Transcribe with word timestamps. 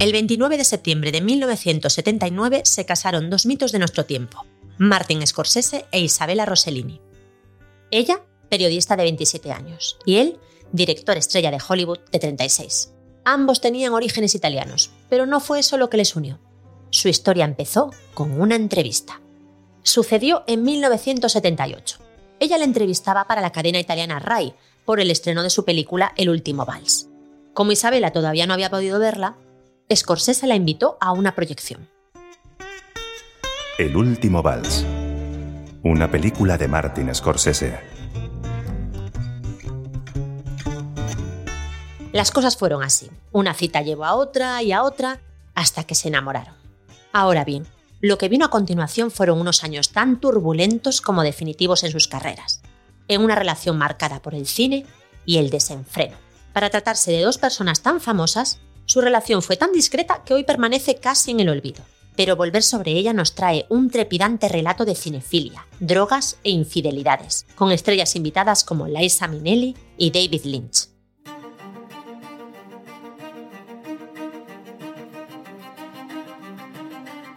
El 0.00 0.12
29 0.12 0.56
de 0.56 0.64
septiembre 0.64 1.10
de 1.10 1.20
1979 1.20 2.62
se 2.64 2.86
casaron 2.86 3.30
dos 3.30 3.46
mitos 3.46 3.72
de 3.72 3.80
nuestro 3.80 4.04
tiempo, 4.04 4.46
Martin 4.78 5.26
Scorsese 5.26 5.86
e 5.90 5.98
Isabella 5.98 6.46
Rossellini. 6.46 7.00
Ella, 7.90 8.22
periodista 8.48 8.94
de 8.94 9.02
27 9.02 9.50
años, 9.50 9.98
y 10.06 10.18
él, 10.18 10.38
director 10.70 11.16
estrella 11.16 11.50
de 11.50 11.58
Hollywood 11.66 11.98
de 12.12 12.20
36. 12.20 12.92
Ambos 13.24 13.60
tenían 13.60 13.92
orígenes 13.92 14.36
italianos, 14.36 14.92
pero 15.10 15.26
no 15.26 15.40
fue 15.40 15.58
eso 15.58 15.76
lo 15.76 15.90
que 15.90 15.96
les 15.96 16.14
unió. 16.14 16.38
Su 16.90 17.08
historia 17.08 17.44
empezó 17.44 17.90
con 18.14 18.40
una 18.40 18.54
entrevista. 18.54 19.20
Sucedió 19.82 20.44
en 20.46 20.62
1978. 20.62 21.98
Ella 22.38 22.56
la 22.56 22.64
entrevistaba 22.64 23.26
para 23.26 23.40
la 23.40 23.50
cadena 23.50 23.80
italiana 23.80 24.20
Rai 24.20 24.54
por 24.84 25.00
el 25.00 25.10
estreno 25.10 25.42
de 25.42 25.50
su 25.50 25.64
película 25.64 26.12
El 26.16 26.30
último 26.30 26.64
vals. 26.64 27.08
Como 27.52 27.72
Isabela 27.72 28.12
todavía 28.12 28.46
no 28.46 28.54
había 28.54 28.70
podido 28.70 29.00
verla, 29.00 29.36
Scorsese 29.94 30.46
la 30.46 30.54
invitó 30.54 30.98
a 31.00 31.12
una 31.12 31.34
proyección. 31.34 31.88
El 33.78 33.96
último 33.96 34.42
vals. 34.42 34.84
Una 35.82 36.10
película 36.10 36.58
de 36.58 36.68
Martin 36.68 37.14
Scorsese. 37.14 37.80
Las 42.12 42.30
cosas 42.30 42.58
fueron 42.58 42.82
así. 42.82 43.10
Una 43.32 43.54
cita 43.54 43.80
llevó 43.80 44.04
a 44.04 44.14
otra 44.14 44.62
y 44.62 44.72
a 44.72 44.82
otra 44.82 45.20
hasta 45.54 45.84
que 45.84 45.94
se 45.94 46.08
enamoraron. 46.08 46.54
Ahora 47.14 47.44
bien, 47.46 47.66
lo 48.02 48.18
que 48.18 48.28
vino 48.28 48.44
a 48.44 48.50
continuación 48.50 49.10
fueron 49.10 49.40
unos 49.40 49.64
años 49.64 49.92
tan 49.92 50.20
turbulentos 50.20 51.00
como 51.00 51.22
definitivos 51.22 51.82
en 51.82 51.92
sus 51.92 52.08
carreras, 52.08 52.60
en 53.08 53.22
una 53.22 53.36
relación 53.36 53.78
marcada 53.78 54.20
por 54.20 54.34
el 54.34 54.46
cine 54.46 54.84
y 55.24 55.38
el 55.38 55.48
desenfreno. 55.48 56.16
Para 56.52 56.68
tratarse 56.68 57.10
de 57.10 57.22
dos 57.22 57.38
personas 57.38 57.80
tan 57.80 58.00
famosas, 58.00 58.60
su 58.88 59.02
relación 59.02 59.42
fue 59.42 59.58
tan 59.58 59.70
discreta 59.72 60.22
que 60.24 60.32
hoy 60.32 60.44
permanece 60.44 60.94
casi 60.96 61.30
en 61.30 61.40
el 61.40 61.50
olvido. 61.50 61.84
Pero 62.16 62.36
volver 62.36 62.62
sobre 62.62 62.92
ella 62.92 63.12
nos 63.12 63.34
trae 63.34 63.66
un 63.68 63.90
trepidante 63.90 64.48
relato 64.48 64.86
de 64.86 64.94
cinefilia, 64.94 65.66
drogas 65.78 66.38
e 66.42 66.50
infidelidades, 66.50 67.46
con 67.54 67.70
estrellas 67.70 68.16
invitadas 68.16 68.64
como 68.64 68.88
Liza 68.88 69.28
Minnelli 69.28 69.76
y 69.98 70.10
David 70.10 70.44
Lynch. 70.44 70.88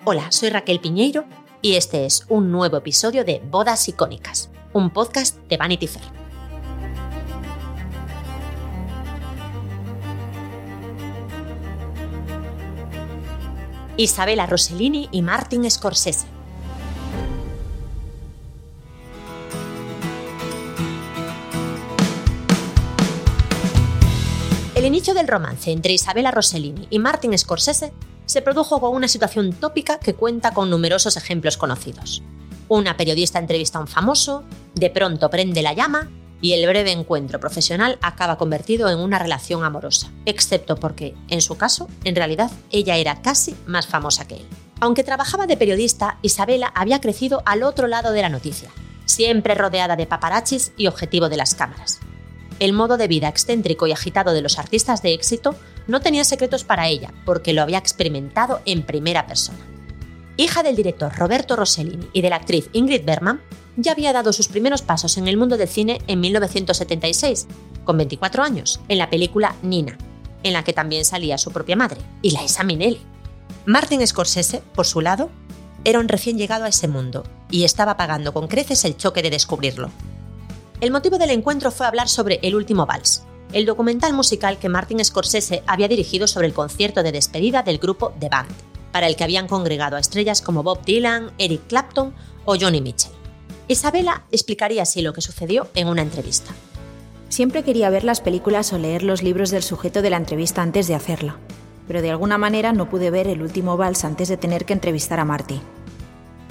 Hola, 0.05 0.31
soy 0.31 0.49
Raquel 0.49 0.79
Piñeiro 0.79 1.25
y 1.61 1.75
este 1.75 2.05
es 2.05 2.25
un 2.29 2.49
nuevo 2.49 2.77
episodio 2.77 3.25
de 3.25 3.39
Bodas 3.39 3.89
Icónicas, 3.89 4.49
un 4.71 4.89
podcast 4.89 5.37
de 5.49 5.57
Vanity 5.57 5.87
Fair. 5.87 6.20
Isabella 13.97 14.45
Rossellini 14.45 15.09
y 15.11 15.21
Martin 15.21 15.69
Scorsese. 15.69 16.25
El 24.75 24.85
inicio 24.85 25.13
del 25.13 25.27
romance 25.27 25.71
entre 25.71 25.93
Isabella 25.93 26.31
Rossellini 26.31 26.87
y 26.89 26.99
Martin 26.99 27.37
Scorsese 27.37 27.93
se 28.25 28.41
produjo 28.41 28.79
con 28.79 28.95
una 28.95 29.07
situación 29.07 29.53
tópica 29.53 29.99
que 29.99 30.15
cuenta 30.15 30.53
con 30.53 30.69
numerosos 30.69 31.17
ejemplos 31.17 31.57
conocidos. 31.57 32.23
Una 32.67 32.95
periodista 32.95 33.37
entrevista 33.37 33.77
a 33.77 33.81
un 33.81 33.87
famoso, 33.87 34.43
de 34.73 34.89
pronto 34.89 35.29
prende 35.29 35.61
la 35.61 35.73
llama 35.73 36.09
y 36.41 36.53
el 36.53 36.67
breve 36.67 36.91
encuentro 36.91 37.39
profesional 37.39 37.97
acaba 38.01 38.37
convertido 38.37 38.89
en 38.89 38.99
una 38.99 39.19
relación 39.19 39.63
amorosa, 39.63 40.11
excepto 40.25 40.75
porque, 40.75 41.15
en 41.29 41.41
su 41.41 41.55
caso, 41.55 41.87
en 42.03 42.15
realidad 42.15 42.51
ella 42.71 42.97
era 42.97 43.21
casi 43.21 43.55
más 43.67 43.87
famosa 43.87 44.27
que 44.27 44.35
él. 44.35 44.47
Aunque 44.79 45.03
trabajaba 45.03 45.45
de 45.45 45.57
periodista, 45.57 46.17
Isabela 46.23 46.67
había 46.75 46.99
crecido 46.99 47.43
al 47.45 47.61
otro 47.61 47.87
lado 47.87 48.11
de 48.11 48.23
la 48.23 48.29
noticia, 48.29 48.71
siempre 49.05 49.53
rodeada 49.53 49.95
de 49.95 50.07
paparachis 50.07 50.73
y 50.75 50.87
objetivo 50.87 51.29
de 51.29 51.37
las 51.37 51.53
cámaras. 51.53 51.99
El 52.59 52.73
modo 52.73 52.97
de 52.97 53.07
vida 53.07 53.27
excéntrico 53.27 53.87
y 53.87 53.91
agitado 53.91 54.33
de 54.33 54.41
los 54.41 54.57
artistas 54.59 55.01
de 55.01 55.13
éxito 55.13 55.55
no 55.87 55.99
tenía 56.01 56.23
secretos 56.23 56.63
para 56.63 56.87
ella, 56.87 57.13
porque 57.25 57.53
lo 57.53 57.61
había 57.61 57.77
experimentado 57.77 58.61
en 58.65 58.83
primera 58.83 59.27
persona. 59.27 59.59
Hija 60.37 60.63
del 60.63 60.75
director 60.75 61.11
Roberto 61.15 61.55
Rossellini 61.55 62.07
y 62.13 62.21
de 62.21 62.29
la 62.29 62.37
actriz 62.37 62.69
Ingrid 62.71 63.03
Bergman, 63.03 63.41
ya 63.77 63.91
había 63.91 64.13
dado 64.13 64.33
sus 64.33 64.47
primeros 64.47 64.81
pasos 64.81 65.17
en 65.17 65.27
el 65.27 65.37
mundo 65.37 65.57
del 65.57 65.67
cine 65.67 66.01
en 66.07 66.19
1976, 66.19 67.47
con 67.83 67.97
24 67.97 68.43
años, 68.43 68.79
en 68.87 68.97
la 68.97 69.09
película 69.09 69.55
Nina, 69.61 69.97
en 70.43 70.53
la 70.53 70.63
que 70.63 70.73
también 70.73 71.05
salía 71.05 71.37
su 71.37 71.51
propia 71.51 71.75
madre, 71.75 72.01
y 72.21 72.31
Liza 72.31 72.63
Minnelli. 72.63 73.01
Martin 73.65 74.05
Scorsese, 74.05 74.63
por 74.73 74.85
su 74.85 75.01
lado, 75.01 75.29
era 75.83 75.99
un 75.99 76.07
recién 76.07 76.37
llegado 76.37 76.65
a 76.65 76.69
ese 76.69 76.87
mundo 76.87 77.23
y 77.49 77.63
estaba 77.63 77.97
pagando 77.97 78.33
con 78.33 78.47
creces 78.47 78.85
el 78.85 78.97
choque 78.97 79.21
de 79.21 79.29
descubrirlo. 79.29 79.89
El 80.79 80.91
motivo 80.91 81.17
del 81.17 81.31
encuentro 81.31 81.71
fue 81.71 81.85
hablar 81.85 82.07
sobre 82.07 82.39
El 82.43 82.55
último 82.55 82.85
vals, 82.85 83.23
el 83.53 83.65
documental 83.65 84.13
musical 84.13 84.57
que 84.57 84.69
Martin 84.69 85.03
Scorsese 85.03 85.63
había 85.67 85.87
dirigido 85.87 86.27
sobre 86.27 86.47
el 86.47 86.53
concierto 86.53 87.03
de 87.03 87.11
despedida 87.11 87.63
del 87.63 87.79
grupo 87.79 88.13
The 88.19 88.29
Band, 88.29 88.51
para 88.91 89.07
el 89.07 89.15
que 89.15 89.23
habían 89.23 89.47
congregado 89.47 89.95
a 89.95 89.99
estrellas 89.99 90.41
como 90.41 90.63
Bob 90.63 90.83
Dylan, 90.83 91.31
Eric 91.37 91.67
Clapton 91.67 92.13
o 92.45 92.55
Johnny 92.59 92.81
Mitchell. 92.81 93.20
Isabella 93.71 94.23
explicaría 94.31 94.81
así 94.81 95.01
lo 95.01 95.13
que 95.13 95.21
sucedió 95.21 95.69
en 95.75 95.87
una 95.87 96.01
entrevista. 96.01 96.51
Siempre 97.29 97.63
quería 97.63 97.89
ver 97.89 98.03
las 98.03 98.19
películas 98.19 98.73
o 98.73 98.77
leer 98.77 99.01
los 99.01 99.23
libros 99.23 99.49
del 99.49 99.63
sujeto 99.63 100.01
de 100.01 100.09
la 100.09 100.17
entrevista 100.17 100.61
antes 100.61 100.89
de 100.89 100.95
hacerla, 100.95 101.37
pero 101.87 102.01
de 102.01 102.11
alguna 102.11 102.37
manera 102.37 102.73
no 102.73 102.89
pude 102.89 103.11
ver 103.11 103.29
el 103.29 103.41
último 103.41 103.77
vals 103.77 104.03
antes 104.03 104.27
de 104.27 104.35
tener 104.35 104.65
que 104.65 104.73
entrevistar 104.73 105.21
a 105.21 105.25
Marty. 105.25 105.61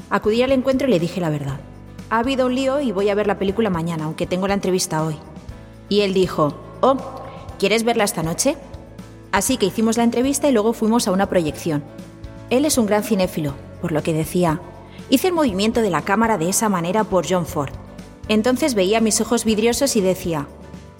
Acudí 0.08 0.40
al 0.40 0.52
encuentro 0.52 0.88
y 0.88 0.92
le 0.92 0.98
dije 0.98 1.20
la 1.20 1.28
verdad. 1.28 1.60
Ha 2.08 2.20
habido 2.20 2.46
un 2.46 2.54
lío 2.54 2.80
y 2.80 2.90
voy 2.90 3.10
a 3.10 3.14
ver 3.14 3.26
la 3.26 3.38
película 3.38 3.68
mañana, 3.68 4.04
aunque 4.04 4.26
tengo 4.26 4.48
la 4.48 4.54
entrevista 4.54 5.04
hoy. 5.04 5.16
Y 5.90 6.00
él 6.00 6.14
dijo, 6.14 6.54
Oh, 6.80 6.96
¿quieres 7.58 7.84
verla 7.84 8.04
esta 8.04 8.22
noche? 8.22 8.56
Así 9.30 9.58
que 9.58 9.66
hicimos 9.66 9.98
la 9.98 10.04
entrevista 10.04 10.48
y 10.48 10.52
luego 10.52 10.72
fuimos 10.72 11.06
a 11.06 11.12
una 11.12 11.28
proyección. 11.28 11.84
Él 12.48 12.64
es 12.64 12.78
un 12.78 12.86
gran 12.86 13.04
cinéfilo, 13.04 13.52
por 13.82 13.92
lo 13.92 14.02
que 14.02 14.14
decía, 14.14 14.62
hice 15.10 15.28
el 15.28 15.34
movimiento 15.34 15.82
de 15.82 15.90
la 15.90 16.02
cámara 16.02 16.38
de 16.38 16.48
esa 16.48 16.68
manera 16.68 17.04
por 17.04 17.26
John 17.28 17.44
Ford. 17.44 17.72
Entonces 18.28 18.74
veía 18.74 19.00
mis 19.00 19.20
ojos 19.20 19.44
vidriosos 19.44 19.96
y 19.96 20.00
decía, 20.00 20.46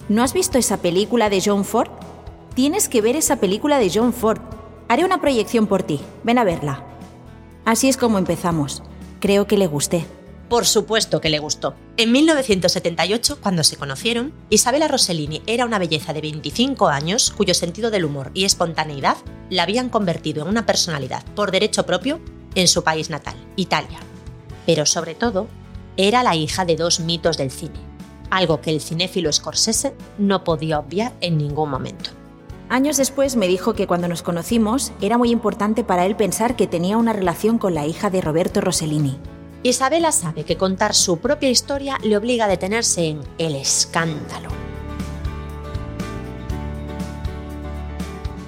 ¿no 0.09 0.21
has 0.21 0.33
visto 0.33 0.57
esa 0.57 0.77
película 0.77 1.29
de 1.29 1.41
John 1.43 1.63
Ford? 1.65 1.89
Tienes 2.53 2.89
que 2.89 3.01
ver 3.01 3.15
esa 3.15 3.37
película 3.37 3.79
de 3.79 3.89
John 3.91 4.13
Ford. 4.13 4.41
Haré 4.89 5.05
una 5.05 5.21
proyección 5.21 5.65
por 5.65 5.83
ti, 5.83 6.01
ven 6.23 6.37
a 6.37 6.43
verla. 6.43 6.83
Así 7.63 7.87
es 7.87 7.95
como 7.95 8.17
empezamos. 8.17 8.83
Creo 9.21 9.47
que 9.47 9.57
le 9.57 9.67
gusté. 9.67 10.05
Por 10.49 10.65
supuesto 10.65 11.21
que 11.21 11.29
le 11.29 11.39
gustó. 11.39 11.75
En 11.95 12.11
1978, 12.11 13.37
cuando 13.39 13.63
se 13.63 13.77
conocieron, 13.77 14.33
Isabella 14.49 14.89
Rossellini 14.89 15.41
era 15.47 15.63
una 15.63 15.79
belleza 15.79 16.11
de 16.11 16.19
25 16.19 16.89
años 16.89 17.31
cuyo 17.31 17.53
sentido 17.53 17.89
del 17.89 18.03
humor 18.03 18.31
y 18.33 18.43
espontaneidad 18.43 19.15
la 19.49 19.63
habían 19.63 19.87
convertido 19.87 20.43
en 20.43 20.49
una 20.49 20.65
personalidad 20.65 21.23
por 21.35 21.51
derecho 21.51 21.85
propio 21.85 22.19
en 22.55 22.67
su 22.67 22.83
país 22.83 23.09
natal, 23.09 23.35
Italia. 23.55 23.99
Pero 24.65 24.85
sobre 24.85 25.15
todo, 25.15 25.47
era 25.97 26.23
la 26.23 26.35
hija 26.35 26.65
de 26.65 26.75
dos 26.75 26.99
mitos 26.99 27.37
del 27.37 27.51
cine, 27.51 27.79
algo 28.29 28.61
que 28.61 28.71
el 28.71 28.81
cinéfilo 28.81 29.31
Scorsese 29.31 29.93
no 30.17 30.43
podía 30.43 30.79
obviar 30.79 31.13
en 31.21 31.37
ningún 31.37 31.69
momento. 31.69 32.11
Años 32.69 32.95
después 32.95 33.35
me 33.35 33.47
dijo 33.47 33.73
que 33.73 33.85
cuando 33.85 34.07
nos 34.07 34.21
conocimos 34.21 34.93
era 35.01 35.17
muy 35.17 35.29
importante 35.29 35.83
para 35.83 36.05
él 36.05 36.15
pensar 36.15 36.55
que 36.55 36.67
tenía 36.67 36.97
una 36.97 37.11
relación 37.11 37.57
con 37.57 37.75
la 37.75 37.85
hija 37.85 38.09
de 38.09 38.21
Roberto 38.21 38.61
Rossellini, 38.61 39.17
Isabela 39.63 40.11
sabe 40.11 40.43
que 40.43 40.57
contar 40.57 40.95
su 40.95 41.19
propia 41.19 41.49
historia 41.49 41.99
le 42.01 42.17
obliga 42.17 42.45
a 42.45 42.47
detenerse 42.47 43.05
en 43.05 43.21
el 43.37 43.55
escándalo. 43.55 44.49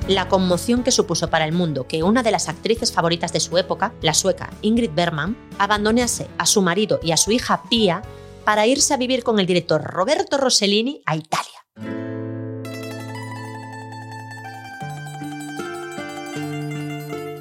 La 0.08 0.28
conmoción 0.28 0.84
que 0.84 0.92
supuso 0.92 1.30
para 1.30 1.46
el 1.46 1.54
mundo 1.54 1.88
que 1.88 2.04
una 2.04 2.24
de 2.24 2.32
las 2.32 2.50
actrices 2.50 2.92
favoritas 2.92 3.32
de 3.32 3.40
su 3.40 3.58
época, 3.58 3.94
la 4.02 4.14
sueca 4.14 4.50
Ingrid 4.62 4.92
Bergman, 4.94 5.38
abandonase 5.58 6.28
a 6.38 6.46
su 6.46 6.62
marido 6.62 7.00
y 7.02 7.12
a 7.12 7.18
su 7.18 7.32
hija 7.32 7.64
Pia 7.70 8.02
para 8.44 8.68
irse 8.68 8.94
a 8.94 8.98
vivir 8.98 9.24
con 9.24 9.40
el 9.40 9.46
director 9.46 9.82
Roberto 9.82 10.38
Rossellini 10.38 11.02
a 11.06 11.16
Italia. 11.16 11.54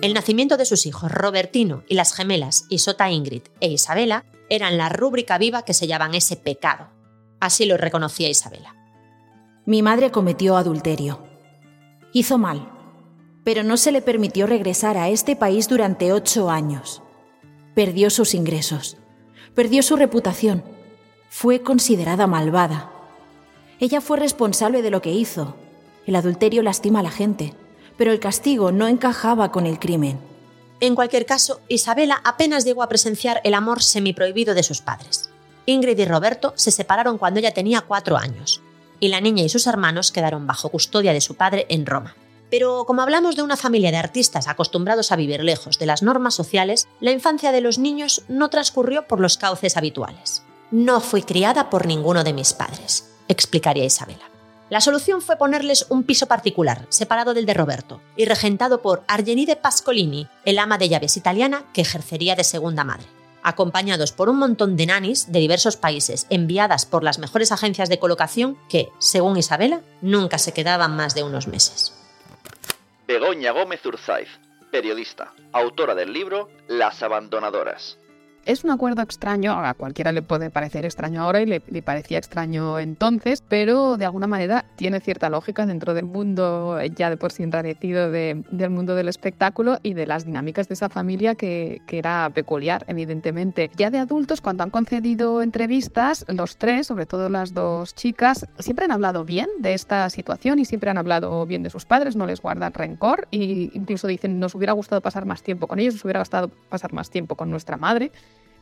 El 0.03 0.15
nacimiento 0.15 0.57
de 0.57 0.65
sus 0.65 0.87
hijos 0.87 1.11
Robertino 1.11 1.83
y 1.89 1.95
las 1.95 2.15
gemelas 2.15 2.67
Isota 2.69 3.11
Ingrid 3.11 3.43
e 3.61 3.69
Isabela 3.71 4.25
eran 4.49 4.79
la 4.79 4.89
rúbrica 4.89 5.37
viva 5.37 5.65
que 5.65 5.75
sellaban 5.75 6.15
ese 6.15 6.37
pecado. 6.37 6.91
Así 7.41 7.67
lo 7.67 7.77
reconocía 7.77 8.29
Isabela. 8.29 8.77
Mi 9.67 9.83
madre 9.83 10.13
cometió 10.13 10.57
adulterio. 10.57 11.32
Hizo 12.13 12.37
mal, 12.37 12.69
pero 13.43 13.63
no 13.63 13.77
se 13.77 13.91
le 13.91 14.03
permitió 14.03 14.47
regresar 14.47 14.99
a 14.99 15.09
este 15.09 15.35
país 15.35 15.69
durante 15.69 16.13
ocho 16.13 16.51
años. 16.51 17.03
Perdió 17.75 18.11
sus 18.11 18.35
ingresos, 18.35 18.99
perdió 19.55 19.83
su 19.83 19.97
reputación, 19.97 20.63
fue 21.31 21.63
considerada 21.63 22.27
malvada. 22.27 22.91
Ella 23.81 24.03
fue 24.03 24.19
responsable 24.19 24.83
de 24.83 24.91
lo 24.91 25.01
que 25.01 25.11
hizo. 25.11 25.57
El 26.07 26.17
adulterio 26.17 26.63
lastima 26.63 27.01
a 27.01 27.03
la 27.03 27.11
gente, 27.11 27.55
pero 27.97 28.13
el 28.13 28.21
castigo 28.21 28.73
no 28.73 28.89
encajaba 28.89 29.51
con 29.51 29.67
el 29.67 29.79
crimen. 29.79 30.21
En 30.81 30.95
cualquier 30.95 31.25
caso, 31.25 31.61
Isabela 31.69 32.21
apenas 32.25 32.65
llegó 32.65 32.83
a 32.83 32.89
presenciar 32.89 33.41
el 33.45 33.55
amor 33.55 33.83
semiprohibido 33.83 34.55
de 34.55 34.63
sus 34.63 34.83
padres. 34.83 35.31
Ingrid 35.65 35.99
y 35.99 36.05
Roberto 36.05 36.53
se 36.57 36.71
separaron 36.73 37.17
cuando 37.17 37.41
ella 37.41 37.55
tenía 37.55 37.81
cuatro 37.83 38.17
años, 38.17 38.61
y 39.03 39.09
la 39.09 39.21
niña 39.21 39.43
y 39.43 39.49
sus 39.49 39.67
hermanos 39.67 40.13
quedaron 40.13 40.47
bajo 40.47 40.69
custodia 40.69 41.13
de 41.13 41.21
su 41.21 41.35
padre 41.35 41.67
en 41.69 41.87
Roma. 41.87 42.15
Pero 42.51 42.85
como 42.87 43.03
hablamos 43.03 43.35
de 43.35 43.43
una 43.43 43.57
familia 43.57 43.91
de 43.91 43.97
artistas 43.97 44.47
acostumbrados 44.47 45.11
a 45.11 45.17
vivir 45.17 45.43
lejos 45.43 45.81
de 45.81 45.87
las 45.87 46.05
normas 46.05 46.35
sociales, 46.35 46.87
la 47.01 47.11
infancia 47.11 47.51
de 47.51 47.61
los 47.61 47.81
niños 47.81 48.23
no 48.29 48.49
transcurrió 48.49 49.09
por 49.09 49.19
los 49.19 49.39
cauces 49.39 49.77
habituales. 49.77 50.45
No 50.71 51.01
fui 51.01 51.23
criada 51.23 51.69
por 51.69 51.87
ninguno 51.87 52.23
de 52.23 52.33
mis 52.33 52.53
padres, 52.53 53.13
explicaría 53.27 53.85
Isabela. 53.85 54.31
La 54.71 54.81
solución 54.81 55.21
fue 55.21 55.37
ponerles 55.37 55.87
un 55.89 56.05
piso 56.05 56.27
particular, 56.27 56.87
separado 56.89 57.35
del 57.35 57.45
de 57.45 57.55
Roberto, 57.55 58.01
y 58.17 58.27
regentado 58.27 58.83
por 58.83 59.03
Argenide 59.09 59.57
Pascolini, 59.57 60.29
el 60.45 60.61
ama 60.61 60.79
de 60.79 60.89
llaves 60.89 61.17
italiana 61.17 61.65
que 61.75 61.81
ejercería 61.81 62.37
de 62.37 62.45
segunda 62.45 62.85
madre 62.85 63.09
acompañados 63.43 64.13
por 64.13 64.29
un 64.29 64.39
montón 64.39 64.77
de 64.77 64.87
nanis 64.87 65.31
de 65.33 65.41
diversos 65.41 65.77
países, 65.77 66.27
enviadas 66.31 66.87
por 66.87 67.05
las 67.05 67.19
mejores 67.19 67.53
agencias 67.53 67.89
de 67.89 67.99
colocación 67.99 68.59
que, 68.69 68.91
según 68.99 69.37
Isabela, 69.37 69.81
nunca 70.01 70.39
se 70.39 70.53
quedaban 70.53 70.97
más 70.97 71.15
de 71.15 71.23
unos 71.23 71.49
meses. 71.49 71.93
Begoña 73.07 73.53
Gómez 73.53 73.85
Urzaiz, 73.85 74.29
periodista, 74.71 75.33
autora 75.53 75.95
del 75.95 76.13
libro 76.13 76.49
Las 76.69 77.03
Abandonadoras. 77.03 77.99
Es 78.45 78.65
un 78.65 78.71
acuerdo 78.71 79.03
extraño, 79.03 79.53
a 79.53 79.73
cualquiera 79.75 80.11
le 80.11 80.21
puede 80.21 80.51
parecer 80.51 80.85
extraño 80.85 81.23
ahora 81.23 81.43
y 81.43 81.47
le, 81.47 81.61
parecía 81.61 82.19
extraño 82.19 82.81
entonces, 82.81 83.41
pero 83.47 83.97
de 83.97 84.05
alguna 84.05 84.27
manera 84.27 84.65
tiene 84.75 84.99
cierta 84.99 85.31
lógica 85.31 85.65
dentro 85.65 85.95
del 85.95 86.07
mundo 86.07 86.77
ya 86.97 87.09
de 87.09 87.17
por 87.17 87.31
sí 87.31 87.45
enrarecido 87.45 88.11
del 88.11 88.71
mundo 88.71 88.97
del 88.97 89.09
espectáculo 89.09 89.79
y 89.85 89.95
de 89.95 90.09
las 90.09 90.27
dinámicas 90.27 90.67
de 90.67 90.75
esa 90.75 90.89
familia 90.89 91.37
que, 91.37 91.83
que, 91.87 91.99
era 91.99 92.31
peculiar, 92.35 92.85
evidentemente. 92.89 93.71
Ya 93.77 93.91
de 93.91 93.99
adultos, 93.99 94.41
cuando 94.41 94.65
han 94.65 94.71
concedido 94.71 95.41
entrevistas, 95.41 96.25
los 96.27 96.57
tres, 96.57 96.89
sobre 96.89 97.07
todo 97.07 97.29
las 97.29 97.55
dos 97.55 97.95
chicas, 97.95 98.49
siempre 98.59 98.87
han 98.87 98.91
hablado 98.91 99.25
bien 99.25 99.49
de 99.61 99.75
esta 99.75 100.11
situación 100.11 100.59
y 100.59 100.65
siempre 100.65 100.91
han 100.91 100.99
hablado 100.99 101.47
bien 101.47 101.63
de 101.63 101.71
sus 101.71 101.85
padres, 101.85 102.17
no 102.17 102.27
les 102.27 102.43
guardan 102.43 102.73
rencor 102.73 103.29
e 103.31 103.71
incluso 103.73 104.09
dicen 104.09 104.41
nos 104.41 104.57
hubiera 104.57 104.73
gustado 104.73 105.01
pasar 105.01 105.27
más 105.27 105.45
tiempo 105.45 105.69
con 105.69 105.79
ellos, 105.79 105.95
nos 105.95 106.05
hubiera 106.05 106.21
gustado 106.21 106.49
pasar 106.69 106.93
más 106.93 107.09
tiempo 107.09 107.37
con 107.37 107.49
nuestra 107.49 107.77
madre. 107.77 108.11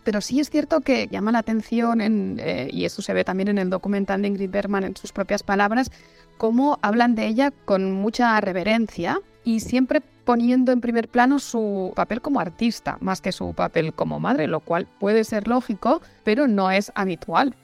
Pero 0.04 0.20
sí 0.20 0.40
es 0.40 0.50
cierto 0.50 0.80
que 0.80 1.08
llama 1.08 1.32
la 1.32 1.40
atención, 1.40 2.00
eh, 2.00 2.68
y 2.72 2.84
eso 2.84 3.02
se 3.02 3.12
ve 3.12 3.24
también 3.24 3.48
en 3.48 3.58
el 3.58 3.70
documental 3.70 4.22
de 4.22 4.28
Ingrid 4.28 4.50
Bergman 4.50 4.84
en 4.84 4.96
sus 4.96 5.12
propias 5.12 5.42
palabras, 5.42 5.90
cómo 6.38 6.78
hablan 6.82 7.14
de 7.14 7.26
ella 7.26 7.52
con 7.64 7.92
mucha 7.92 8.40
reverencia 8.40 9.20
y 9.44 9.60
siempre 9.60 10.00
poniendo 10.24 10.72
en 10.72 10.80
primer 10.80 11.08
plano 11.08 11.38
su 11.38 11.92
papel 11.94 12.20
como 12.20 12.40
artista, 12.40 12.98
más 13.00 13.20
que 13.20 13.32
su 13.32 13.52
papel 13.52 13.92
como 13.92 14.20
madre, 14.20 14.46
lo 14.46 14.60
cual 14.60 14.86
puede 14.98 15.24
ser 15.24 15.48
lógico, 15.48 16.00
pero 16.24 16.46
no 16.46 16.70
es 16.70 16.92
habitual. 16.94 17.56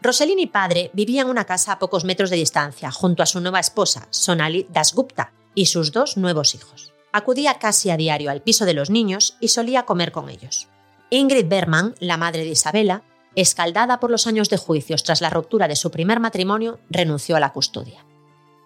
Roselini 0.00 0.46
padre 0.46 0.90
vivía 0.94 1.22
en 1.22 1.28
una 1.28 1.44
casa 1.44 1.72
a 1.72 1.78
pocos 1.78 2.04
metros 2.04 2.30
de 2.30 2.36
distancia, 2.36 2.90
junto 2.90 3.22
a 3.22 3.26
su 3.26 3.40
nueva 3.40 3.60
esposa, 3.60 4.06
Sonali 4.10 4.66
Dasgupta, 4.72 5.32
y 5.54 5.66
sus 5.66 5.92
dos 5.92 6.16
nuevos 6.16 6.54
hijos. 6.54 6.92
Acudía 7.12 7.58
casi 7.58 7.90
a 7.90 7.96
diario 7.96 8.30
al 8.30 8.42
piso 8.42 8.64
de 8.64 8.74
los 8.74 8.88
niños 8.88 9.36
y 9.38 9.48
solía 9.48 9.84
comer 9.84 10.12
con 10.12 10.30
ellos. 10.30 10.68
Ingrid 11.14 11.46
Berman, 11.46 11.94
la 12.00 12.16
madre 12.16 12.42
de 12.42 12.52
Isabela, 12.52 13.02
escaldada 13.34 14.00
por 14.00 14.10
los 14.10 14.26
años 14.26 14.48
de 14.48 14.56
juicios 14.56 15.04
tras 15.04 15.20
la 15.20 15.28
ruptura 15.28 15.68
de 15.68 15.76
su 15.76 15.90
primer 15.90 16.20
matrimonio, 16.20 16.80
renunció 16.88 17.36
a 17.36 17.40
la 17.40 17.52
custodia. 17.52 18.06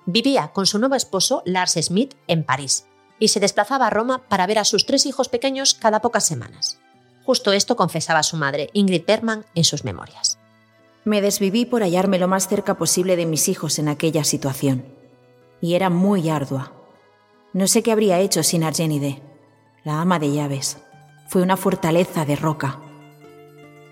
Vivía 0.07 0.53
con 0.53 0.65
su 0.65 0.79
nuevo 0.79 0.95
esposo, 0.95 1.43
Lars 1.45 1.73
Smith, 1.73 2.15
en 2.29 2.45
París, 2.45 2.87
y 3.19 3.29
se 3.29 3.41
desplazaba 3.41 3.89
a 3.89 3.91
Roma 3.91 4.29
para 4.29 4.47
ver 4.47 4.61
a 4.61 4.65
sus 4.65 4.87
tres 4.87 5.07
hijos 5.07 5.29
pequeños 5.29 5.75
cada 5.75 6.01
pocas 6.01 6.25
semanas. 6.25 6.79
Justo 7.25 7.51
esto 7.51 7.75
confesaba 7.75 8.23
su 8.23 8.37
madre, 8.37 8.71
Ingrid 8.75 9.03
Berman, 9.05 9.45
en 9.57 9.65
sus 9.65 9.83
memorias. 9.83 10.39
Me 11.05 11.21
desviví 11.21 11.65
por 11.65 11.83
hallarme 11.83 12.21
lo 12.21 12.29
más 12.29 12.47
cerca 12.47 12.77
posible 12.77 13.17
de 13.17 13.27
mis 13.27 13.49
hijos 13.49 13.81
en 13.81 13.89
aquella 13.89 14.23
situación. 14.23 14.85
Y 15.61 15.75
era 15.75 15.91
muy 15.91 16.31
ardua. 16.31 16.75
No 17.53 17.67
sé 17.67 17.83
qué 17.83 17.91
habría 17.91 18.21
hecho 18.21 18.45
sin 18.45 18.63
Argenide, 18.63 19.21
la 19.83 20.01
ama 20.01 20.21
de 20.21 20.33
llaves 20.33 20.77
fue 21.29 21.43
una 21.43 21.57
fortaleza 21.57 22.25
de 22.25 22.37
roca. 22.37 22.81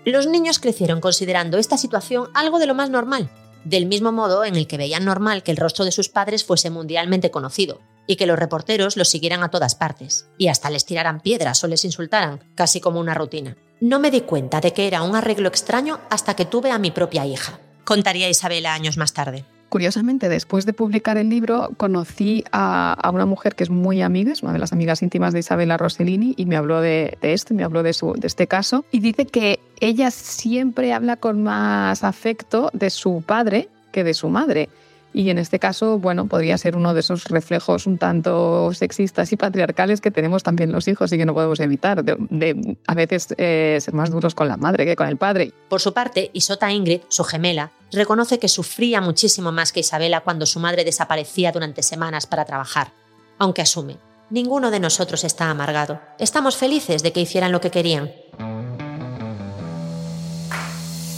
Los 0.05 0.27
niños 0.27 0.59
crecieron 0.59 1.01
considerando 1.01 1.57
esta 1.57 1.77
situación 1.77 2.29
algo 2.33 2.59
de 2.59 2.67
lo 2.67 2.75
más 2.75 2.89
normal, 2.89 3.29
del 3.63 3.87
mismo 3.87 4.11
modo 4.11 4.45
en 4.45 4.55
el 4.55 4.67
que 4.67 4.77
veían 4.77 5.05
normal 5.05 5.43
que 5.43 5.51
el 5.51 5.57
rostro 5.57 5.85
de 5.85 5.91
sus 5.91 6.09
padres 6.09 6.43
fuese 6.43 6.69
mundialmente 6.69 7.31
conocido, 7.31 7.81
y 8.07 8.15
que 8.15 8.27
los 8.27 8.37
reporteros 8.37 8.97
los 8.97 9.09
siguieran 9.09 9.43
a 9.43 9.49
todas 9.49 9.75
partes, 9.75 10.27
y 10.37 10.47
hasta 10.47 10.69
les 10.69 10.85
tiraran 10.85 11.21
piedras 11.21 11.63
o 11.63 11.67
les 11.67 11.83
insultaran, 11.85 12.43
casi 12.53 12.79
como 12.79 12.99
una 12.99 13.15
rutina. 13.15 13.57
No 13.81 13.99
me 13.99 14.11
di 14.11 14.21
cuenta 14.21 14.61
de 14.61 14.73
que 14.73 14.87
era 14.87 15.01
un 15.01 15.15
arreglo 15.15 15.47
extraño 15.47 15.99
hasta 16.09 16.35
que 16.35 16.45
tuve 16.45 16.71
a 16.71 16.77
mi 16.77 16.91
propia 16.91 17.25
hija, 17.25 17.59
contaría 17.83 18.29
Isabela 18.29 18.73
años 18.73 18.97
más 18.97 19.13
tarde. 19.13 19.45
Curiosamente, 19.75 20.29
después 20.29 20.65
de 20.65 20.71
publicar 20.71 21.17
el 21.17 21.29
libro, 21.29 21.71
conocí 21.75 22.45
a, 22.53 23.11
una 23.13 23.25
mujer 23.25 23.55
que 23.55 23.65
es 23.65 23.69
muy 23.69 24.01
amiga, 24.01 24.31
es 24.31 24.41
una 24.41 24.53
de 24.53 24.59
las 24.59 24.71
amigas 24.71 25.01
íntimas 25.01 25.33
de 25.33 25.39
Isabella 25.39 25.75
Rossellini, 25.75 26.33
y 26.37 26.45
me 26.45 26.55
habló 26.55 26.79
de, 26.79 27.17
esto, 27.21 27.53
me 27.53 27.65
habló 27.65 27.83
de, 27.83 27.89
este 27.89 28.47
caso, 28.47 28.85
y 28.89 29.01
dice 29.01 29.25
que 29.25 29.59
ella 29.81 30.11
siempre 30.11 30.93
habla 30.93 31.17
con 31.17 31.43
más 31.43 32.05
afecto 32.05 32.69
de 32.71 32.89
su 32.89 33.21
padre 33.27 33.67
que 33.91 34.05
de 34.05 34.13
su 34.13 34.29
madre. 34.29 34.69
Y 35.13 35.29
en 35.29 35.37
este 35.37 35.59
caso, 35.59 35.99
bueno, 35.99 36.27
podría 36.27 36.57
ser 36.57 36.77
uno 36.77 36.93
de 36.93 37.01
esos 37.01 37.25
reflejos 37.25 37.85
un 37.85 37.97
tanto 37.97 38.73
sexistas 38.73 39.33
y 39.33 39.35
patriarcales 39.35 39.99
que 39.99 40.11
tenemos 40.11 40.43
también 40.43 40.71
los 40.71 40.87
hijos 40.87 41.11
y 41.11 41.17
que 41.17 41.25
no 41.25 41.33
podemos 41.33 41.59
evitar, 41.59 42.01
de, 42.01 42.77
a 42.87 42.93
veces 42.95 43.33
eh, 43.37 43.77
ser 43.81 43.93
más 43.93 44.09
duros 44.09 44.35
con 44.35 44.47
la 44.47 44.55
madre 44.55 44.85
que 44.85 44.95
con 44.95 45.09
el 45.09 45.17
padre. 45.17 45.51
Por 45.67 45.81
su 45.81 45.93
parte, 45.93 46.31
Isota 46.31 46.71
Ingrid, 46.71 47.01
su 47.09 47.25
gemela, 47.25 47.71
reconoce 47.95 48.39
que 48.39 48.47
sufría 48.47 49.01
muchísimo 49.01 49.51
más 49.51 49.71
que 49.71 49.79
Isabela 49.79 50.21
cuando 50.21 50.45
su 50.45 50.59
madre 50.59 50.83
desaparecía 50.83 51.51
durante 51.51 51.83
semanas 51.83 52.27
para 52.27 52.45
trabajar, 52.45 52.93
aunque 53.39 53.61
asume, 53.61 53.97
ninguno 54.29 54.71
de 54.71 54.79
nosotros 54.79 55.23
está 55.23 55.49
amargado, 55.49 55.99
estamos 56.19 56.57
felices 56.57 57.03
de 57.03 57.11
que 57.11 57.21
hicieran 57.21 57.51
lo 57.51 57.61
que 57.61 57.71
querían. 57.71 58.11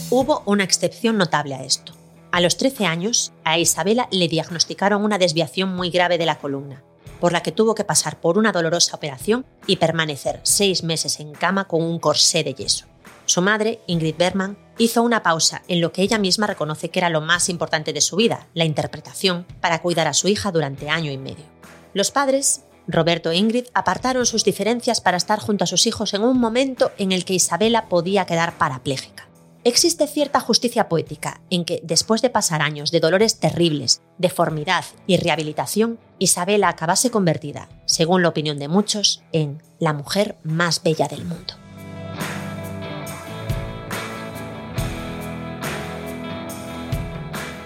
Hubo 0.09 0.41
una 0.45 0.63
excepción 0.63 1.17
notable 1.17 1.55
a 1.55 1.63
esto. 1.63 1.93
A 2.31 2.39
los 2.39 2.57
13 2.57 2.85
años, 2.85 3.33
a 3.43 3.57
Isabela 3.57 4.07
le 4.11 4.27
diagnosticaron 4.27 5.03
una 5.03 5.17
desviación 5.17 5.75
muy 5.75 5.89
grave 5.89 6.17
de 6.17 6.25
la 6.25 6.39
columna, 6.39 6.83
por 7.19 7.31
la 7.31 7.41
que 7.41 7.51
tuvo 7.51 7.75
que 7.75 7.83
pasar 7.83 8.19
por 8.19 8.37
una 8.37 8.51
dolorosa 8.51 8.95
operación 8.95 9.45
y 9.65 9.77
permanecer 9.77 10.39
seis 10.43 10.83
meses 10.83 11.19
en 11.19 11.33
cama 11.33 11.65
con 11.65 11.81
un 11.81 11.99
corsé 11.99 12.43
de 12.43 12.53
yeso. 12.53 12.85
Su 13.27 13.41
madre, 13.41 13.81
Ingrid 13.87 14.15
Berman, 14.17 14.57
hizo 14.77 15.03
una 15.03 15.21
pausa 15.21 15.61
en 15.67 15.81
lo 15.81 15.91
que 15.91 16.01
ella 16.01 16.17
misma 16.17 16.47
reconoce 16.47 16.89
que 16.89 16.99
era 16.99 17.09
lo 17.09 17.19
más 17.19 17.49
importante 17.49 17.91
de 17.91 17.99
su 17.99 18.15
vida, 18.15 18.47
la 18.53 18.63
interpretación, 18.63 19.45
para 19.59 19.81
cuidar 19.81 20.07
a 20.07 20.13
su 20.13 20.29
hija 20.29 20.49
durante 20.49 20.89
año 20.89 21.11
y 21.11 21.17
medio. 21.17 21.43
Los 21.93 22.09
padres, 22.09 22.63
Roberto 22.87 23.29
e 23.29 23.35
Ingrid, 23.35 23.65
apartaron 23.73 24.25
sus 24.25 24.45
diferencias 24.45 25.01
para 25.01 25.17
estar 25.17 25.39
junto 25.39 25.65
a 25.65 25.67
sus 25.67 25.87
hijos 25.87 26.13
en 26.13 26.23
un 26.23 26.39
momento 26.39 26.93
en 26.97 27.11
el 27.11 27.25
que 27.25 27.33
Isabela 27.33 27.89
podía 27.89 28.25
quedar 28.25 28.57
parapléjica. 28.57 29.27
Existe 29.65 30.07
cierta 30.07 30.39
justicia 30.39 30.87
poética 30.87 31.41
en 31.49 31.65
que, 31.65 31.81
después 31.83 32.21
de 32.21 32.29
pasar 32.29 32.61
años 32.61 32.91
de 32.91 33.01
dolores 33.01 33.39
terribles, 33.41 34.01
deformidad 34.17 34.85
y 35.05 35.17
rehabilitación, 35.17 35.99
Isabela 36.17 36.69
acabase 36.69 37.11
convertida, 37.11 37.67
según 37.85 38.21
la 38.21 38.29
opinión 38.29 38.57
de 38.57 38.69
muchos, 38.69 39.21
en 39.33 39.61
la 39.79 39.91
mujer 39.91 40.37
más 40.43 40.81
bella 40.81 41.09
del 41.09 41.25
mundo. 41.25 41.66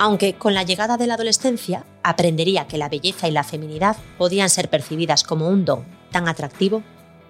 Aunque 0.04 0.34
con 0.34 0.56
la 0.56 0.64
llegada 0.64 0.98
de 0.98 1.06
la 1.06 1.14
adolescencia 1.14 1.86
aprendería 2.02 2.66
que 2.66 2.80
la 2.80 2.90
belleza 2.90 3.28
y 3.28 3.32
la 3.32 3.44
feminidad 3.44 3.98
podían 4.18 4.50
ser 4.50 4.68
percibidas 4.68 5.24
como 5.24 5.48
un 5.48 5.64
don 5.64 5.86
tan 6.10 6.28
atractivo 6.28 6.82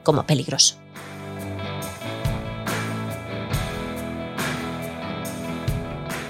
como 0.03 0.25
peligroso. 0.25 0.77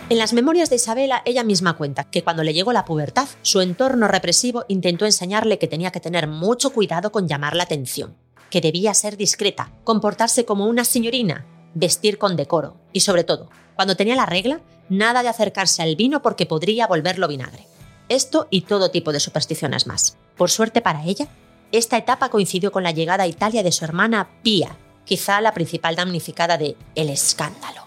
En 0.09 0.17
las 0.17 0.33
memorias 0.33 0.71
de 0.71 0.77
Isabela, 0.77 1.21
ella 1.25 1.43
misma 1.43 1.77
cuenta 1.77 2.05
que 2.05 2.23
cuando 2.23 2.41
le 2.41 2.55
llegó 2.55 2.73
la 2.73 2.85
pubertad, 2.85 3.29
su 3.43 3.61
entorno 3.61 4.07
represivo 4.07 4.65
intentó 4.67 5.05
enseñarle 5.05 5.59
que 5.59 5.67
tenía 5.67 5.91
que 5.91 5.99
tener 5.99 6.27
mucho 6.27 6.73
cuidado 6.73 7.11
con 7.11 7.27
llamar 7.27 7.55
la 7.55 7.63
atención, 7.63 8.17
que 8.49 8.61
debía 8.61 8.95
ser 8.95 9.15
discreta, 9.15 9.73
comportarse 9.83 10.43
como 10.43 10.65
una 10.65 10.85
señorina, 10.85 11.45
vestir 11.75 12.17
con 12.17 12.35
decoro 12.35 12.77
y, 12.91 13.01
sobre 13.01 13.23
todo, 13.23 13.51
cuando 13.75 13.95
tenía 13.95 14.15
la 14.15 14.25
regla, 14.25 14.59
nada 14.91 15.23
de 15.23 15.29
acercarse 15.29 15.81
al 15.81 15.95
vino 15.95 16.21
porque 16.21 16.45
podría 16.45 16.85
volverlo 16.85 17.29
vinagre. 17.29 17.65
Esto 18.09 18.47
y 18.51 18.61
todo 18.61 18.91
tipo 18.91 19.13
de 19.13 19.21
supersticiones 19.21 19.87
más. 19.87 20.17
Por 20.35 20.51
suerte 20.51 20.81
para 20.81 21.05
ella, 21.05 21.29
esta 21.71 21.97
etapa 21.97 22.27
coincidió 22.29 22.73
con 22.73 22.83
la 22.83 22.91
llegada 22.91 23.23
a 23.23 23.27
Italia 23.27 23.63
de 23.63 23.71
su 23.71 23.85
hermana 23.85 24.29
Pia, 24.43 24.75
quizá 25.05 25.39
la 25.39 25.53
principal 25.53 25.95
damnificada 25.95 26.57
de 26.57 26.75
El 26.93 27.09
escándalo. 27.09 27.85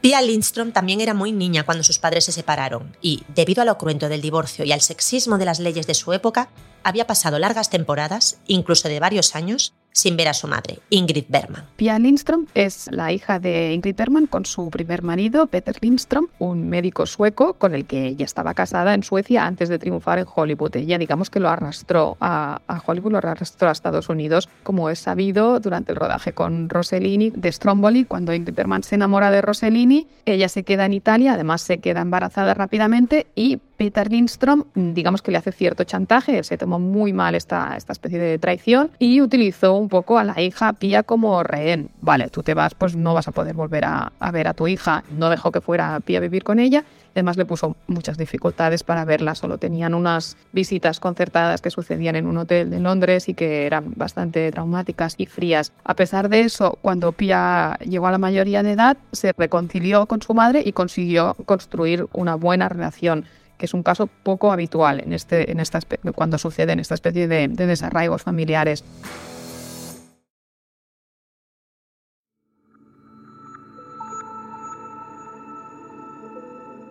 Pia 0.00 0.22
Lindstrom 0.22 0.70
también 0.70 1.00
era 1.00 1.12
muy 1.12 1.32
niña 1.32 1.64
cuando 1.64 1.82
sus 1.82 1.98
padres 1.98 2.26
se 2.26 2.32
separaron 2.32 2.96
y, 3.00 3.24
debido 3.34 3.62
al 3.62 3.76
cruento 3.76 4.08
del 4.08 4.20
divorcio 4.20 4.64
y 4.64 4.70
al 4.70 4.80
sexismo 4.80 5.38
de 5.38 5.46
las 5.46 5.58
leyes 5.58 5.88
de 5.88 5.94
su 5.94 6.12
época, 6.12 6.50
había 6.84 7.08
pasado 7.08 7.40
largas 7.40 7.68
temporadas, 7.68 8.38
incluso 8.46 8.88
de 8.88 9.00
varios 9.00 9.34
años, 9.34 9.72
sin 9.94 10.16
ver 10.16 10.26
a 10.26 10.34
su 10.34 10.48
madre, 10.48 10.80
Ingrid 10.90 11.26
Bergman. 11.28 11.64
Pia 11.76 11.98
Lindström 12.00 12.48
es 12.54 12.90
la 12.90 13.12
hija 13.12 13.38
de 13.38 13.72
Ingrid 13.72 13.94
Bergman 13.94 14.26
con 14.26 14.44
su 14.44 14.68
primer 14.68 15.02
marido, 15.02 15.46
Peter 15.46 15.76
Lindström, 15.80 16.26
un 16.40 16.68
médico 16.68 17.06
sueco 17.06 17.54
con 17.54 17.76
el 17.76 17.86
que 17.86 18.08
ella 18.08 18.24
estaba 18.24 18.54
casada 18.54 18.92
en 18.94 19.04
Suecia 19.04 19.46
antes 19.46 19.68
de 19.68 19.78
triunfar 19.78 20.18
en 20.18 20.26
Hollywood. 20.34 20.76
Ella, 20.76 20.98
digamos 20.98 21.30
que 21.30 21.38
lo 21.38 21.48
arrastró 21.48 22.16
a, 22.20 22.60
Hollywood, 22.84 23.12
lo 23.12 23.18
arrastró 23.18 23.68
a 23.68 23.72
Estados 23.72 24.08
Unidos, 24.08 24.48
como 24.64 24.90
es 24.90 24.98
sabido 24.98 25.60
durante 25.60 25.92
el 25.92 25.96
rodaje 25.96 26.32
con 26.32 26.68
Rossellini 26.68 27.30
de 27.30 27.52
Stromboli. 27.52 28.04
Cuando 28.04 28.34
Ingrid 28.34 28.54
Bergman 28.54 28.82
se 28.82 28.96
enamora 28.96 29.30
de 29.30 29.42
Rossellini, 29.42 30.08
ella 30.26 30.48
se 30.48 30.64
queda 30.64 30.86
en 30.86 30.92
Italia, 30.92 31.34
además 31.34 31.62
se 31.62 31.78
queda 31.78 32.00
embarazada 32.00 32.52
rápidamente 32.52 33.28
y 33.36 33.60
Peter 33.76 34.10
Lindstrom, 34.10 34.64
digamos 34.74 35.22
que 35.22 35.32
le 35.32 35.38
hace 35.38 35.52
cierto 35.52 35.84
chantaje, 35.84 36.42
se 36.44 36.56
tomó 36.56 36.78
muy 36.78 37.12
mal 37.12 37.34
esta, 37.34 37.76
esta 37.76 37.92
especie 37.92 38.18
de 38.18 38.38
traición 38.38 38.90
y 38.98 39.20
utilizó 39.20 39.83
un 39.84 39.88
poco 39.90 40.18
a 40.18 40.24
la 40.24 40.40
hija 40.40 40.72
Pía 40.72 41.02
como 41.02 41.42
rehén. 41.42 41.90
Vale, 42.00 42.28
tú 42.28 42.42
te 42.42 42.54
vas, 42.54 42.74
pues 42.74 42.96
no 42.96 43.14
vas 43.14 43.28
a 43.28 43.32
poder 43.32 43.54
volver 43.54 43.84
a, 43.84 44.12
ver 44.32 44.48
a 44.48 44.54
tu 44.54 44.66
hija. 44.66 45.04
No 45.10 45.28
dejó 45.30 45.52
que 45.52 45.60
fuera 45.60 46.00
Pía 46.00 46.18
a 46.18 46.20
vivir 46.22 46.42
con 46.42 46.58
ella. 46.58 46.84
Además 47.14 47.36
le 47.36 47.44
puso 47.44 47.76
muchas 47.86 48.18
dificultades 48.18 48.82
para 48.82 49.04
verla, 49.04 49.36
solo 49.36 49.58
tenían 49.58 49.94
unas 49.94 50.36
visitas 50.52 50.98
concertadas 50.98 51.60
que 51.60 51.70
sucedían 51.70 52.16
en 52.16 52.26
un 52.26 52.38
hotel 52.38 52.70
de 52.70 52.80
Londres 52.80 53.28
y 53.28 53.34
que 53.34 53.66
eran 53.66 53.92
bastante 53.94 54.50
traumáticas 54.50 55.14
y 55.18 55.26
frías. 55.26 55.70
A 55.84 55.94
pesar 55.94 56.28
de 56.28 56.40
eso, 56.40 56.76
cuando 56.82 57.12
Pia 57.12 57.78
llegó 57.84 58.08
a 58.08 58.10
la 58.10 58.18
mayoría 58.18 58.64
de 58.64 58.72
edad, 58.72 58.96
se 59.12 59.32
reconcilió 59.36 60.06
con 60.06 60.22
su 60.22 60.34
madre 60.34 60.62
y 60.64 60.72
consiguió 60.72 61.36
construir 61.46 62.06
una 62.12 62.34
buena 62.34 62.68
relación 62.68 63.26
que 63.58 63.66
es 63.66 63.74
un 63.74 63.82
caso 63.82 64.08
poco 64.08 64.52
habitual 64.52 65.00
en 65.00 65.12
este, 65.12 65.50
en 65.50 65.60
esta, 65.60 65.78
cuando 66.14 66.38
sucede 66.38 66.72
en 66.72 66.80
esta 66.80 66.94
especie 66.94 67.28
de, 67.28 67.48
de 67.48 67.66
desarraigos 67.66 68.22
familiares. 68.22 68.84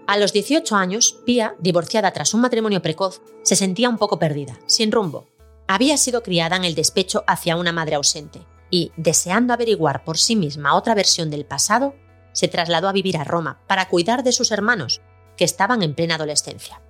A 0.06 0.18
los 0.18 0.34
18 0.34 0.76
años, 0.76 1.18
Pia, 1.26 1.56
divorciada 1.60 2.12
tras 2.12 2.34
un 2.34 2.42
matrimonio 2.42 2.82
precoz, 2.82 3.22
se 3.44 3.56
sentía 3.56 3.88
un 3.88 3.98
poco 3.98 4.20
perdida, 4.20 4.60
sin 4.66 4.92
rumbo. 4.92 5.28
Había 5.68 5.98
sido 5.98 6.24
criada 6.24 6.58
en 6.58 6.66
el 6.66 6.76
despecho 6.76 7.24
hacia 7.26 7.56
una 7.56 7.72
madre 7.72 7.96
ausente 7.96 8.46
y, 8.70 8.92
deseando 8.98 9.54
averiguar 9.54 10.04
por 10.04 10.18
sí 10.18 10.36
misma 10.36 10.76
otra 10.76 10.94
versión 10.94 11.30
del 11.30 11.46
pasado, 11.46 11.96
se 12.34 12.50
trasladó 12.50 12.90
a 12.90 12.92
vivir 12.92 13.18
a 13.18 13.24
Roma 13.24 13.62
para 13.66 13.88
cuidar 13.88 14.24
de 14.24 14.34
sus 14.34 14.52
hermanos, 14.52 15.02
que 15.38 15.46
estaban 15.46 15.82
en 15.84 15.96
plena 15.96 16.16
adolescencia. 16.16 16.82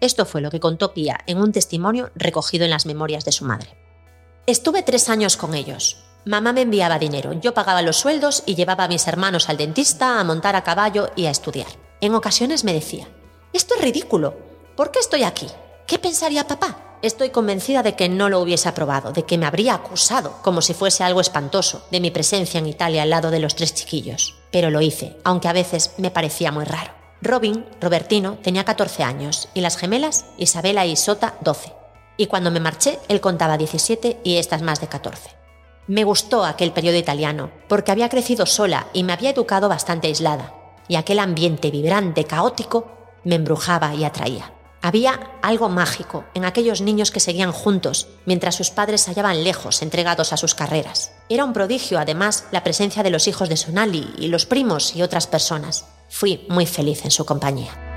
Esto 0.00 0.24
fue 0.24 0.40
lo 0.40 0.50
que 0.50 0.60
contó 0.60 0.94
Pia 0.94 1.18
en 1.26 1.38
un 1.38 1.52
testimonio 1.52 2.10
recogido 2.14 2.64
en 2.64 2.70
las 2.70 2.86
memorias 2.86 3.24
de 3.24 3.32
su 3.32 3.44
madre. 3.44 3.76
Estuve 4.46 4.82
tres 4.82 5.10
años 5.10 5.36
con 5.36 5.54
ellos. 5.54 6.04
Mamá 6.24 6.52
me 6.54 6.62
enviaba 6.62 6.98
dinero, 6.98 7.34
yo 7.34 7.52
pagaba 7.52 7.82
los 7.82 7.96
sueldos 7.96 8.42
y 8.46 8.54
llevaba 8.54 8.84
a 8.84 8.88
mis 8.88 9.06
hermanos 9.06 9.48
al 9.48 9.58
dentista, 9.58 10.18
a 10.18 10.24
montar 10.24 10.56
a 10.56 10.64
caballo 10.64 11.10
y 11.14 11.26
a 11.26 11.30
estudiar. 11.30 11.87
En 12.00 12.14
ocasiones 12.14 12.62
me 12.62 12.72
decía, 12.72 13.08
esto 13.52 13.74
es 13.74 13.80
ridículo, 13.80 14.36
¿por 14.76 14.92
qué 14.92 15.00
estoy 15.00 15.24
aquí? 15.24 15.46
¿Qué 15.86 15.98
pensaría 15.98 16.46
papá? 16.46 16.98
Estoy 17.02 17.30
convencida 17.30 17.82
de 17.82 17.96
que 17.96 18.08
no 18.08 18.28
lo 18.28 18.40
hubiese 18.40 18.68
aprobado, 18.68 19.10
de 19.10 19.24
que 19.24 19.36
me 19.36 19.46
habría 19.46 19.74
acusado, 19.74 20.34
como 20.42 20.62
si 20.62 20.74
fuese 20.74 21.02
algo 21.02 21.20
espantoso, 21.20 21.86
de 21.90 22.00
mi 22.00 22.12
presencia 22.12 22.58
en 22.58 22.68
Italia 22.68 23.02
al 23.02 23.10
lado 23.10 23.32
de 23.32 23.40
los 23.40 23.56
tres 23.56 23.74
chiquillos. 23.74 24.36
Pero 24.52 24.70
lo 24.70 24.80
hice, 24.80 25.16
aunque 25.24 25.48
a 25.48 25.52
veces 25.52 25.92
me 25.96 26.12
parecía 26.12 26.52
muy 26.52 26.64
raro. 26.64 26.92
Robin, 27.20 27.66
Robertino, 27.80 28.38
tenía 28.42 28.64
14 28.64 29.02
años 29.02 29.48
y 29.52 29.60
las 29.60 29.76
gemelas, 29.76 30.24
Isabela 30.36 30.86
y 30.86 30.94
Sota, 30.94 31.34
12. 31.40 31.72
Y 32.16 32.26
cuando 32.26 32.52
me 32.52 32.60
marché, 32.60 33.00
él 33.08 33.20
contaba 33.20 33.58
17 33.58 34.20
y 34.22 34.36
estas 34.36 34.62
más 34.62 34.80
de 34.80 34.86
14. 34.86 35.30
Me 35.88 36.04
gustó 36.04 36.44
aquel 36.44 36.72
periodo 36.72 36.96
italiano, 36.96 37.50
porque 37.68 37.90
había 37.90 38.08
crecido 38.08 38.46
sola 38.46 38.86
y 38.92 39.02
me 39.02 39.12
había 39.12 39.30
educado 39.30 39.68
bastante 39.68 40.08
aislada, 40.08 40.54
y 40.88 40.96
aquel 40.96 41.18
ambiente 41.18 41.70
vibrante, 41.70 42.24
caótico, 42.24 42.90
me 43.24 43.36
embrujaba 43.36 43.94
y 43.94 44.04
atraía. 44.04 44.52
Había 44.80 45.32
algo 45.42 45.68
mágico 45.68 46.24
en 46.34 46.44
aquellos 46.44 46.80
niños 46.80 47.10
que 47.10 47.20
seguían 47.20 47.52
juntos 47.52 48.08
mientras 48.26 48.54
sus 48.54 48.70
padres 48.70 49.00
se 49.00 49.10
hallaban 49.10 49.42
lejos, 49.42 49.82
entregados 49.82 50.32
a 50.32 50.36
sus 50.36 50.54
carreras. 50.54 51.12
Era 51.28 51.44
un 51.44 51.52
prodigio, 51.52 51.98
además, 51.98 52.46
la 52.52 52.62
presencia 52.62 53.02
de 53.02 53.10
los 53.10 53.26
hijos 53.26 53.48
de 53.48 53.56
Sonali 53.56 54.14
y 54.18 54.28
los 54.28 54.46
primos 54.46 54.94
y 54.94 55.02
otras 55.02 55.26
personas. 55.26 55.86
Fui 56.08 56.46
muy 56.48 56.66
feliz 56.66 57.04
en 57.04 57.10
su 57.10 57.26
compañía. 57.26 57.87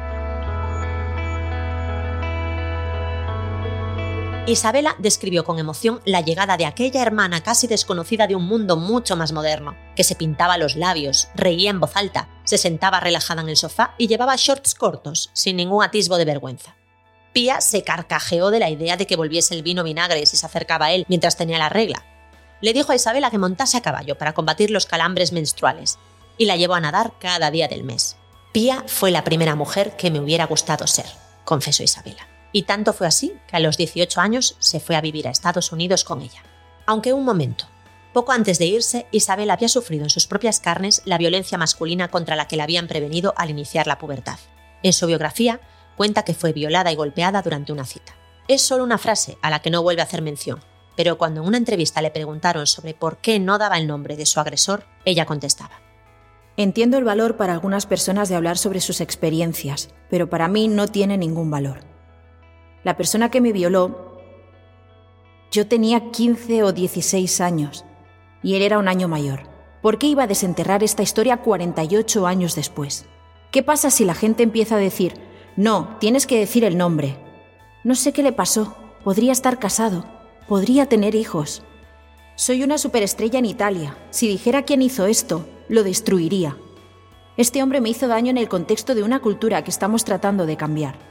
Isabela 4.47 4.95
describió 4.97 5.43
con 5.43 5.59
emoción 5.59 6.01
la 6.03 6.21
llegada 6.21 6.57
de 6.57 6.65
aquella 6.65 7.03
hermana 7.03 7.43
casi 7.43 7.67
desconocida 7.67 8.25
de 8.25 8.35
un 8.35 8.43
mundo 8.43 8.75
mucho 8.75 9.15
más 9.15 9.33
moderno, 9.33 9.77
que 9.95 10.03
se 10.03 10.15
pintaba 10.15 10.57
los 10.57 10.75
labios, 10.75 11.27
reía 11.35 11.69
en 11.69 11.79
voz 11.79 11.95
alta, 11.95 12.27
se 12.43 12.57
sentaba 12.57 12.99
relajada 12.99 13.43
en 13.43 13.49
el 13.49 13.55
sofá 13.55 13.93
y 13.99 14.07
llevaba 14.07 14.35
shorts 14.35 14.73
cortos, 14.73 15.29
sin 15.33 15.57
ningún 15.57 15.83
atisbo 15.83 16.17
de 16.17 16.25
vergüenza. 16.25 16.75
Pía 17.33 17.61
se 17.61 17.83
carcajeó 17.83 18.49
de 18.49 18.59
la 18.59 18.71
idea 18.71 18.97
de 18.97 19.05
que 19.05 19.15
volviese 19.15 19.53
el 19.53 19.61
vino 19.61 19.83
vinagre 19.83 20.25
si 20.25 20.37
se 20.37 20.45
acercaba 20.47 20.87
a 20.87 20.91
él 20.91 21.05
mientras 21.07 21.37
tenía 21.37 21.59
la 21.59 21.69
regla. 21.69 22.03
Le 22.61 22.73
dijo 22.73 22.91
a 22.91 22.95
Isabela 22.95 23.29
que 23.29 23.37
montase 23.37 23.77
a 23.77 23.81
caballo 23.81 24.17
para 24.17 24.33
combatir 24.33 24.71
los 24.71 24.87
calambres 24.87 25.33
menstruales, 25.33 25.99
y 26.39 26.45
la 26.45 26.55
llevó 26.57 26.73
a 26.73 26.81
nadar 26.81 27.13
cada 27.19 27.51
día 27.51 27.67
del 27.67 27.83
mes. 27.83 28.17
Pía 28.53 28.83
fue 28.87 29.11
la 29.11 29.23
primera 29.23 29.53
mujer 29.53 29.95
que 29.97 30.09
me 30.09 30.19
hubiera 30.19 30.47
gustado 30.47 30.87
ser, 30.87 31.05
confesó 31.45 31.83
Isabela. 31.83 32.30
Y 32.51 32.63
tanto 32.63 32.93
fue 32.93 33.07
así 33.07 33.33
que 33.47 33.55
a 33.55 33.59
los 33.59 33.77
18 33.77 34.19
años 34.19 34.55
se 34.59 34.79
fue 34.79 34.95
a 34.95 35.01
vivir 35.01 35.27
a 35.27 35.31
Estados 35.31 35.71
Unidos 35.71 36.03
con 36.03 36.21
ella. 36.21 36.43
Aunque 36.85 37.13
un 37.13 37.23
momento. 37.23 37.65
Poco 38.13 38.33
antes 38.33 38.59
de 38.59 38.65
irse, 38.65 39.07
Isabel 39.11 39.49
había 39.51 39.69
sufrido 39.69 40.03
en 40.03 40.09
sus 40.09 40.27
propias 40.27 40.59
carnes 40.59 41.01
la 41.05 41.17
violencia 41.17 41.57
masculina 41.57 42.09
contra 42.09 42.35
la 42.35 42.47
que 42.47 42.57
la 42.57 42.63
habían 42.63 42.87
prevenido 42.87 43.33
al 43.37 43.49
iniciar 43.49 43.87
la 43.87 43.97
pubertad. 43.97 44.37
En 44.83 44.91
su 44.91 45.07
biografía 45.07 45.61
cuenta 45.95 46.23
que 46.23 46.33
fue 46.33 46.51
violada 46.51 46.91
y 46.91 46.95
golpeada 46.95 47.41
durante 47.41 47.71
una 47.71 47.85
cita. 47.85 48.13
Es 48.47 48.61
solo 48.61 48.83
una 48.83 48.97
frase 48.97 49.37
a 49.41 49.49
la 49.49 49.61
que 49.61 49.69
no 49.69 49.81
vuelve 49.81 50.01
a 50.01 50.05
hacer 50.05 50.21
mención, 50.21 50.59
pero 50.97 51.17
cuando 51.17 51.41
en 51.41 51.47
una 51.47 51.57
entrevista 51.57 52.01
le 52.01 52.11
preguntaron 52.11 52.67
sobre 52.67 52.93
por 52.93 53.17
qué 53.17 53.39
no 53.39 53.57
daba 53.57 53.77
el 53.77 53.87
nombre 53.87 54.17
de 54.17 54.25
su 54.25 54.39
agresor, 54.39 54.85
ella 55.05 55.25
contestaba. 55.25 55.79
Entiendo 56.57 56.97
el 56.97 57.05
valor 57.05 57.37
para 57.37 57.53
algunas 57.53 57.85
personas 57.85 58.27
de 58.27 58.35
hablar 58.35 58.57
sobre 58.57 58.81
sus 58.81 58.99
experiencias, 58.99 59.89
pero 60.09 60.29
para 60.29 60.49
mí 60.49 60.67
no 60.67 60.87
tiene 60.87 61.17
ningún 61.17 61.49
valor. 61.49 61.90
La 62.83 62.97
persona 62.97 63.29
que 63.29 63.41
me 63.41 63.51
violó, 63.51 64.17
yo 65.51 65.67
tenía 65.67 66.11
15 66.11 66.63
o 66.63 66.71
16 66.71 67.41
años 67.41 67.85
y 68.41 68.55
él 68.55 68.61
era 68.61 68.79
un 68.79 68.87
año 68.87 69.07
mayor. 69.07 69.43
¿Por 69.81 69.97
qué 69.97 70.07
iba 70.07 70.23
a 70.23 70.27
desenterrar 70.27 70.83
esta 70.83 71.03
historia 71.03 71.37
48 71.37 72.27
años 72.27 72.55
después? 72.55 73.05
¿Qué 73.51 73.63
pasa 73.63 73.91
si 73.91 74.05
la 74.05 74.13
gente 74.13 74.43
empieza 74.43 74.75
a 74.75 74.79
decir, 74.79 75.13
no, 75.55 75.97
tienes 75.99 76.25
que 76.25 76.39
decir 76.39 76.63
el 76.63 76.77
nombre? 76.77 77.17
No 77.83 77.95
sé 77.95 78.13
qué 78.13 78.23
le 78.23 78.31
pasó. 78.31 78.75
Podría 79.03 79.31
estar 79.31 79.59
casado. 79.59 80.05
Podría 80.47 80.85
tener 80.85 81.15
hijos. 81.15 81.63
Soy 82.35 82.63
una 82.63 82.77
superestrella 82.77 83.39
en 83.39 83.45
Italia. 83.45 83.97
Si 84.11 84.27
dijera 84.27 84.63
quién 84.63 84.81
hizo 84.81 85.05
esto, 85.05 85.45
lo 85.67 85.83
destruiría. 85.83 86.57
Este 87.37 87.61
hombre 87.61 87.81
me 87.81 87.89
hizo 87.89 88.07
daño 88.07 88.29
en 88.29 88.37
el 88.37 88.47
contexto 88.47 88.95
de 88.95 89.03
una 89.03 89.19
cultura 89.19 89.63
que 89.63 89.71
estamos 89.71 90.05
tratando 90.05 90.45
de 90.45 90.57
cambiar. 90.57 91.10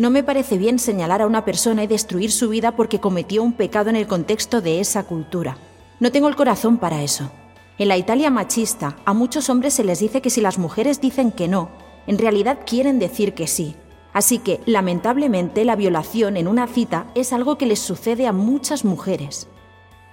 No 0.00 0.08
me 0.08 0.22
parece 0.22 0.56
bien 0.56 0.78
señalar 0.78 1.20
a 1.20 1.26
una 1.26 1.44
persona 1.44 1.84
y 1.84 1.86
destruir 1.86 2.32
su 2.32 2.48
vida 2.48 2.74
porque 2.74 3.00
cometió 3.00 3.42
un 3.42 3.52
pecado 3.52 3.90
en 3.90 3.96
el 3.96 4.06
contexto 4.06 4.62
de 4.62 4.80
esa 4.80 5.02
cultura. 5.02 5.58
No 5.98 6.10
tengo 6.10 6.28
el 6.28 6.36
corazón 6.36 6.78
para 6.78 7.02
eso. 7.02 7.30
En 7.76 7.88
la 7.88 7.98
Italia 7.98 8.30
machista, 8.30 8.96
a 9.04 9.12
muchos 9.12 9.50
hombres 9.50 9.74
se 9.74 9.84
les 9.84 9.98
dice 9.98 10.22
que 10.22 10.30
si 10.30 10.40
las 10.40 10.56
mujeres 10.56 11.02
dicen 11.02 11.30
que 11.32 11.48
no, 11.48 11.68
en 12.06 12.16
realidad 12.16 12.60
quieren 12.64 12.98
decir 12.98 13.34
que 13.34 13.46
sí. 13.46 13.76
Así 14.14 14.38
que, 14.38 14.62
lamentablemente, 14.64 15.66
la 15.66 15.76
violación 15.76 16.38
en 16.38 16.48
una 16.48 16.66
cita 16.66 17.10
es 17.14 17.34
algo 17.34 17.58
que 17.58 17.66
les 17.66 17.80
sucede 17.80 18.26
a 18.26 18.32
muchas 18.32 18.86
mujeres. 18.86 19.48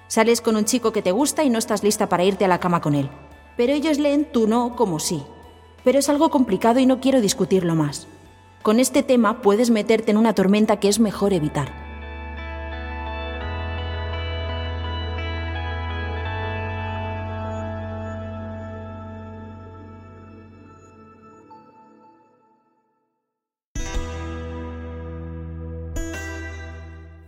Sales 0.10 0.42
con 0.42 0.58
un 0.58 0.66
chico 0.66 0.92
que 0.92 1.02
te 1.02 1.14
gusta 1.14 1.46
y 1.46 1.50
no 1.50 1.58
estás 1.58 1.82
lista 1.82 2.10
para 2.10 2.26
irte 2.26 2.44
a 2.44 2.50
la 2.50 2.60
cama 2.60 2.82
con 2.82 2.94
él 2.94 3.10
pero 3.58 3.74
ellos 3.74 3.98
leen 3.98 4.32
tu 4.32 4.48
no 4.48 4.76
como 4.76 5.00
sí. 5.00 5.24
Pero 5.84 6.00
es 6.00 6.08
algo 6.08 6.30
complicado 6.30 6.80
y 6.80 6.86
no 6.86 7.02
quiero 7.02 7.20
discutirlo 7.20 7.76
más. 7.76 8.08
Con 8.68 8.82
este 8.82 9.02
tema 9.02 9.42
puedes 9.42 9.70
meterte 9.70 10.12
en 10.12 10.18
una 10.18 10.36
tormenta 10.36 10.78
que 10.78 10.90
es 10.90 11.00
mejor 11.00 11.32
evitar. 11.32 11.74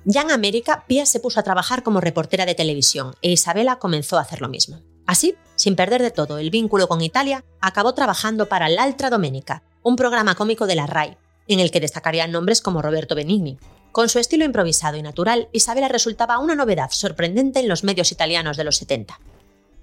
Ya 0.04 0.24
en 0.24 0.32
América, 0.32 0.84
Pia 0.88 1.06
se 1.06 1.22
puso 1.22 1.40
a 1.40 1.44
trabajar 1.44 1.84
como 1.84 2.02
reportera 2.02 2.46
de 2.46 2.54
televisión 2.54 3.14
e 3.22 3.32
Isabela 3.32 3.80
comenzó 3.80 4.18
a 4.18 4.24
hacer 4.24 4.42
lo 4.42 4.50
mismo. 4.50 4.82
Así, 5.08 5.38
sin 5.56 5.78
perder 5.78 6.02
de 6.02 6.12
todo 6.12 6.38
el 6.38 6.50
vínculo 6.50 6.90
con 6.90 7.00
Italia, 7.02 7.46
acabó 7.62 7.94
trabajando 7.94 8.50
para 8.50 8.68
L'Altra 8.68 9.10
Domenica, 9.10 9.64
un 9.82 9.96
programa 9.96 10.36
cómico 10.36 10.68
de 10.68 10.76
la 10.76 10.86
RAI, 10.86 11.18
en 11.54 11.60
el 11.60 11.72
que 11.72 11.80
destacarían 11.80 12.32
nombres 12.32 12.62
como 12.62 12.82
Roberto 12.82 13.16
Benigni. 13.16 13.58
Con 13.92 14.08
su 14.08 14.20
estilo 14.20 14.46
improvisado 14.46 14.98
y 14.98 15.02
natural, 15.02 15.50
Isabela 15.52 15.88
resultaba 15.88 16.40
una 16.40 16.56
novedad 16.56 16.92
sorprendente 16.92 17.60
en 17.60 17.68
los 17.68 17.84
medios 17.84 18.12
italianos 18.12 18.56
de 18.56 18.64
los 18.64 18.78
70. 18.78 19.20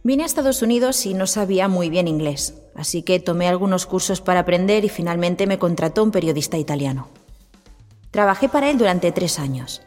Vine 0.05 0.23
a 0.23 0.27
Estados 0.27 0.63
Unidos 0.63 1.05
y 1.05 1.15
no 1.15 1.27
sabía 1.27 1.67
muy 1.67 1.91
bien 1.91 2.07
inglés, 2.07 2.55
así 2.77 3.03
que 3.03 3.19
tomé 3.19 3.49
algunos 3.49 3.87
cursos 3.87 4.21
para 4.21 4.41
aprender 4.41 4.85
y 4.85 4.89
finalmente 4.89 5.49
me 5.49 5.59
contrató 5.59 6.05
un 6.05 6.13
periodista 6.13 6.57
italiano. 6.57 7.09
Trabajé 8.13 8.49
para 8.49 8.71
él 8.71 8.79
durante 8.79 9.11
tres 9.11 9.41
años. 9.41 9.83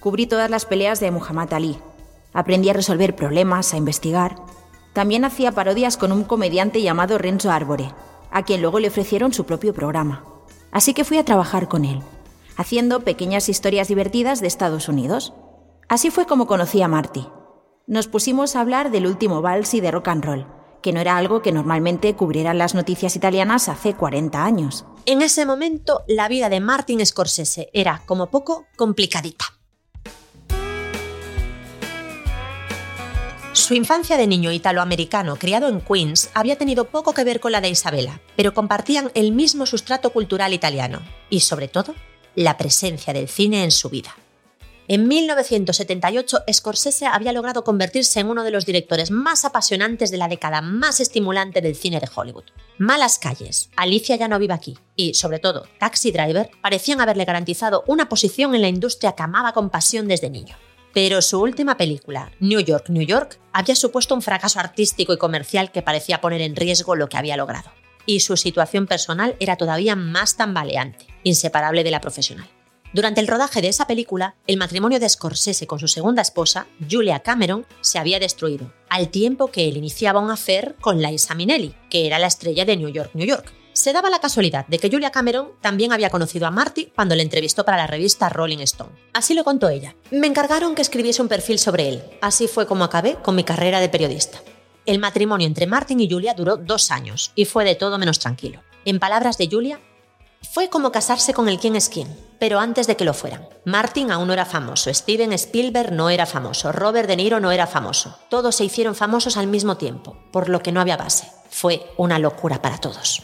Cubrí 0.00 0.26
todas 0.26 0.50
las 0.50 0.66
peleas 0.66 1.00
de 1.00 1.10
Muhammad 1.10 1.54
Ali. 1.54 1.78
Aprendí 2.34 2.68
a 2.68 2.74
resolver 2.74 3.16
problemas, 3.16 3.72
a 3.72 3.78
investigar. 3.78 4.36
También 4.92 5.24
hacía 5.24 5.52
parodias 5.52 5.96
con 5.96 6.12
un 6.12 6.24
comediante 6.24 6.82
llamado 6.82 7.16
Renzo 7.16 7.50
Arbore, 7.50 7.92
a 8.30 8.42
quien 8.44 8.60
luego 8.60 8.80
le 8.80 8.88
ofrecieron 8.88 9.32
su 9.32 9.46
propio 9.46 9.72
programa. 9.72 10.33
Así 10.74 10.92
que 10.92 11.04
fui 11.04 11.18
a 11.18 11.24
trabajar 11.24 11.68
con 11.68 11.84
él, 11.84 12.02
haciendo 12.56 13.00
pequeñas 13.00 13.48
historias 13.48 13.86
divertidas 13.86 14.40
de 14.40 14.48
Estados 14.48 14.88
Unidos. 14.88 15.32
Así 15.88 16.10
fue 16.10 16.26
como 16.26 16.48
conocí 16.48 16.82
a 16.82 16.88
Marty. 16.88 17.28
Nos 17.86 18.08
pusimos 18.08 18.56
a 18.56 18.60
hablar 18.60 18.90
del 18.90 19.06
último 19.06 19.40
vals 19.40 19.72
y 19.74 19.80
de 19.80 19.92
rock 19.92 20.08
and 20.08 20.24
roll, 20.24 20.46
que 20.82 20.92
no 20.92 21.00
era 21.00 21.16
algo 21.16 21.42
que 21.42 21.52
normalmente 21.52 22.16
cubrieran 22.16 22.58
las 22.58 22.74
noticias 22.74 23.14
italianas 23.14 23.68
hace 23.68 23.94
40 23.94 24.44
años. 24.44 24.84
En 25.06 25.22
ese 25.22 25.46
momento, 25.46 26.02
la 26.08 26.26
vida 26.26 26.48
de 26.48 26.58
Martin 26.58 27.06
Scorsese 27.06 27.70
era, 27.72 28.02
como 28.04 28.30
poco, 28.30 28.66
complicadita. 28.76 29.44
Su 33.54 33.74
infancia 33.74 34.16
de 34.16 34.26
niño 34.26 34.50
italoamericano 34.50 35.36
criado 35.36 35.68
en 35.68 35.80
Queens 35.80 36.28
había 36.34 36.58
tenido 36.58 36.86
poco 36.86 37.14
que 37.14 37.22
ver 37.22 37.38
con 37.38 37.52
la 37.52 37.60
de 37.60 37.68
Isabela, 37.68 38.20
pero 38.34 38.52
compartían 38.52 39.12
el 39.14 39.30
mismo 39.30 39.64
sustrato 39.64 40.12
cultural 40.12 40.52
italiano 40.52 41.02
y, 41.30 41.38
sobre 41.38 41.68
todo, 41.68 41.94
la 42.34 42.56
presencia 42.56 43.12
del 43.12 43.28
cine 43.28 43.62
en 43.62 43.70
su 43.70 43.90
vida. 43.90 44.16
En 44.88 45.06
1978, 45.06 46.38
Scorsese 46.52 47.06
había 47.06 47.32
logrado 47.32 47.62
convertirse 47.62 48.18
en 48.18 48.28
uno 48.28 48.42
de 48.42 48.50
los 48.50 48.66
directores 48.66 49.12
más 49.12 49.44
apasionantes 49.44 50.10
de 50.10 50.18
la 50.18 50.26
década 50.26 50.60
más 50.60 50.98
estimulante 50.98 51.60
del 51.60 51.76
cine 51.76 52.00
de 52.00 52.10
Hollywood. 52.12 52.44
Malas 52.78 53.20
calles, 53.20 53.70
Alicia 53.76 54.16
ya 54.16 54.26
no 54.26 54.40
vive 54.40 54.52
aquí 54.52 54.76
y, 54.96 55.14
sobre 55.14 55.38
todo, 55.38 55.68
Taxi 55.78 56.10
Driver 56.10 56.50
parecían 56.60 57.00
haberle 57.00 57.24
garantizado 57.24 57.84
una 57.86 58.08
posición 58.08 58.56
en 58.56 58.62
la 58.62 58.68
industria 58.68 59.12
que 59.12 59.22
amaba 59.22 59.52
con 59.52 59.70
pasión 59.70 60.08
desde 60.08 60.28
niño. 60.28 60.56
Pero 60.94 61.20
su 61.22 61.40
última 61.40 61.76
película, 61.76 62.30
New 62.38 62.60
York, 62.60 62.88
New 62.88 63.02
York, 63.02 63.40
había 63.52 63.74
supuesto 63.74 64.14
un 64.14 64.22
fracaso 64.22 64.60
artístico 64.60 65.12
y 65.12 65.18
comercial 65.18 65.72
que 65.72 65.82
parecía 65.82 66.20
poner 66.20 66.40
en 66.40 66.54
riesgo 66.54 66.94
lo 66.94 67.08
que 67.08 67.16
había 67.16 67.36
logrado. 67.36 67.72
Y 68.06 68.20
su 68.20 68.36
situación 68.36 68.86
personal 68.86 69.34
era 69.40 69.56
todavía 69.56 69.96
más 69.96 70.36
tambaleante, 70.36 71.06
inseparable 71.24 71.82
de 71.82 71.90
la 71.90 72.00
profesional. 72.00 72.48
Durante 72.92 73.20
el 73.20 73.26
rodaje 73.26 73.60
de 73.60 73.66
esa 73.66 73.88
película, 73.88 74.36
el 74.46 74.56
matrimonio 74.56 75.00
de 75.00 75.08
Scorsese 75.08 75.66
con 75.66 75.80
su 75.80 75.88
segunda 75.88 76.22
esposa, 76.22 76.68
Julia 76.88 77.18
Cameron, 77.20 77.66
se 77.80 77.98
había 77.98 78.20
destruido, 78.20 78.72
al 78.88 79.08
tiempo 79.08 79.48
que 79.48 79.66
él 79.66 79.76
iniciaba 79.76 80.20
un 80.20 80.30
affair 80.30 80.76
con 80.80 81.02
Liza 81.02 81.34
Minnelli, 81.34 81.74
que 81.90 82.06
era 82.06 82.20
la 82.20 82.28
estrella 82.28 82.64
de 82.64 82.76
New 82.76 82.90
York, 82.90 83.10
New 83.14 83.26
York. 83.26 83.52
Se 83.74 83.92
daba 83.92 84.08
la 84.08 84.20
casualidad 84.20 84.66
de 84.68 84.78
que 84.78 84.88
Julia 84.88 85.10
Cameron 85.10 85.50
también 85.60 85.92
había 85.92 86.08
conocido 86.08 86.46
a 86.46 86.52
Marty 86.52 86.92
cuando 86.94 87.16
le 87.16 87.24
entrevistó 87.24 87.64
para 87.64 87.76
la 87.76 87.88
revista 87.88 88.28
Rolling 88.28 88.60
Stone. 88.60 88.92
Así 89.12 89.34
lo 89.34 89.42
contó 89.42 89.68
ella. 89.68 89.96
Me 90.12 90.28
encargaron 90.28 90.76
que 90.76 90.82
escribiese 90.82 91.20
un 91.20 91.26
perfil 91.26 91.58
sobre 91.58 91.88
él. 91.88 92.04
Así 92.22 92.46
fue 92.46 92.68
como 92.68 92.84
acabé 92.84 93.16
con 93.16 93.34
mi 93.34 93.42
carrera 93.42 93.80
de 93.80 93.88
periodista. 93.88 94.40
El 94.86 95.00
matrimonio 95.00 95.48
entre 95.48 95.66
Martin 95.66 95.98
y 95.98 96.08
Julia 96.08 96.34
duró 96.34 96.56
dos 96.56 96.92
años 96.92 97.32
y 97.34 97.46
fue 97.46 97.64
de 97.64 97.74
todo 97.74 97.98
menos 97.98 98.20
tranquilo. 98.20 98.62
En 98.84 99.00
palabras 99.00 99.38
de 99.38 99.48
Julia, 99.50 99.80
fue 100.52 100.68
como 100.68 100.92
casarse 100.92 101.34
con 101.34 101.48
el 101.48 101.58
quién 101.58 101.74
es 101.74 101.88
quién, 101.88 102.16
pero 102.38 102.60
antes 102.60 102.86
de 102.86 102.96
que 102.96 103.04
lo 103.04 103.12
fueran. 103.12 103.48
Martin 103.64 104.12
aún 104.12 104.28
no 104.28 104.34
era 104.34 104.44
famoso, 104.44 104.94
Steven 104.94 105.32
Spielberg 105.32 105.90
no 105.90 106.10
era 106.10 106.26
famoso, 106.26 106.70
Robert 106.70 107.08
De 107.08 107.16
Niro 107.16 107.40
no 107.40 107.50
era 107.50 107.66
famoso. 107.66 108.16
Todos 108.28 108.54
se 108.54 108.64
hicieron 108.64 108.94
famosos 108.94 109.36
al 109.36 109.48
mismo 109.48 109.78
tiempo, 109.78 110.16
por 110.30 110.48
lo 110.48 110.60
que 110.62 110.70
no 110.70 110.80
había 110.80 110.96
base. 110.96 111.26
Fue 111.50 111.90
una 111.96 112.20
locura 112.20 112.62
para 112.62 112.78
todos. 112.78 113.22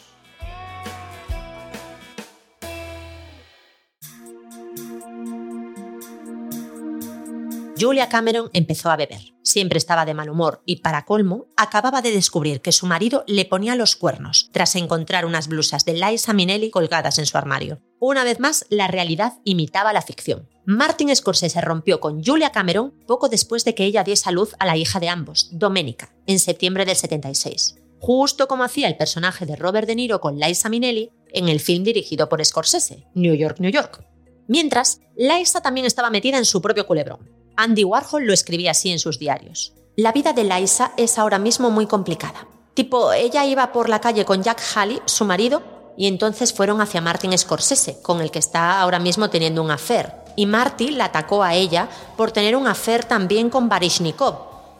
Julia 7.81 8.11
Cameron 8.11 8.51
empezó 8.53 8.91
a 8.91 8.97
beber. 8.97 9.21
Siempre 9.43 9.79
estaba 9.79 10.05
de 10.05 10.13
mal 10.13 10.29
humor 10.29 10.63
y, 10.67 10.77
para 10.77 11.07
colmo, 11.07 11.47
acababa 11.57 12.03
de 12.03 12.11
descubrir 12.11 12.61
que 12.61 12.73
su 12.73 12.85
marido 12.87 13.25
le 13.27 13.47
ponía 13.47 13.75
los 13.75 13.97
cuernos 13.97 14.51
tras 14.53 14.77
encontrar 14.77 15.25
unas 15.25 15.49
blusas 15.49 15.87
de 15.87 15.95
Liza 15.95 16.35
Minnelli 16.35 16.69
colgadas 16.71 17.19
en 17.19 17.25
su 17.25 17.39
armario. 17.39 17.81
Una 17.99 18.23
vez 18.23 18.39
más, 18.39 18.67
la 18.69 18.87
realidad 18.87 19.39
imitaba 19.45 19.95
la 19.95 20.03
ficción. 20.03 20.47
Martin 20.67 21.15
Scorsese 21.17 21.63
rompió 21.63 22.01
con 22.01 22.23
Julia 22.23 22.53
Cameron 22.53 22.93
poco 23.07 23.31
después 23.31 23.65
de 23.65 23.75
que 23.75 23.85
ella 23.85 24.05
diese 24.05 24.29
a 24.29 24.33
luz 24.33 24.55
a 24.59 24.67
la 24.67 24.77
hija 24.77 25.01
de 25.01 25.09
ambos, 25.09 25.49
Domenica, 25.53 26.15
en 26.27 26.39
septiembre 26.39 26.85
del 26.85 26.97
76. 26.97 27.77
Justo 27.99 28.47
como 28.47 28.65
hacía 28.65 28.89
el 28.89 28.99
personaje 28.99 29.47
de 29.47 29.57
Robert 29.57 29.87
De 29.87 29.95
Niro 29.95 30.21
con 30.21 30.39
Liza 30.39 30.69
Minnelli 30.69 31.13
en 31.33 31.49
el 31.49 31.61
film 31.61 31.85
dirigido 31.85 32.29
por 32.29 32.45
Scorsese, 32.45 33.07
New 33.15 33.35
York, 33.35 33.57
New 33.59 33.71
York. 33.71 34.05
Mientras, 34.49 35.01
Liza 35.17 35.63
también 35.63 35.87
estaba 35.87 36.11
metida 36.11 36.37
en 36.37 36.45
su 36.45 36.61
propio 36.61 36.87
culebrón. 36.87 37.40
Andy 37.61 37.85
Warhol 37.85 38.25
lo 38.25 38.33
escribía 38.33 38.71
así 38.71 38.91
en 38.91 38.99
sus 38.99 39.19
diarios. 39.19 39.75
La 39.95 40.13
vida 40.13 40.33
de 40.33 40.45
Liza 40.45 40.93
es 40.97 41.19
ahora 41.19 41.39
mismo 41.39 41.71
muy 41.71 41.87
complicada. 41.87 42.49
Tipo, 42.73 43.13
ella 43.13 43.45
iba 43.45 43.71
por 43.71 43.91
la 43.91 44.01
calle 44.01 44.25
con 44.25 44.43
Jack 44.43 44.63
Halley, 44.75 45.03
su 45.05 45.27
marido, 45.27 45.63
y 45.95 46.07
entonces 46.07 46.55
fueron 46.55 46.81
hacia 46.81 47.03
Martin 47.03 47.37
Scorsese, 47.37 48.01
con 48.01 48.23
el 48.23 48.31
que 48.31 48.39
está 48.39 48.81
ahora 48.81 48.99
mismo 48.99 49.29
teniendo 49.29 49.63
un 49.63 49.71
affair. 49.71 50.11
Y 50.37 50.47
Marty 50.47 50.93
la 50.93 51.07
atacó 51.07 51.43
a 51.43 51.55
ella 51.55 51.91
por 52.17 52.33
tener 52.33 52.57
un 52.57 52.67
affair 52.67 53.05
también 53.05 53.51
con 53.51 53.69
Barishnikov. 53.69 54.37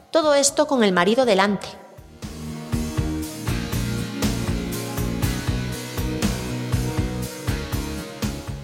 Todo 0.09 0.33
esto 0.33 0.65
con 0.65 0.83
el 0.83 0.91
marido 0.91 1.25
delante. 1.25 1.67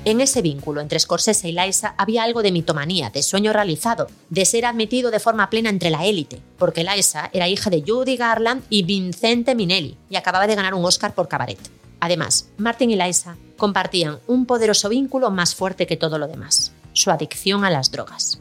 En 0.07 0.21
ese 0.21 0.41
vínculo 0.41 0.79
entre 0.79 1.01
Scorsese 1.01 1.49
y 1.49 1.51
Liza 1.51 1.93
había 1.97 2.23
algo 2.23 2.41
de 2.41 2.53
mitomanía, 2.53 3.09
de 3.09 3.21
sueño 3.21 3.51
realizado, 3.51 4.07
de 4.29 4.45
ser 4.45 4.65
admitido 4.65 5.11
de 5.11 5.19
forma 5.19 5.49
plena 5.49 5.69
entre 5.69 5.89
la 5.89 6.05
élite, 6.05 6.39
porque 6.57 6.85
Liza 6.85 7.29
era 7.33 7.49
hija 7.49 7.69
de 7.69 7.83
Judy 7.85 8.15
Garland 8.15 8.63
y 8.69 8.83
Vincente 8.83 9.53
Minelli 9.53 9.97
y 10.09 10.15
acababa 10.15 10.47
de 10.47 10.55
ganar 10.55 10.75
un 10.75 10.85
Oscar 10.85 11.13
por 11.13 11.27
Cabaret. 11.27 11.59
Además, 11.99 12.47
Martin 12.55 12.91
y 12.91 12.95
Liza 12.95 13.35
compartían 13.57 14.19
un 14.27 14.45
poderoso 14.45 14.87
vínculo 14.87 15.29
más 15.29 15.55
fuerte 15.55 15.85
que 15.87 15.97
todo 15.97 16.17
lo 16.17 16.29
demás, 16.29 16.71
su 16.93 17.11
adicción 17.11 17.65
a 17.65 17.69
las 17.69 17.91
drogas. 17.91 18.39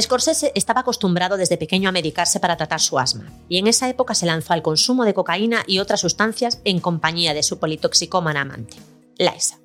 Scorsese 0.00 0.52
estaba 0.54 0.80
acostumbrado 0.80 1.36
desde 1.36 1.56
pequeño 1.56 1.88
a 1.88 1.92
medicarse 1.92 2.38
para 2.38 2.56
tratar 2.56 2.80
su 2.80 2.98
asma, 2.98 3.32
y 3.48 3.58
en 3.58 3.66
esa 3.66 3.88
época 3.88 4.14
se 4.14 4.26
lanzó 4.26 4.52
al 4.52 4.62
consumo 4.62 5.04
de 5.04 5.14
cocaína 5.14 5.64
y 5.66 5.78
otras 5.78 6.00
sustancias 6.00 6.60
en 6.64 6.80
compañía 6.80 7.32
de 7.32 7.42
su 7.42 7.58
politoxicómana 7.58 8.42
amante, 8.42 8.76
Liza. 9.16 9.58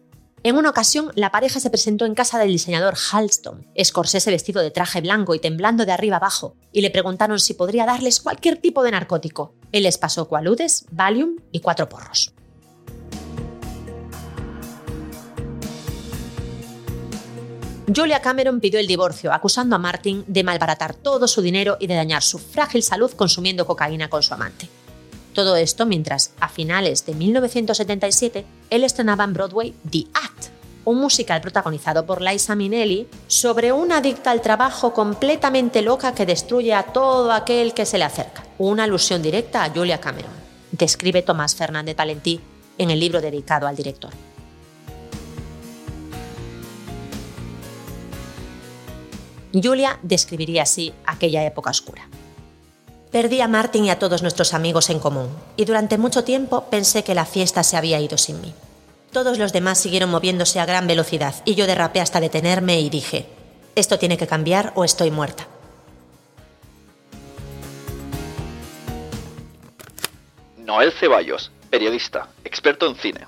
En 0.44 0.58
una 0.58 0.70
ocasión, 0.72 1.12
la 1.16 1.32
pareja 1.32 1.60
se 1.60 1.70
presentó 1.70 2.06
en 2.06 2.16
casa 2.16 2.40
del 2.40 2.52
diseñador 2.52 2.96
Halston, 3.12 3.68
Scorsese 3.84 4.32
vestido 4.32 4.62
de 4.62 4.72
traje 4.72 5.02
blanco 5.02 5.36
y 5.36 5.40
temblando 5.40 5.86
de 5.86 5.92
arriba 5.92 6.16
abajo, 6.16 6.56
y 6.72 6.82
le 6.82 6.90
preguntaron 6.90 7.40
si 7.40 7.54
podría 7.54 7.86
darles 7.86 8.22
cualquier 8.22 8.58
tipo 8.58 8.84
de 8.84 8.92
narcótico. 8.92 9.54
Él 9.72 9.84
les 9.84 9.98
pasó 9.98 10.28
cualudes, 10.28 10.86
Valium 10.92 11.36
y 11.52 11.60
cuatro 11.60 11.90
porros. 11.90 12.34
Julia 17.94 18.22
Cameron 18.22 18.62
pidió 18.62 18.80
el 18.80 18.88
divorcio, 18.88 19.34
acusando 19.34 19.76
a 19.76 19.80
Martin 19.80 20.24
de 20.28 20.44
malbaratar 20.44 20.94
todo 20.94 21.28
su 21.28 21.42
dinero 21.42 21.78
y 21.80 21.88
de 21.88 21.96
dañar 21.96 22.22
su 22.22 22.40
frágil 22.40 22.84
salud 22.84 23.12
consumiendo 23.12 23.66
cocaína 23.66 24.10
con 24.10 24.24
su 24.24 24.34
amante. 24.34 24.70
Todo 25.34 25.56
esto 25.56 25.86
mientras, 25.86 26.32
a 26.40 26.48
finales 26.48 27.06
de 27.06 27.16
1977, 27.16 28.46
él 28.70 28.84
estrenaba 28.84 29.24
en 29.24 29.34
Broadway 29.34 29.74
The 29.90 30.06
Act, 30.14 30.52
un 30.86 31.00
musical 31.00 31.42
protagonizado 31.42 32.06
por 32.06 32.22
Liza 32.22 32.56
Minnelli 32.56 33.08
sobre 33.28 33.72
una 33.74 33.98
adicta 33.98 34.32
al 34.32 34.42
trabajo 34.42 34.94
completamente 34.94 35.82
loca 35.82 36.14
que 36.16 36.26
destruye 36.26 36.74
a 36.74 36.84
todo 36.84 37.32
aquel 37.32 37.74
que 37.74 37.86
se 37.86 37.98
le 37.98 38.06
acerca. 38.06 38.46
Una 38.58 38.84
alusión 38.84 39.22
directa 39.22 39.64
a 39.64 39.70
Julia 39.70 40.00
Cameron, 40.00 40.32
describe 40.72 41.24
Tomás 41.24 41.56
Fernández 41.56 41.96
Talentí 41.96 42.40
en 42.78 42.90
el 42.90 43.00
libro 43.00 43.20
dedicado 43.22 43.68
al 43.68 43.76
director. 43.76 44.12
Julia 49.54 50.00
describiría 50.02 50.64
así 50.64 50.94
aquella 51.06 51.46
época 51.46 51.70
oscura. 51.70 52.08
Perdí 53.12 53.42
a 53.42 53.48
Martin 53.48 53.86
y 53.86 53.90
a 53.90 54.00
todos 54.00 54.22
nuestros 54.22 54.54
amigos 54.54 54.90
en 54.90 55.00
común, 55.00 55.28
y 55.58 55.66
durante 55.66 55.98
mucho 55.98 56.24
tiempo 56.24 56.66
pensé 56.70 57.04
que 57.04 57.16
la 57.16 57.26
fiesta 57.26 57.64
se 57.64 57.76
había 57.76 58.00
ido 58.00 58.18
sin 58.18 58.40
mí. 58.40 58.54
Todos 59.12 59.38
los 59.38 59.52
demás 59.52 59.78
siguieron 59.78 60.10
moviéndose 60.10 60.62
a 60.62 60.66
gran 60.66 60.88
velocidad 60.88 61.36
y 61.44 61.56
yo 61.56 61.68
derrapé 61.68 62.00
hasta 62.00 62.22
detenerme 62.22 62.80
y 62.80 62.90
dije, 62.90 63.28
esto 63.76 64.00
tiene 64.00 64.18
que 64.18 64.28
cambiar 64.28 64.72
o 64.76 64.86
estoy 64.86 65.12
muerta. 65.12 65.48
Noel 70.58 70.94
Ceballos, 70.94 71.52
periodista, 71.70 72.30
experto 72.46 72.88
en 72.88 72.96
cine, 72.96 73.28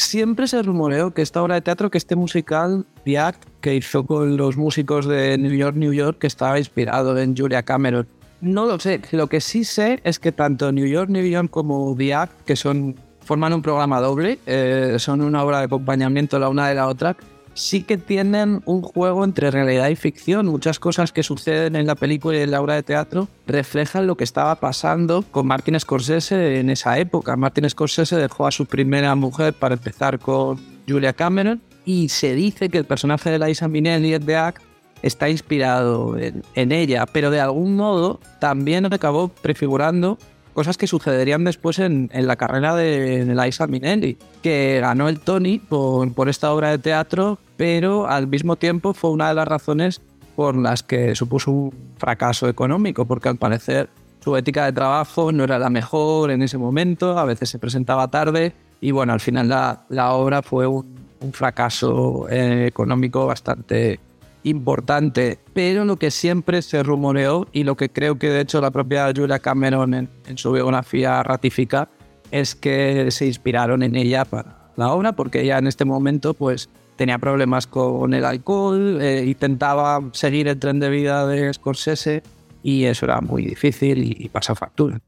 Siempre 0.00 0.48
se 0.48 0.62
rumoreó 0.62 1.12
que 1.12 1.20
esta 1.20 1.42
obra 1.42 1.56
de 1.56 1.60
teatro, 1.60 1.90
que 1.90 1.98
este 1.98 2.16
musical, 2.16 2.86
The 3.04 3.18
Act, 3.18 3.44
que 3.60 3.74
hizo 3.74 4.06
con 4.06 4.38
los 4.38 4.56
músicos 4.56 5.06
de 5.06 5.36
New 5.36 5.52
York, 5.52 5.76
New 5.76 5.92
York, 5.92 6.16
que 6.18 6.26
estaba 6.26 6.58
inspirado 6.58 7.18
en 7.18 7.36
Julia 7.36 7.62
Cameron. 7.62 8.08
No 8.40 8.64
lo 8.64 8.80
sé. 8.80 9.02
Lo 9.10 9.26
que 9.26 9.42
sí 9.42 9.62
sé 9.62 10.00
es 10.02 10.18
que 10.18 10.32
tanto 10.32 10.72
New 10.72 10.86
York, 10.86 11.10
New 11.10 11.26
York 11.26 11.50
como 11.50 11.94
The 11.94 12.14
Act, 12.14 12.44
que 12.46 12.56
son, 12.56 12.96
forman 13.22 13.52
un 13.52 13.60
programa 13.60 14.00
doble, 14.00 14.38
eh, 14.46 14.96
son 14.98 15.20
una 15.20 15.44
obra 15.44 15.58
de 15.58 15.64
acompañamiento 15.64 16.38
la 16.38 16.48
una 16.48 16.66
de 16.66 16.76
la 16.76 16.88
otra, 16.88 17.14
sí 17.54 17.82
que 17.82 17.98
tienen 17.98 18.62
un 18.64 18.82
juego 18.82 19.24
entre 19.24 19.50
realidad 19.50 19.88
y 19.88 19.96
ficción. 19.96 20.46
Muchas 20.46 20.78
cosas 20.78 21.12
que 21.12 21.22
suceden 21.22 21.76
en 21.76 21.86
la 21.86 21.94
película 21.94 22.38
y 22.38 22.42
en 22.42 22.50
la 22.50 22.60
obra 22.60 22.74
de 22.74 22.82
teatro 22.82 23.28
reflejan 23.46 24.06
lo 24.06 24.16
que 24.16 24.24
estaba 24.24 24.54
pasando 24.56 25.22
con 25.30 25.46
Martin 25.46 25.78
Scorsese 25.78 26.60
en 26.60 26.70
esa 26.70 26.98
época. 26.98 27.36
Martin 27.36 27.68
Scorsese 27.68 28.16
dejó 28.16 28.46
a 28.46 28.50
su 28.50 28.66
primera 28.66 29.14
mujer 29.14 29.52
para 29.54 29.74
empezar 29.74 30.18
con 30.18 30.58
Julia 30.88 31.12
Cameron 31.12 31.60
y 31.84 32.08
se 32.08 32.34
dice 32.34 32.68
que 32.68 32.78
el 32.78 32.84
personaje 32.84 33.30
de 33.30 33.38
Liza 33.38 33.68
Minnelli 33.68 34.18
de 34.18 34.36
Act 34.36 34.62
está 35.02 35.28
inspirado 35.28 36.16
en, 36.18 36.72
ella, 36.72 37.06
pero 37.06 37.30
de 37.30 37.40
algún 37.40 37.76
modo 37.76 38.20
también 38.38 38.92
acabó 38.92 39.28
prefigurando 39.28 40.18
cosas 40.54 40.76
que 40.76 40.86
sucederían 40.86 41.44
después 41.44 41.78
en, 41.78 42.10
la 42.12 42.36
carrera 42.36 42.74
de, 42.74 43.24
de 43.24 43.34
Liza 43.34 43.66
Minnelli, 43.66 44.16
que 44.42 44.78
ganó 44.80 45.08
el 45.08 45.20
Tony 45.20 45.58
por, 45.58 46.12
por 46.12 46.28
esta 46.28 46.52
obra 46.52 46.70
de 46.70 46.78
teatro, 46.78 47.38
pero 47.56 48.08
al 48.08 48.26
mismo 48.26 48.56
tiempo 48.56 48.94
fue 48.94 49.10
una 49.10 49.28
de 49.28 49.34
las 49.34 49.48
razones 49.48 50.00
por 50.36 50.56
las 50.56 50.82
que 50.82 51.14
supuso 51.14 51.50
un 51.50 51.74
fracaso 51.98 52.48
económico, 52.48 53.04
porque 53.04 53.28
al 53.28 53.36
parecer 53.36 53.88
su 54.22 54.36
ética 54.36 54.64
de 54.66 54.72
trabajo 54.72 55.32
no 55.32 55.44
era 55.44 55.58
la 55.58 55.70
mejor 55.70 56.30
en 56.30 56.42
ese 56.42 56.58
momento, 56.58 57.18
a 57.18 57.24
veces 57.24 57.48
se 57.48 57.58
presentaba 57.58 58.08
tarde 58.08 58.52
y 58.80 58.90
bueno, 58.90 59.12
al 59.12 59.20
final 59.20 59.48
la, 59.48 59.82
la 59.88 60.12
obra 60.12 60.42
fue 60.42 60.66
un, 60.66 60.86
un 61.20 61.32
fracaso 61.32 62.26
eh, 62.30 62.66
económico 62.66 63.26
bastante 63.26 64.00
importante, 64.42 65.38
pero 65.52 65.84
lo 65.84 65.96
que 65.96 66.10
siempre 66.10 66.62
se 66.62 66.82
rumoreó 66.82 67.46
y 67.52 67.64
lo 67.64 67.76
que 67.76 67.90
creo 67.90 68.18
que 68.18 68.30
de 68.30 68.40
hecho 68.40 68.60
la 68.60 68.70
propia 68.70 69.12
Julia 69.14 69.38
Cameron 69.38 69.94
en, 69.94 70.38
su 70.38 70.52
biografía 70.52 71.22
ratifica 71.22 71.88
es 72.30 72.54
que 72.54 73.10
se 73.10 73.26
inspiraron 73.26 73.82
en 73.82 73.96
ella 73.96 74.24
para 74.24 74.70
la 74.76 74.92
obra 74.92 75.12
porque 75.12 75.42
ella 75.42 75.58
en 75.58 75.66
este 75.66 75.84
momento 75.84 76.34
pues 76.34 76.68
tenía 76.96 77.18
problemas 77.18 77.66
con 77.66 78.14
el 78.14 78.24
alcohol, 78.24 79.00
eh, 79.00 79.24
intentaba 79.26 80.00
seguir 80.12 80.48
el 80.48 80.58
tren 80.58 80.80
de 80.80 80.90
vida 80.90 81.26
de 81.26 81.52
Scorsese 81.52 82.22
y 82.62 82.84
eso 82.84 83.06
era 83.06 83.20
muy 83.20 83.44
difícil 83.44 84.02
y, 84.02 84.24
y 84.24 84.28
factura. 84.28 85.00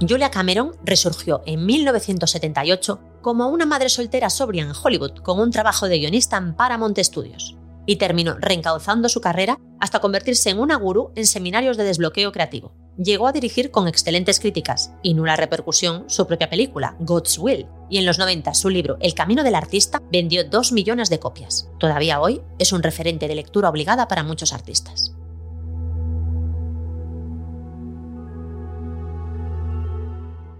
Julia 0.00 0.30
Cameron 0.30 0.72
resurgió 0.84 1.42
en 1.46 1.64
1978 1.64 3.00
como 3.26 3.48
una 3.48 3.66
madre 3.66 3.88
soltera 3.88 4.30
sobria 4.30 4.62
en 4.62 4.70
Hollywood 4.70 5.18
con 5.24 5.40
un 5.40 5.50
trabajo 5.50 5.88
de 5.88 5.98
guionista 5.98 6.36
en 6.36 6.54
Paramount 6.54 6.96
Studios 6.96 7.56
y 7.84 7.96
terminó 7.96 8.36
reencauzando 8.38 9.08
su 9.08 9.20
carrera 9.20 9.58
hasta 9.80 9.98
convertirse 9.98 10.50
en 10.50 10.60
una 10.60 10.76
gurú 10.76 11.10
en 11.16 11.26
seminarios 11.26 11.76
de 11.76 11.82
desbloqueo 11.82 12.30
creativo. 12.30 12.72
Llegó 12.96 13.26
a 13.26 13.32
dirigir 13.32 13.72
con 13.72 13.88
excelentes 13.88 14.38
críticas 14.38 14.92
y 15.02 15.14
nula 15.14 15.34
repercusión 15.34 16.04
su 16.06 16.28
propia 16.28 16.48
película, 16.48 16.94
God's 17.00 17.36
Will, 17.40 17.66
y 17.90 17.98
en 17.98 18.06
los 18.06 18.20
90 18.20 18.54
su 18.54 18.70
libro 18.70 18.96
El 19.00 19.14
camino 19.14 19.42
del 19.42 19.56
artista 19.56 20.00
vendió 20.12 20.48
2 20.48 20.70
millones 20.70 21.10
de 21.10 21.18
copias. 21.18 21.68
Todavía 21.80 22.20
hoy 22.20 22.42
es 22.60 22.72
un 22.72 22.84
referente 22.84 23.26
de 23.26 23.34
lectura 23.34 23.70
obligada 23.70 24.06
para 24.06 24.22
muchos 24.22 24.52
artistas. 24.52 25.16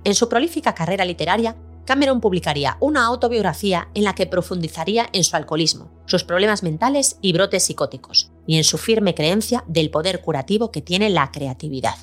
En 0.03 0.17
su 0.17 0.29
prolífica 0.29 0.75
carrera 0.75 1.05
literaria, 1.05 1.55
Cameron 1.87 2.21
publicaría 2.21 2.77
una 2.81 3.07
autobiografía 3.07 3.89
en 3.95 4.03
la 4.03 4.15
que 4.15 4.27
profundizaría 4.27 5.09
en 5.13 5.23
su 5.23 5.37
alcoholismo, 5.37 5.93
sus 6.07 6.25
problemas 6.25 6.65
mentales 6.65 7.17
y 7.23 7.33
brotes 7.33 7.63
psicóticos, 7.63 8.33
y 8.45 8.57
en 8.57 8.65
su 8.65 8.77
firme 8.77 9.15
creencia 9.15 9.63
del 9.69 9.91
poder 9.91 10.21
curativo 10.21 10.73
que 10.73 10.83
tiene 10.83 11.11
la 11.11 11.31
creatividad. 11.31 11.95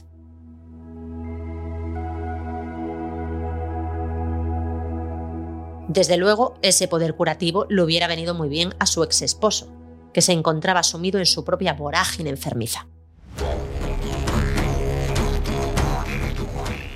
Desde 5.89 6.15
luego, 6.15 6.55
ese 6.61 6.87
poder 6.87 7.15
curativo 7.15 7.65
le 7.69 7.81
hubiera 7.83 8.07
venido 8.07 8.33
muy 8.33 8.47
bien 8.47 8.73
a 8.79 8.85
su 8.85 9.03
ex 9.03 9.21
esposo, 9.21 9.67
que 10.13 10.21
se 10.21 10.31
encontraba 10.31 10.81
sumido 10.81 11.19
en 11.19 11.25
su 11.25 11.43
propia 11.43 11.73
vorágine 11.73 12.29
enfermiza. 12.29 12.87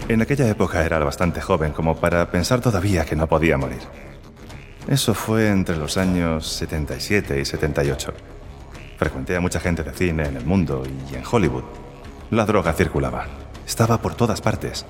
En 0.09 0.21
aquella 0.21 0.47
época 0.47 0.85
era 0.85 0.99
bastante 0.99 1.41
joven 1.41 1.73
como 1.73 1.97
para 1.97 2.31
pensar 2.31 2.61
todavía 2.61 3.03
que 3.03 3.17
no 3.17 3.27
podía 3.27 3.57
morir. 3.57 3.81
Eso 4.87 5.13
fue 5.13 5.49
entre 5.49 5.75
los 5.75 5.97
años 5.97 6.47
77 6.47 7.41
y 7.41 7.43
78. 7.43 8.13
Frecuenté 8.97 9.35
a 9.35 9.41
mucha 9.41 9.59
gente 9.59 9.83
de 9.83 9.91
cine 9.91 10.25
en 10.27 10.37
el 10.37 10.45
mundo 10.45 10.83
y 11.11 11.15
en 11.15 11.23
Hollywood. 11.29 11.65
La 12.31 12.45
droga 12.45 12.71
circulaba. 12.71 13.25
Estaba 13.65 14.01
por 14.01 14.15
todas 14.15 14.39
partes. 14.39 14.85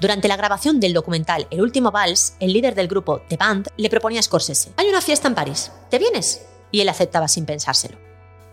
Durante 0.00 0.28
la 0.28 0.36
grabación 0.36 0.78
del 0.78 0.92
documental 0.92 1.46
El 1.50 1.60
último 1.60 1.90
vals, 1.90 2.34
el 2.40 2.52
líder 2.52 2.74
del 2.74 2.88
grupo 2.88 3.20
The 3.28 3.36
Band 3.36 3.68
le 3.76 3.90
proponía 3.90 4.20
a 4.20 4.22
Scorsese: 4.22 4.72
Hay 4.78 4.88
una 4.88 5.02
fiesta 5.02 5.28
en 5.28 5.34
París, 5.34 5.70
¿te 5.90 5.98
vienes? 5.98 6.46
Y 6.70 6.80
él 6.80 6.88
aceptaba 6.88 7.28
sin 7.28 7.44
pensárselo 7.44 8.05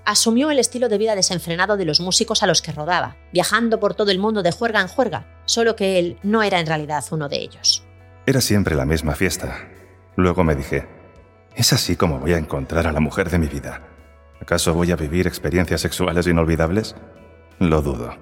asumió 0.06 0.52
el 0.52 0.60
estilo 0.60 0.90
de 0.90 0.98
vida 0.98 1.16
desenfrenado 1.16 1.78
de 1.78 1.86
los 1.86 2.00
músicos 2.00 2.44
a 2.44 2.48
los 2.48 2.62
que 2.62 2.72
rodaba, 2.72 3.18
viajando 3.32 3.80
por 3.80 3.96
todo 3.96 4.12
el 4.12 4.20
mundo 4.20 4.44
de 4.44 4.52
juerga 4.52 4.82
en 4.82 4.88
juerga, 4.88 5.42
solo 5.46 5.76
que 5.76 6.00
él 6.00 6.18
no 6.24 6.44
era 6.44 6.60
en 6.60 6.68
realidad 6.68 7.04
uno 7.12 7.30
de 7.30 7.38
ellos. 7.38 7.84
Era 8.26 8.42
siempre 8.42 8.76
la 8.76 8.86
misma 8.86 9.16
fiesta. 9.16 9.68
Luego 10.16 10.44
me 10.44 10.56
dije, 10.56 10.88
¿es 11.56 11.74
así 11.74 11.96
como 11.96 12.20
voy 12.20 12.34
a 12.34 12.38
encontrar 12.38 12.88
a 12.88 12.92
la 12.92 13.00
mujer 13.00 13.30
de 13.30 13.40
mi 13.40 13.48
vida? 13.48 13.82
¿Acaso 14.42 14.74
voy 14.74 14.92
a 14.92 14.96
vivir 14.96 15.28
experiencias 15.28 15.82
sexuales 15.82 16.28
inolvidables? 16.28 16.96
Lo 17.60 17.82
dudo. 17.82 18.16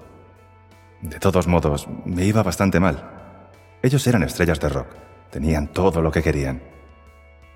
De 1.00 1.18
todos 1.18 1.48
modos, 1.48 1.88
me 2.04 2.24
iba 2.24 2.42
bastante 2.42 2.78
mal. 2.78 3.48
Ellos 3.82 4.06
eran 4.06 4.22
estrellas 4.22 4.60
de 4.60 4.68
rock, 4.68 4.88
tenían 5.30 5.72
todo 5.72 6.00
lo 6.00 6.12
que 6.12 6.22
querían. 6.22 6.62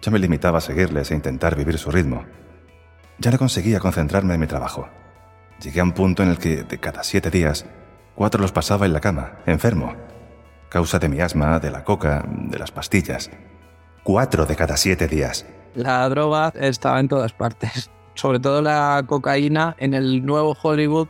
Yo 0.03 0.11
me 0.11 0.19
limitaba 0.19 0.59
a 0.59 0.61
seguirles 0.61 1.11
e 1.11 1.15
intentar 1.15 1.55
vivir 1.57 1.79
su 1.79 1.91
ritmo. 1.91 2.25
Ya 3.19 3.31
no 3.31 3.39
conseguía 3.39 3.81
concentrarme 3.81 4.35
en 4.35 4.41
mi 4.41 4.47
trabajo. 4.47 4.89
Llegué 5.63 5.81
a 5.81 5.85
un 5.85 5.93
punto 5.93 6.23
en 6.23 6.29
el 6.29 6.39
que, 6.39 6.65
de 6.65 6.79
cada 6.79 7.03
siete 7.03 7.31
días, 7.31 7.65
cuatro 8.15 8.41
los 8.41 8.53
pasaba 8.53 8.85
en 8.85 8.93
la 8.93 9.01
cama, 9.01 9.39
enfermo. 9.47 9.95
Causa 10.69 10.99
de 10.99 11.09
mi 11.09 11.21
asma, 11.21 11.59
de 11.59 11.71
la 11.71 11.83
coca, 11.83 12.25
de 12.29 12.59
las 12.59 12.71
pastillas. 12.71 13.31
Cuatro 14.03 14.45
de 14.45 14.55
cada 14.55 14.77
siete 14.77 15.09
días. 15.09 15.47
La 15.75 16.07
droga 16.09 16.53
estaba 16.57 17.01
en 17.01 17.09
todas 17.09 17.33
partes. 17.33 17.91
Sobre 18.15 18.39
todo 18.39 18.61
la 18.61 19.03
cocaína 19.07 19.77
en 19.79 19.95
el 19.95 20.25
nuevo 20.25 20.57
Hollywood 20.61 21.09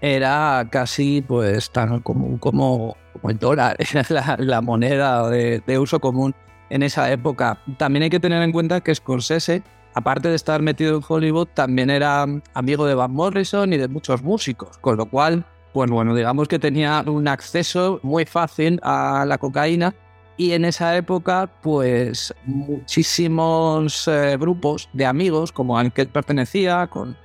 era 0.00 0.66
casi 0.70 1.22
pues 1.22 1.70
tan 1.70 2.00
común 2.00 2.38
como, 2.38 2.96
como 3.12 3.30
el 3.30 3.38
dólar, 3.38 3.76
la, 4.38 4.60
moneda 4.60 5.28
de, 5.30 5.62
de 5.64 5.78
uso 5.78 6.00
común 6.00 6.34
en 6.70 6.82
esa 6.82 7.10
época. 7.12 7.58
También 7.78 8.02
hay 8.02 8.10
que 8.10 8.20
tener 8.20 8.42
en 8.42 8.52
cuenta 8.52 8.80
que 8.80 8.94
Scorsese 8.94 9.62
aparte 9.94 10.28
de 10.28 10.34
estar 10.34 10.60
metido 10.60 10.96
en 10.96 11.02
Hollywood, 11.06 11.48
también 11.54 11.90
era 11.90 12.26
amigo 12.52 12.86
de 12.86 12.94
Van 12.94 13.12
Morrison 13.12 13.72
y 13.72 13.76
de 13.76 13.88
muchos 13.88 14.22
músicos, 14.22 14.76
con 14.78 14.96
lo 14.96 15.06
cual, 15.06 15.46
pues 15.72 15.90
bueno, 15.90 16.14
digamos 16.14 16.48
que 16.48 16.58
tenía 16.58 17.02
un 17.06 17.28
acceso 17.28 18.00
muy 18.02 18.24
fácil 18.24 18.80
a 18.82 19.24
la 19.26 19.38
cocaína 19.38 19.94
y 20.36 20.52
en 20.52 20.64
esa 20.64 20.96
época, 20.96 21.48
pues 21.62 22.34
muchísimos 22.44 24.08
eh, 24.08 24.36
grupos 24.38 24.88
de 24.92 25.06
amigos, 25.06 25.52
como 25.52 25.78
al 25.78 25.92
que 25.92 26.06
pertenecía, 26.06 26.88
con 26.88 27.16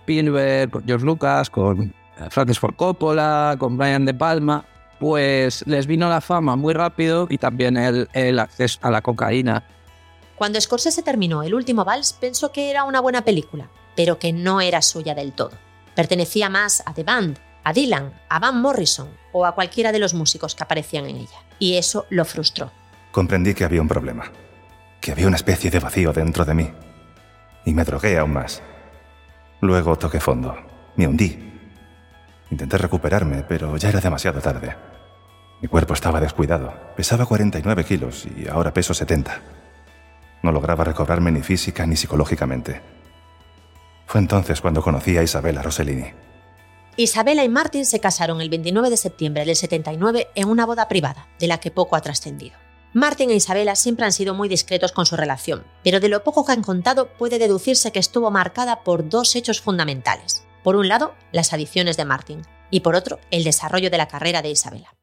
Spielberg, 0.00 0.70
con 0.70 0.84
George 0.84 1.06
Lucas, 1.06 1.48
con 1.48 1.82
eh, 1.82 1.92
Francis 2.30 2.58
Ford 2.58 2.74
Coppola, 2.76 3.56
con 3.58 3.78
Brian 3.78 4.04
De 4.04 4.12
Palma, 4.12 4.66
pues 5.00 5.66
les 5.66 5.86
vino 5.86 6.10
la 6.10 6.20
fama 6.20 6.56
muy 6.56 6.74
rápido 6.74 7.26
y 7.30 7.38
también 7.38 7.76
el 7.76 8.38
acceso 8.38 8.78
a 8.82 8.90
la 8.90 9.00
cocaína. 9.00 9.64
Cuando 10.38 10.60
Scorsese 10.60 11.02
terminó 11.02 11.42
El 11.42 11.52
último 11.52 11.84
vals, 11.84 12.12
pensó 12.12 12.52
que 12.52 12.70
era 12.70 12.84
una 12.84 13.00
buena 13.00 13.24
película, 13.24 13.70
pero 13.96 14.20
que 14.20 14.32
no 14.32 14.60
era 14.60 14.82
suya 14.82 15.16
del 15.16 15.32
todo. 15.32 15.50
Pertenecía 15.96 16.48
más 16.48 16.80
a 16.86 16.94
The 16.94 17.02
Band, 17.02 17.38
a 17.64 17.72
Dylan, 17.72 18.12
a 18.28 18.38
Van 18.38 18.60
Morrison 18.62 19.08
o 19.32 19.44
a 19.44 19.56
cualquiera 19.56 19.90
de 19.90 19.98
los 19.98 20.14
músicos 20.14 20.54
que 20.54 20.62
aparecían 20.62 21.06
en 21.06 21.16
ella, 21.16 21.42
y 21.58 21.74
eso 21.74 22.06
lo 22.10 22.24
frustró. 22.24 22.70
Comprendí 23.10 23.52
que 23.52 23.64
había 23.64 23.82
un 23.82 23.88
problema, 23.88 24.30
que 25.00 25.10
había 25.10 25.26
una 25.26 25.34
especie 25.34 25.72
de 25.72 25.80
vacío 25.80 26.12
dentro 26.12 26.44
de 26.44 26.54
mí, 26.54 26.70
y 27.64 27.74
me 27.74 27.82
drogué 27.82 28.16
aún 28.16 28.34
más. 28.34 28.62
Luego 29.60 29.98
toqué 29.98 30.20
fondo, 30.20 30.56
me 30.94 31.08
hundí. 31.08 31.36
Intenté 32.52 32.78
recuperarme, 32.78 33.42
pero 33.42 33.76
ya 33.76 33.88
era 33.88 34.00
demasiado 34.00 34.40
tarde. 34.40 34.76
Mi 35.60 35.66
cuerpo 35.66 35.94
estaba 35.94 36.20
descuidado, 36.20 36.72
pesaba 36.96 37.26
49 37.26 37.84
kilos 37.84 38.24
y 38.36 38.46
ahora 38.46 38.72
peso 38.72 38.94
70. 38.94 39.57
No 40.42 40.52
lograba 40.52 40.84
recobrarme 40.84 41.32
ni 41.32 41.42
física 41.42 41.86
ni 41.86 41.96
psicológicamente. 41.96 42.80
Fue 44.06 44.20
entonces 44.20 44.60
cuando 44.60 44.82
conocí 44.82 45.16
a 45.18 45.22
Isabella 45.22 45.62
Rossellini. 45.62 46.12
Isabela 46.96 47.44
y 47.44 47.48
Martin 47.48 47.84
se 47.84 48.00
casaron 48.00 48.40
el 48.40 48.50
29 48.50 48.90
de 48.90 48.96
septiembre 48.96 49.44
del 49.44 49.54
79 49.54 50.28
en 50.34 50.48
una 50.48 50.66
boda 50.66 50.88
privada, 50.88 51.28
de 51.38 51.46
la 51.46 51.58
que 51.58 51.70
poco 51.70 51.94
ha 51.94 52.00
trascendido. 52.00 52.56
Martin 52.94 53.30
e 53.30 53.34
Isabela 53.34 53.76
siempre 53.76 54.06
han 54.06 54.12
sido 54.12 54.34
muy 54.34 54.48
discretos 54.48 54.92
con 54.92 55.04
su 55.04 55.14
relación, 55.14 55.64
pero 55.84 56.00
de 56.00 56.08
lo 56.08 56.24
poco 56.24 56.44
que 56.44 56.52
han 56.52 56.62
contado 56.62 57.08
puede 57.18 57.38
deducirse 57.38 57.92
que 57.92 57.98
estuvo 57.98 58.30
marcada 58.30 58.82
por 58.82 59.08
dos 59.08 59.36
hechos 59.36 59.60
fundamentales. 59.60 60.42
Por 60.64 60.74
un 60.74 60.88
lado, 60.88 61.14
las 61.30 61.52
adicciones 61.52 61.96
de 61.96 62.04
Martin, 62.04 62.42
y 62.70 62.80
por 62.80 62.94
otro, 62.94 63.20
el 63.30 63.44
desarrollo 63.44 63.90
de 63.90 63.98
la 63.98 64.08
carrera 64.08 64.42
de 64.42 64.50
Isabela. 64.50 64.94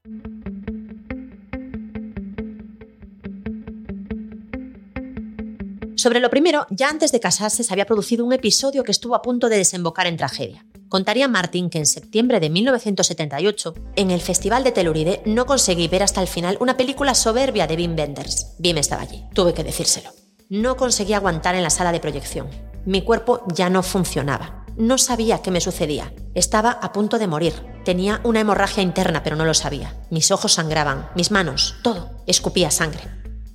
Sobre 6.06 6.20
lo 6.20 6.30
primero, 6.30 6.68
ya 6.70 6.90
antes 6.90 7.12
de 7.12 7.20
casarse 7.20 7.64
se 7.64 7.74
había 7.74 7.88
producido 7.88 8.24
un 8.24 8.32
episodio 8.32 8.84
que 8.84 8.92
estuvo 8.92 9.16
a 9.16 9.24
punto 9.24 9.50
de 9.50 9.58
desembocar 9.58 10.06
en 10.06 10.18
tragedia. 10.18 10.64
Contaría 10.88 11.28
Martin 11.28 11.68
que 11.68 11.80
en 11.80 11.88
septiembre 11.88 12.40
de 12.40 12.52
1978, 12.52 13.74
en 13.96 14.12
el 14.12 14.22
Festival 14.22 14.64
de 14.64 14.72
Telluride, 14.72 15.24
no 15.26 15.48
conseguí 15.48 15.88
ver 15.88 16.04
hasta 16.04 16.22
el 16.22 16.28
final 16.28 16.60
una 16.60 16.78
película 16.78 17.16
soberbia 17.16 17.66
de 17.66 17.76
Wim 17.76 17.96
Wenders. 17.98 18.54
Wim 18.64 18.78
estaba 18.78 19.02
allí, 19.02 19.24
tuve 19.34 19.56
que 19.56 19.64
decírselo. 19.64 20.12
No 20.48 20.78
conseguí 20.78 21.14
aguantar 21.14 21.56
en 21.56 21.64
la 21.64 21.72
sala 21.72 21.92
de 21.92 22.00
proyección. 22.00 22.52
Mi 22.86 23.02
cuerpo 23.02 23.42
ya 23.56 23.72
no 23.72 23.82
funcionaba. 23.82 24.64
No 24.78 25.00
sabía 25.00 25.42
qué 25.42 25.50
me 25.50 25.60
sucedía. 25.60 26.14
Estaba 26.36 26.70
a 26.70 26.92
punto 26.92 27.18
de 27.18 27.26
morir. 27.26 27.54
Tenía 27.84 28.22
una 28.24 28.42
hemorragia 28.42 28.84
interna, 28.84 29.24
pero 29.24 29.38
no 29.38 29.46
lo 29.46 29.56
sabía. 29.56 29.96
Mis 30.12 30.30
ojos 30.30 30.54
sangraban, 30.54 31.10
mis 31.16 31.32
manos, 31.32 31.78
todo. 31.82 32.12
Escupía 32.28 32.70
sangre. 32.70 33.02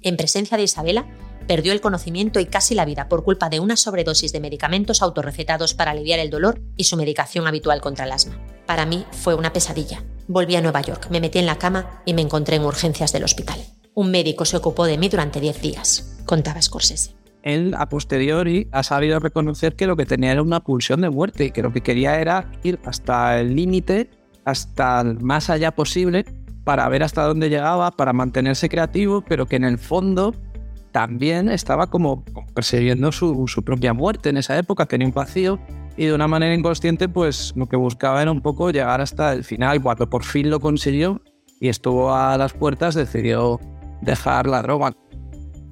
En 0.03 0.17
presencia 0.17 0.57
de 0.57 0.65
Isabela, 0.65 1.07
perdió 1.51 1.73
el 1.73 1.81
conocimiento 1.81 2.39
y 2.39 2.47
casi 2.47 2.77
la 2.77 2.85
vida 2.85 3.09
por 3.09 3.25
culpa 3.25 3.49
de 3.49 3.59
una 3.59 3.75
sobredosis 3.75 4.33
de 4.33 4.39
medicamentos 4.39 5.03
autorrecetados 5.03 5.75
para 5.75 5.91
aliviar 5.91 6.21
el 6.21 6.31
dolor 6.31 6.61
y 6.77 6.85
su 6.85 6.97
medicación 6.97 7.49
habitual 7.49 7.81
contra 7.81 8.05
el 8.05 8.13
asma. 8.13 8.39
Para 8.67 8.87
mí 8.87 9.05
fue 9.11 9.35
una 9.35 9.53
pesadilla. 9.53 10.05
Volví 10.29 10.55
a 10.55 10.61
Nueva 10.61 10.81
York, 10.81 11.09
me 11.11 11.21
metí 11.21 11.41
en 11.41 11.47
la 11.47 11.59
cama 11.59 12.03
y 12.05 12.15
me 12.15 12.23
encontré 12.23 12.55
en 12.55 12.65
urgencias 12.65 13.13
del 13.13 13.25
hospital. 13.25 13.59
Un 13.95 14.13
médico 14.13 14.45
se 14.45 14.59
ocupó 14.59 14.85
de 14.85 14.97
mí 14.97 15.09
durante 15.09 15.41
10 15.41 15.61
días, 15.61 16.23
contaba 16.25 16.63
Scorsese. 16.63 17.17
Él, 17.43 17.75
a 17.77 17.89
posteriori, 17.89 18.69
ha 18.71 18.85
sabido 18.85 19.19
reconocer 19.19 19.75
que 19.75 19.89
lo 19.89 19.97
que 19.97 20.07
tenía 20.07 20.31
era 20.31 20.43
una 20.43 20.61
pulsión 20.61 21.01
de 21.01 21.11
muerte 21.11 21.47
y 21.47 21.51
que 21.51 21.63
lo 21.63 21.73
que 21.73 21.81
quería 21.81 22.21
era 22.21 22.49
ir 22.63 22.79
hasta 22.85 23.41
el 23.41 23.57
límite, 23.57 24.09
hasta 24.45 25.01
el 25.01 25.19
más 25.19 25.51
allá 25.51 25.73
posible, 25.73 26.25
para 26.63 26.89
ver 26.89 27.03
hasta 27.03 27.25
dónde 27.25 27.51
llegaba, 27.51 27.91
para 27.91 28.13
mantenerse 28.13 28.69
creativo, 28.69 29.25
pero 29.29 29.47
que 29.47 29.57
en 29.57 29.65
el 29.65 29.79
fondo 29.79 30.33
también 30.93 31.49
estaba 31.49 31.89
como 31.89 32.25
persiguiendo 32.55 33.13
su, 33.13 33.47
propia 33.65 33.93
muerte 33.93 34.31
en 34.31 34.37
esa 34.37 34.59
época, 34.59 34.87
tenía 34.87 35.07
un 35.07 35.15
vacío 35.15 35.59
y 35.97 36.07
de 36.07 36.15
una 36.15 36.29
manera 36.29 36.55
inconsciente 36.55 37.09
pues 37.09 37.53
lo 37.57 37.67
que 37.67 37.77
buscaba 37.77 38.23
era 38.23 38.31
un 38.31 38.41
poco 38.41 38.71
llegar 38.71 39.01
hasta 39.01 39.33
el 39.33 39.45
final. 39.45 39.83
Cuando 39.83 40.09
por 40.09 40.25
fin 40.25 40.51
lo 40.51 40.61
consiguió 40.61 41.21
y 41.61 41.69
estuvo 41.69 42.15
a 42.15 42.37
las 42.39 42.53
puertas 42.53 42.95
decidió 42.95 43.61
dejar 44.01 44.47
la 44.47 44.63
droga. 44.63 44.95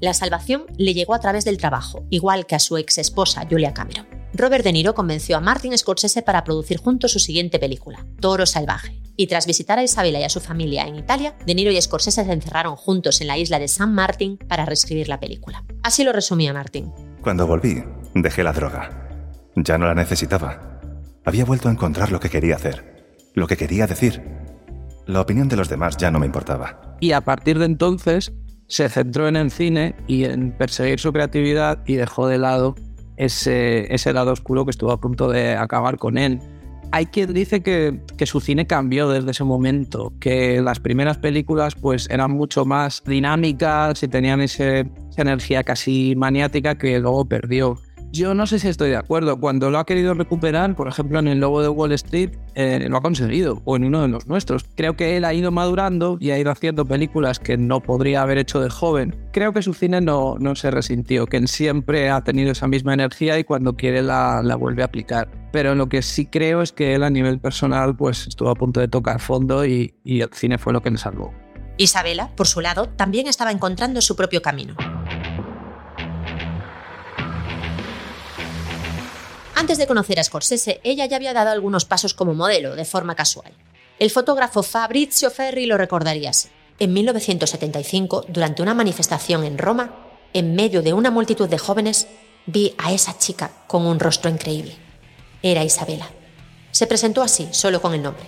La 0.00 0.14
salvación 0.14 0.64
le 0.76 0.94
llegó 0.94 1.14
a 1.14 1.18
través 1.20 1.44
del 1.44 1.58
trabajo, 1.58 2.04
igual 2.10 2.46
que 2.46 2.54
a 2.54 2.60
su 2.60 2.76
ex 2.76 2.98
esposa 2.98 3.46
Julia 3.50 3.74
Cameron. 3.74 4.06
Robert 4.32 4.62
De 4.62 4.72
Niro 4.72 4.94
convenció 4.94 5.36
a 5.36 5.40
Martin 5.40 5.76
Scorsese 5.76 6.22
para 6.22 6.44
producir 6.44 6.78
juntos 6.78 7.12
su 7.12 7.18
siguiente 7.18 7.58
película, 7.58 8.06
Toro 8.20 8.46
Salvaje, 8.46 9.00
y 9.18 9.26
tras 9.26 9.46
visitar 9.46 9.80
a 9.80 9.82
Isabela 9.82 10.20
y 10.20 10.22
a 10.22 10.28
su 10.28 10.40
familia 10.40 10.86
en 10.86 10.94
Italia, 10.94 11.34
De 11.44 11.54
Niro 11.54 11.72
y 11.72 11.82
Scorsese 11.82 12.24
se 12.24 12.32
encerraron 12.32 12.76
juntos 12.76 13.20
en 13.20 13.26
la 13.26 13.36
isla 13.36 13.58
de 13.58 13.66
San 13.66 13.92
Martín 13.92 14.38
para 14.38 14.64
reescribir 14.64 15.08
la 15.08 15.18
película. 15.18 15.64
Así 15.82 16.04
lo 16.04 16.12
resumía 16.12 16.52
Martin. 16.52 16.92
Cuando 17.20 17.44
volví, 17.44 17.82
dejé 18.14 18.44
la 18.44 18.52
droga. 18.52 19.08
Ya 19.56 19.76
no 19.76 19.86
la 19.86 19.94
necesitaba. 19.96 20.80
Había 21.24 21.44
vuelto 21.44 21.68
a 21.68 21.72
encontrar 21.72 22.12
lo 22.12 22.20
que 22.20 22.30
quería 22.30 22.54
hacer, 22.54 23.18
lo 23.34 23.48
que 23.48 23.56
quería 23.56 23.88
decir. 23.88 24.22
La 25.06 25.20
opinión 25.20 25.48
de 25.48 25.56
los 25.56 25.68
demás 25.68 25.96
ya 25.96 26.12
no 26.12 26.20
me 26.20 26.26
importaba. 26.26 26.96
Y 27.00 27.10
a 27.10 27.20
partir 27.20 27.58
de 27.58 27.64
entonces 27.64 28.32
se 28.68 28.88
centró 28.88 29.26
en 29.26 29.34
el 29.34 29.50
cine 29.50 29.96
y 30.06 30.26
en 30.26 30.56
perseguir 30.56 31.00
su 31.00 31.12
creatividad 31.12 31.82
y 31.86 31.94
dejó 31.94 32.28
de 32.28 32.38
lado 32.38 32.76
ese, 33.16 33.92
ese 33.92 34.12
lado 34.12 34.30
oscuro 34.30 34.64
que 34.64 34.70
estuvo 34.70 34.92
a 34.92 35.00
punto 35.00 35.28
de 35.28 35.56
acabar 35.56 35.96
con 35.96 36.18
él 36.18 36.40
hay 36.90 37.06
quien 37.06 37.32
dice 37.32 37.62
que, 37.62 38.00
su 38.26 38.40
cine 38.40 38.66
cambió 38.66 39.08
desde 39.08 39.30
ese 39.30 39.44
momento, 39.44 40.12
que 40.20 40.60
las 40.60 40.80
primeras 40.80 41.18
películas 41.18 41.74
pues 41.74 42.08
eran 42.10 42.30
mucho 42.32 42.64
más 42.64 43.02
dinámicas 43.04 44.02
y 44.02 44.08
tenían 44.08 44.40
esa 44.40 44.84
energía 45.16 45.64
casi 45.64 46.14
maniática 46.16 46.76
que 46.76 46.98
luego 46.98 47.24
perdió. 47.26 47.78
Yo 48.10 48.32
no 48.32 48.46
sé 48.46 48.58
si 48.58 48.68
estoy 48.68 48.90
de 48.90 48.96
acuerdo. 48.96 49.38
Cuando 49.38 49.70
lo 49.70 49.78
ha 49.78 49.84
querido 49.84 50.14
recuperar, 50.14 50.74
por 50.74 50.88
ejemplo, 50.88 51.18
en 51.18 51.28
el 51.28 51.40
Lobo 51.40 51.60
de 51.60 51.68
Wall 51.68 51.92
Street, 51.92 52.30
eh, 52.54 52.86
lo 52.88 52.96
ha 52.96 53.02
conseguido, 53.02 53.60
o 53.64 53.76
en 53.76 53.84
uno 53.84 54.02
de 54.02 54.08
los 54.08 54.26
nuestros. 54.26 54.64
Creo 54.74 54.96
que 54.96 55.16
él 55.16 55.24
ha 55.24 55.34
ido 55.34 55.50
madurando 55.50 56.16
y 56.18 56.30
ha 56.30 56.38
ido 56.38 56.50
haciendo 56.50 56.86
películas 56.86 57.38
que 57.38 57.58
no 57.58 57.80
podría 57.80 58.22
haber 58.22 58.38
hecho 58.38 58.60
de 58.60 58.70
joven. 58.70 59.14
Creo 59.32 59.52
que 59.52 59.62
su 59.62 59.74
cine 59.74 60.00
no, 60.00 60.36
no 60.38 60.54
se 60.54 60.70
resintió, 60.70 61.26
que 61.26 61.46
siempre 61.46 62.08
ha 62.08 62.22
tenido 62.22 62.52
esa 62.52 62.66
misma 62.66 62.94
energía 62.94 63.38
y 63.38 63.44
cuando 63.44 63.76
quiere 63.76 64.02
la, 64.02 64.42
la 64.42 64.56
vuelve 64.56 64.82
a 64.82 64.86
aplicar. 64.86 65.30
Pero 65.52 65.74
lo 65.74 65.88
que 65.88 66.02
sí 66.02 66.26
creo 66.26 66.62
es 66.62 66.72
que 66.72 66.94
él 66.94 67.02
a 67.02 67.10
nivel 67.10 67.38
personal 67.38 67.94
pues 67.94 68.26
estuvo 68.26 68.48
a 68.48 68.54
punto 68.54 68.80
de 68.80 68.88
tocar 68.88 69.20
fondo 69.20 69.66
y, 69.66 69.94
y 70.02 70.22
el 70.22 70.30
cine 70.32 70.58
fue 70.58 70.72
lo 70.72 70.82
que 70.82 70.90
le 70.90 70.98
salvó. 70.98 71.32
Isabela, 71.76 72.30
por 72.34 72.48
su 72.48 72.60
lado, 72.60 72.88
también 72.88 73.28
estaba 73.28 73.52
encontrando 73.52 74.00
su 74.00 74.16
propio 74.16 74.42
camino. 74.42 74.74
Antes 79.58 79.76
de 79.76 79.88
conocer 79.88 80.20
a 80.20 80.22
Scorsese, 80.22 80.80
ella 80.84 81.04
ya 81.06 81.16
había 81.16 81.32
dado 81.32 81.50
algunos 81.50 81.84
pasos 81.84 82.14
como 82.14 82.32
modelo, 82.32 82.76
de 82.76 82.84
forma 82.84 83.16
casual. 83.16 83.52
El 83.98 84.08
fotógrafo 84.08 84.62
Fabrizio 84.62 85.32
Ferri 85.32 85.66
lo 85.66 85.76
recordaría 85.76 86.30
así. 86.30 86.48
En 86.78 86.92
1975, 86.92 88.26
durante 88.28 88.62
una 88.62 88.72
manifestación 88.72 89.42
en 89.42 89.58
Roma, 89.58 89.96
en 90.32 90.54
medio 90.54 90.80
de 90.80 90.92
una 90.92 91.10
multitud 91.10 91.48
de 91.48 91.58
jóvenes, 91.58 92.06
vi 92.46 92.72
a 92.78 92.92
esa 92.92 93.18
chica 93.18 93.50
con 93.66 93.84
un 93.84 93.98
rostro 93.98 94.30
increíble. 94.30 94.76
Era 95.42 95.64
Isabela. 95.64 96.08
Se 96.70 96.86
presentó 96.86 97.20
así, 97.20 97.48
solo 97.50 97.82
con 97.82 97.94
el 97.94 98.02
nombre. 98.02 98.26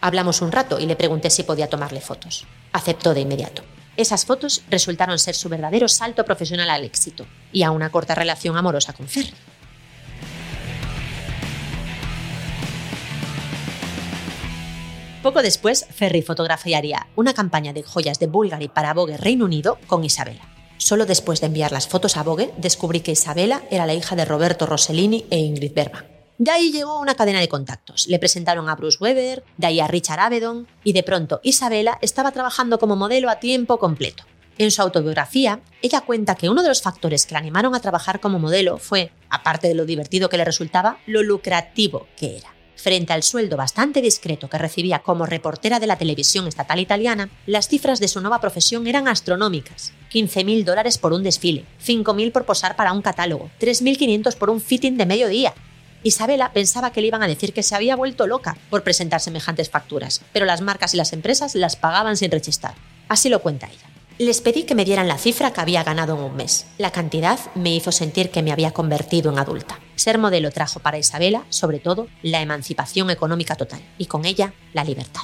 Hablamos 0.00 0.42
un 0.42 0.50
rato 0.50 0.80
y 0.80 0.86
le 0.86 0.96
pregunté 0.96 1.30
si 1.30 1.44
podía 1.44 1.70
tomarle 1.70 2.00
fotos. 2.00 2.44
Aceptó 2.72 3.14
de 3.14 3.20
inmediato. 3.20 3.62
Esas 3.96 4.26
fotos 4.26 4.64
resultaron 4.68 5.20
ser 5.20 5.36
su 5.36 5.48
verdadero 5.48 5.86
salto 5.86 6.24
profesional 6.24 6.70
al 6.70 6.82
éxito 6.82 7.24
y 7.52 7.62
a 7.62 7.70
una 7.70 7.92
corta 7.92 8.16
relación 8.16 8.56
amorosa 8.56 8.92
con 8.94 9.06
Ferri. 9.06 9.32
Poco 15.22 15.40
después, 15.40 15.86
Ferry 15.88 16.20
fotografiaría 16.20 17.06
una 17.14 17.32
campaña 17.32 17.72
de 17.72 17.84
joyas 17.84 18.18
de 18.18 18.26
Bulgari 18.26 18.66
para 18.66 18.92
Vogue 18.92 19.16
Reino 19.16 19.44
Unido 19.44 19.78
con 19.86 20.04
Isabela. 20.04 20.48
Solo 20.78 21.06
después 21.06 21.40
de 21.40 21.46
enviar 21.46 21.70
las 21.70 21.86
fotos 21.86 22.16
a 22.16 22.24
Vogue, 22.24 22.52
descubrí 22.56 23.02
que 23.02 23.12
Isabela 23.12 23.62
era 23.70 23.86
la 23.86 23.94
hija 23.94 24.16
de 24.16 24.24
Roberto 24.24 24.66
Rossellini 24.66 25.24
e 25.30 25.38
Ingrid 25.38 25.74
Bergman. 25.74 26.08
De 26.38 26.50
ahí 26.50 26.72
llegó 26.72 26.98
una 26.98 27.14
cadena 27.14 27.38
de 27.38 27.48
contactos. 27.48 28.08
Le 28.08 28.18
presentaron 28.18 28.68
a 28.68 28.74
Bruce 28.74 28.98
Weber, 29.00 29.44
de 29.58 29.66
ahí 29.68 29.78
a 29.78 29.86
Richard 29.86 30.18
Avedon, 30.18 30.66
y 30.82 30.92
de 30.92 31.04
pronto 31.04 31.38
Isabela 31.44 31.98
estaba 32.00 32.32
trabajando 32.32 32.80
como 32.80 32.96
modelo 32.96 33.30
a 33.30 33.38
tiempo 33.38 33.78
completo. 33.78 34.24
En 34.58 34.72
su 34.72 34.82
autobiografía, 34.82 35.60
ella 35.82 36.00
cuenta 36.00 36.34
que 36.34 36.50
uno 36.50 36.64
de 36.64 36.68
los 36.68 36.82
factores 36.82 37.26
que 37.26 37.34
la 37.34 37.38
animaron 37.38 37.76
a 37.76 37.80
trabajar 37.80 38.18
como 38.18 38.40
modelo 38.40 38.78
fue, 38.78 39.12
aparte 39.30 39.68
de 39.68 39.74
lo 39.74 39.86
divertido 39.86 40.28
que 40.28 40.36
le 40.36 40.44
resultaba, 40.44 40.98
lo 41.06 41.22
lucrativo 41.22 42.08
que 42.16 42.38
era. 42.38 42.52
Frente 42.82 43.12
al 43.12 43.22
sueldo 43.22 43.56
bastante 43.56 44.02
discreto 44.02 44.50
que 44.50 44.58
recibía 44.58 44.98
como 44.98 45.24
reportera 45.24 45.78
de 45.78 45.86
la 45.86 45.98
televisión 45.98 46.48
estatal 46.48 46.80
italiana, 46.80 47.30
las 47.46 47.68
cifras 47.68 48.00
de 48.00 48.08
su 48.08 48.20
nueva 48.20 48.40
profesión 48.40 48.88
eran 48.88 49.06
astronómicas. 49.06 49.92
15.000 50.12 50.64
dólares 50.64 50.98
por 50.98 51.12
un 51.12 51.22
desfile, 51.22 51.64
5.000 51.80 52.32
por 52.32 52.44
posar 52.44 52.74
para 52.74 52.92
un 52.92 53.00
catálogo, 53.00 53.52
3.500 53.60 54.34
por 54.34 54.50
un 54.50 54.60
fitting 54.60 54.96
de 54.96 55.06
mediodía. 55.06 55.54
Isabela 56.02 56.52
pensaba 56.52 56.90
que 56.90 57.00
le 57.00 57.06
iban 57.06 57.22
a 57.22 57.28
decir 57.28 57.52
que 57.52 57.62
se 57.62 57.76
había 57.76 57.94
vuelto 57.94 58.26
loca 58.26 58.56
por 58.68 58.82
presentar 58.82 59.20
semejantes 59.20 59.70
facturas, 59.70 60.20
pero 60.32 60.44
las 60.44 60.60
marcas 60.60 60.92
y 60.92 60.96
las 60.96 61.12
empresas 61.12 61.54
las 61.54 61.76
pagaban 61.76 62.16
sin 62.16 62.32
rechistar. 62.32 62.74
Así 63.08 63.28
lo 63.28 63.42
cuenta 63.42 63.68
ella. 63.68 63.91
Les 64.22 64.40
pedí 64.40 64.62
que 64.62 64.76
me 64.76 64.84
dieran 64.84 65.08
la 65.08 65.18
cifra 65.18 65.52
que 65.52 65.60
había 65.60 65.82
ganado 65.82 66.14
en 66.14 66.22
un 66.22 66.36
mes. 66.36 66.68
La 66.78 66.92
cantidad 66.92 67.40
me 67.56 67.74
hizo 67.74 67.90
sentir 67.90 68.30
que 68.30 68.40
me 68.40 68.52
había 68.52 68.70
convertido 68.70 69.32
en 69.32 69.38
adulta. 69.40 69.80
Ser 69.96 70.16
modelo 70.18 70.52
trajo 70.52 70.78
para 70.78 70.96
Isabela, 70.96 71.44
sobre 71.48 71.80
todo, 71.80 72.06
la 72.22 72.40
emancipación 72.40 73.10
económica 73.10 73.56
total 73.56 73.80
y 73.98 74.06
con 74.06 74.24
ella 74.24 74.54
la 74.74 74.84
libertad. 74.84 75.22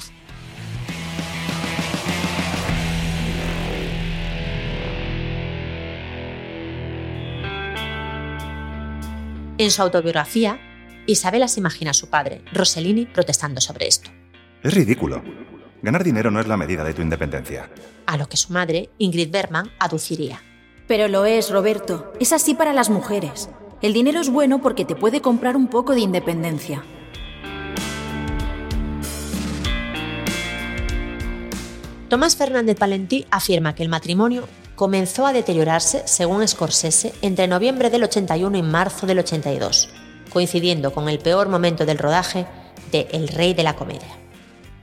En 9.57 9.71
su 9.71 9.81
autobiografía, 9.81 10.59
Isabela 11.07 11.47
se 11.47 11.61
imagina 11.61 11.91
a 11.91 11.93
su 11.93 12.09
padre, 12.09 12.41
Rossellini, 12.51 13.05
protestando 13.05 13.61
sobre 13.61 13.87
esto. 13.87 14.11
Es 14.61 14.73
ridículo. 14.73 15.23
Ganar 15.81 16.03
dinero 16.03 16.29
no 16.29 16.41
es 16.41 16.47
la 16.47 16.57
medida 16.57 16.83
de 16.83 16.93
tu 16.93 17.01
independencia. 17.01 17.69
A 18.05 18.17
lo 18.17 18.27
que 18.27 18.35
su 18.35 18.51
madre, 18.51 18.89
Ingrid 18.97 19.31
Berman, 19.31 19.71
aduciría. 19.79 20.41
Pero 20.87 21.07
lo 21.07 21.25
es, 21.25 21.49
Roberto. 21.51 22.11
Es 22.19 22.33
así 22.33 22.53
para 22.53 22.73
las 22.73 22.89
mujeres. 22.89 23.49
El 23.81 23.93
dinero 23.93 24.19
es 24.19 24.29
bueno 24.29 24.61
porque 24.61 24.83
te 24.83 24.95
puede 24.95 25.21
comprar 25.21 25.55
un 25.55 25.67
poco 25.67 25.93
de 25.93 26.01
independencia. 26.01 26.83
Tomás 32.09 32.35
Fernández 32.35 32.77
Valentí 32.77 33.25
afirma 33.31 33.75
que 33.75 33.83
el 33.83 33.89
matrimonio 33.89 34.49
comenzó 34.75 35.27
a 35.27 35.33
deteriorarse, 35.33 36.01
según 36.05 36.45
Scorsese, 36.45 37.13
entre 37.21 37.47
noviembre 37.47 37.89
del 37.89 38.03
81 38.03 38.57
y 38.57 38.63
marzo 38.63 39.05
del 39.05 39.19
82, 39.19 39.89
coincidiendo 40.33 40.91
con 40.91 41.07
el 41.07 41.19
peor 41.19 41.47
momento 41.47 41.85
del 41.85 41.99
rodaje 41.99 42.47
de 42.91 43.07
El 43.11 43.27
Rey 43.27 43.53
de 43.53 43.63
la 43.63 43.75
Comedia. 43.75 44.19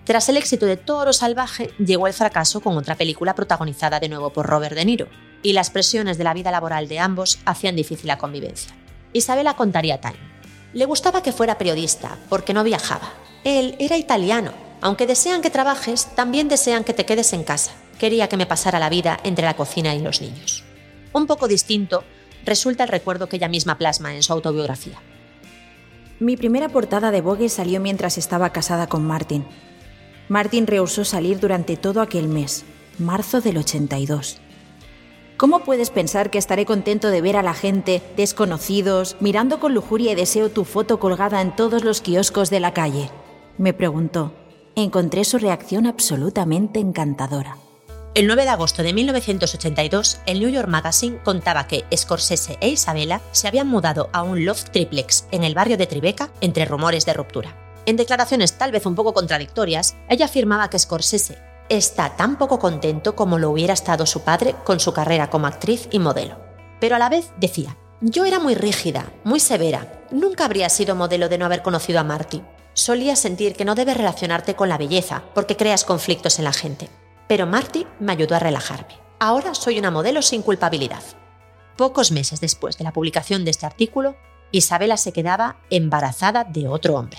Tras 0.06 0.30
el 0.30 0.38
éxito 0.38 0.64
de 0.64 0.78
Toro 0.78 1.12
Salvaje, 1.12 1.74
llegó 1.78 2.06
el 2.06 2.14
fracaso 2.14 2.62
con 2.62 2.78
otra 2.78 2.94
película 2.94 3.34
protagonizada 3.34 4.00
de 4.00 4.08
nuevo 4.08 4.30
por 4.30 4.46
Robert 4.46 4.74
De 4.74 4.86
Niro, 4.86 5.08
y 5.42 5.52
las 5.52 5.68
presiones 5.68 6.16
de 6.16 6.24
la 6.24 6.32
vida 6.32 6.50
laboral 6.50 6.88
de 6.88 6.98
ambos 6.98 7.40
hacían 7.44 7.76
difícil 7.76 8.06
la 8.06 8.16
convivencia. 8.16 8.74
Isabela 9.12 9.54
contaría 9.54 10.00
Time. 10.00 10.16
Le 10.72 10.86
gustaba 10.86 11.22
que 11.22 11.32
fuera 11.32 11.58
periodista, 11.58 12.16
porque 12.30 12.54
no 12.54 12.64
viajaba. 12.64 13.12
Él 13.44 13.76
era 13.78 13.98
italiano 13.98 14.66
aunque 14.80 15.06
desean 15.06 15.42
que 15.42 15.50
trabajes, 15.50 16.06
también 16.14 16.48
desean 16.48 16.84
que 16.84 16.94
te 16.94 17.06
quedes 17.06 17.32
en 17.32 17.44
casa. 17.44 17.72
Quería 17.98 18.28
que 18.28 18.36
me 18.36 18.46
pasara 18.46 18.78
la 18.78 18.90
vida 18.90 19.18
entre 19.24 19.46
la 19.46 19.54
cocina 19.54 19.94
y 19.94 20.00
los 20.00 20.20
niños. 20.20 20.64
Un 21.12 21.26
poco 21.26 21.48
distinto 21.48 22.04
resulta 22.44 22.84
el 22.84 22.90
recuerdo 22.90 23.28
que 23.28 23.36
ella 23.36 23.48
misma 23.48 23.78
plasma 23.78 24.14
en 24.14 24.22
su 24.22 24.32
autobiografía. 24.32 25.00
Mi 26.20 26.36
primera 26.36 26.68
portada 26.68 27.10
de 27.10 27.20
Vogue 27.20 27.48
salió 27.48 27.80
mientras 27.80 28.18
estaba 28.18 28.50
casada 28.50 28.86
con 28.86 29.04
Martin. 29.04 29.44
Martin 30.28 30.66
rehusó 30.66 31.04
salir 31.04 31.38
durante 31.40 31.76
todo 31.76 32.00
aquel 32.00 32.28
mes, 32.28 32.64
marzo 32.98 33.40
del 33.40 33.58
82. 33.58 34.38
¿Cómo 35.36 35.64
puedes 35.64 35.90
pensar 35.90 36.30
que 36.30 36.38
estaré 36.38 36.64
contento 36.64 37.10
de 37.10 37.20
ver 37.20 37.36
a 37.36 37.42
la 37.42 37.54
gente, 37.54 38.02
desconocidos, 38.16 39.16
mirando 39.20 39.60
con 39.60 39.74
lujuria 39.74 40.12
y 40.12 40.14
deseo 40.14 40.50
tu 40.50 40.64
foto 40.64 40.98
colgada 40.98 41.42
en 41.42 41.54
todos 41.54 41.84
los 41.84 42.00
kioscos 42.00 42.50
de 42.50 42.60
la 42.60 42.72
calle? 42.72 43.10
Me 43.58 43.72
preguntó 43.72 44.32
encontré 44.76 45.24
su 45.24 45.38
reacción 45.38 45.86
absolutamente 45.86 46.80
encantadora. 46.80 47.56
El 48.14 48.26
9 48.26 48.44
de 48.44 48.50
agosto 48.50 48.82
de 48.82 48.92
1982, 48.92 50.20
el 50.26 50.40
New 50.40 50.50
York 50.50 50.68
Magazine 50.68 51.18
contaba 51.22 51.66
que 51.66 51.84
Scorsese 51.94 52.56
e 52.60 52.68
Isabella 52.68 53.20
se 53.32 53.48
habían 53.48 53.68
mudado 53.68 54.08
a 54.12 54.22
un 54.22 54.44
loft 54.44 54.70
triplex 54.70 55.26
en 55.32 55.44
el 55.44 55.54
barrio 55.54 55.76
de 55.76 55.86
Tribeca 55.86 56.30
entre 56.40 56.64
rumores 56.66 57.04
de 57.04 57.14
ruptura. 57.14 57.65
En 57.86 57.96
declaraciones 57.96 58.58
tal 58.58 58.72
vez 58.72 58.84
un 58.84 58.94
poco 58.94 59.14
contradictorias, 59.14 59.96
ella 60.08 60.26
afirmaba 60.26 60.68
que 60.68 60.78
Scorsese 60.78 61.38
está 61.68 62.16
tan 62.16 62.36
poco 62.36 62.58
contento 62.58 63.16
como 63.16 63.38
lo 63.38 63.50
hubiera 63.50 63.74
estado 63.74 64.06
su 64.06 64.22
padre 64.22 64.54
con 64.64 64.80
su 64.80 64.92
carrera 64.92 65.30
como 65.30 65.46
actriz 65.46 65.88
y 65.90 65.98
modelo. 65.98 66.38
Pero 66.80 66.96
a 66.96 66.98
la 66.98 67.08
vez 67.08 67.30
decía, 67.38 67.76
yo 68.00 68.24
era 68.24 68.38
muy 68.38 68.54
rígida, 68.54 69.12
muy 69.24 69.40
severa, 69.40 70.04
nunca 70.10 70.44
habría 70.44 70.68
sido 70.68 70.94
modelo 70.94 71.28
de 71.28 71.38
no 71.38 71.46
haber 71.46 71.62
conocido 71.62 71.98
a 72.00 72.04
Marty 72.04 72.42
solía 72.76 73.16
sentir 73.16 73.56
que 73.56 73.64
no 73.64 73.74
debes 73.74 73.96
relacionarte 73.96 74.54
con 74.54 74.68
la 74.68 74.76
belleza 74.76 75.22
porque 75.34 75.56
creas 75.56 75.82
conflictos 75.82 76.38
en 76.38 76.44
la 76.44 76.52
gente. 76.52 76.90
Pero 77.26 77.46
Marty 77.46 77.86
me 78.00 78.12
ayudó 78.12 78.36
a 78.36 78.38
relajarme. 78.38 78.94
Ahora 79.18 79.54
soy 79.54 79.78
una 79.78 79.90
modelo 79.90 80.20
sin 80.20 80.42
culpabilidad. 80.42 81.02
Pocos 81.76 82.12
meses 82.12 82.40
después 82.40 82.76
de 82.76 82.84
la 82.84 82.92
publicación 82.92 83.44
de 83.44 83.50
este 83.50 83.64
artículo, 83.64 84.14
Isabela 84.52 84.98
se 84.98 85.12
quedaba 85.12 85.56
embarazada 85.70 86.44
de 86.44 86.68
otro 86.68 86.96
hombre. 86.96 87.18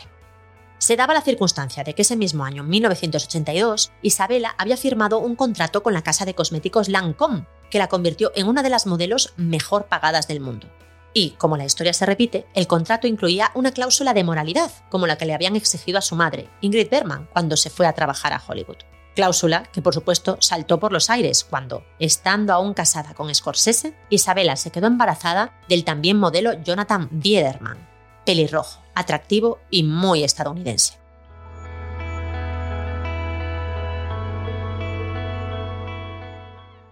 Se 0.79 0.95
daba 0.95 1.13
la 1.13 1.21
circunstancia 1.21 1.83
de 1.83 1.95
que 1.95 2.03
ese 2.03 2.15
mismo 2.15 2.45
año, 2.45 2.63
1982, 2.63 3.91
Isabela 4.03 4.53
había 4.57 4.77
firmado 4.77 5.19
un 5.19 5.35
contrato 5.35 5.81
con 5.81 5.93
la 5.93 6.03
casa 6.03 6.25
de 6.25 6.35
cosméticos 6.35 6.87
Lancôme, 6.87 7.47
que 7.71 7.79
la 7.79 7.89
convirtió 7.89 8.31
en 8.35 8.47
una 8.47 8.61
de 8.63 8.69
las 8.69 8.85
modelos 8.85 9.33
mejor 9.37 9.85
pagadas 9.87 10.27
del 10.27 10.39
mundo. 10.39 10.67
Y, 11.13 11.31
como 11.31 11.57
la 11.57 11.65
historia 11.65 11.93
se 11.93 12.05
repite, 12.05 12.45
el 12.53 12.67
contrato 12.67 13.07
incluía 13.07 13.51
una 13.55 13.71
cláusula 13.71 14.13
de 14.13 14.23
moralidad, 14.23 14.71
como 14.89 15.07
la 15.07 15.17
que 15.17 15.25
le 15.25 15.33
habían 15.33 15.55
exigido 15.55 15.97
a 15.97 16.03
su 16.03 16.15
madre, 16.15 16.47
Ingrid 16.61 16.91
Bergman, 16.91 17.27
cuando 17.33 17.57
se 17.57 17.71
fue 17.71 17.87
a 17.87 17.93
trabajar 17.93 18.33
a 18.33 18.43
Hollywood. 18.45 18.77
Cláusula 19.15 19.63
que, 19.63 19.81
por 19.81 19.95
supuesto, 19.95 20.37
saltó 20.41 20.79
por 20.79 20.93
los 20.93 21.09
aires 21.09 21.43
cuando, 21.43 21.83
estando 21.97 22.53
aún 22.53 22.75
casada 22.75 23.15
con 23.15 23.33
Scorsese, 23.33 23.95
Isabela 24.11 24.55
se 24.57 24.69
quedó 24.69 24.85
embarazada 24.85 25.59
del 25.67 25.83
también 25.83 26.17
modelo 26.17 26.53
Jonathan 26.61 27.09
Biederman, 27.09 27.89
pelirrojo, 28.27 28.83
atractivo 28.99 29.59
y 29.69 29.83
muy 29.83 30.23
estadounidense. 30.23 30.97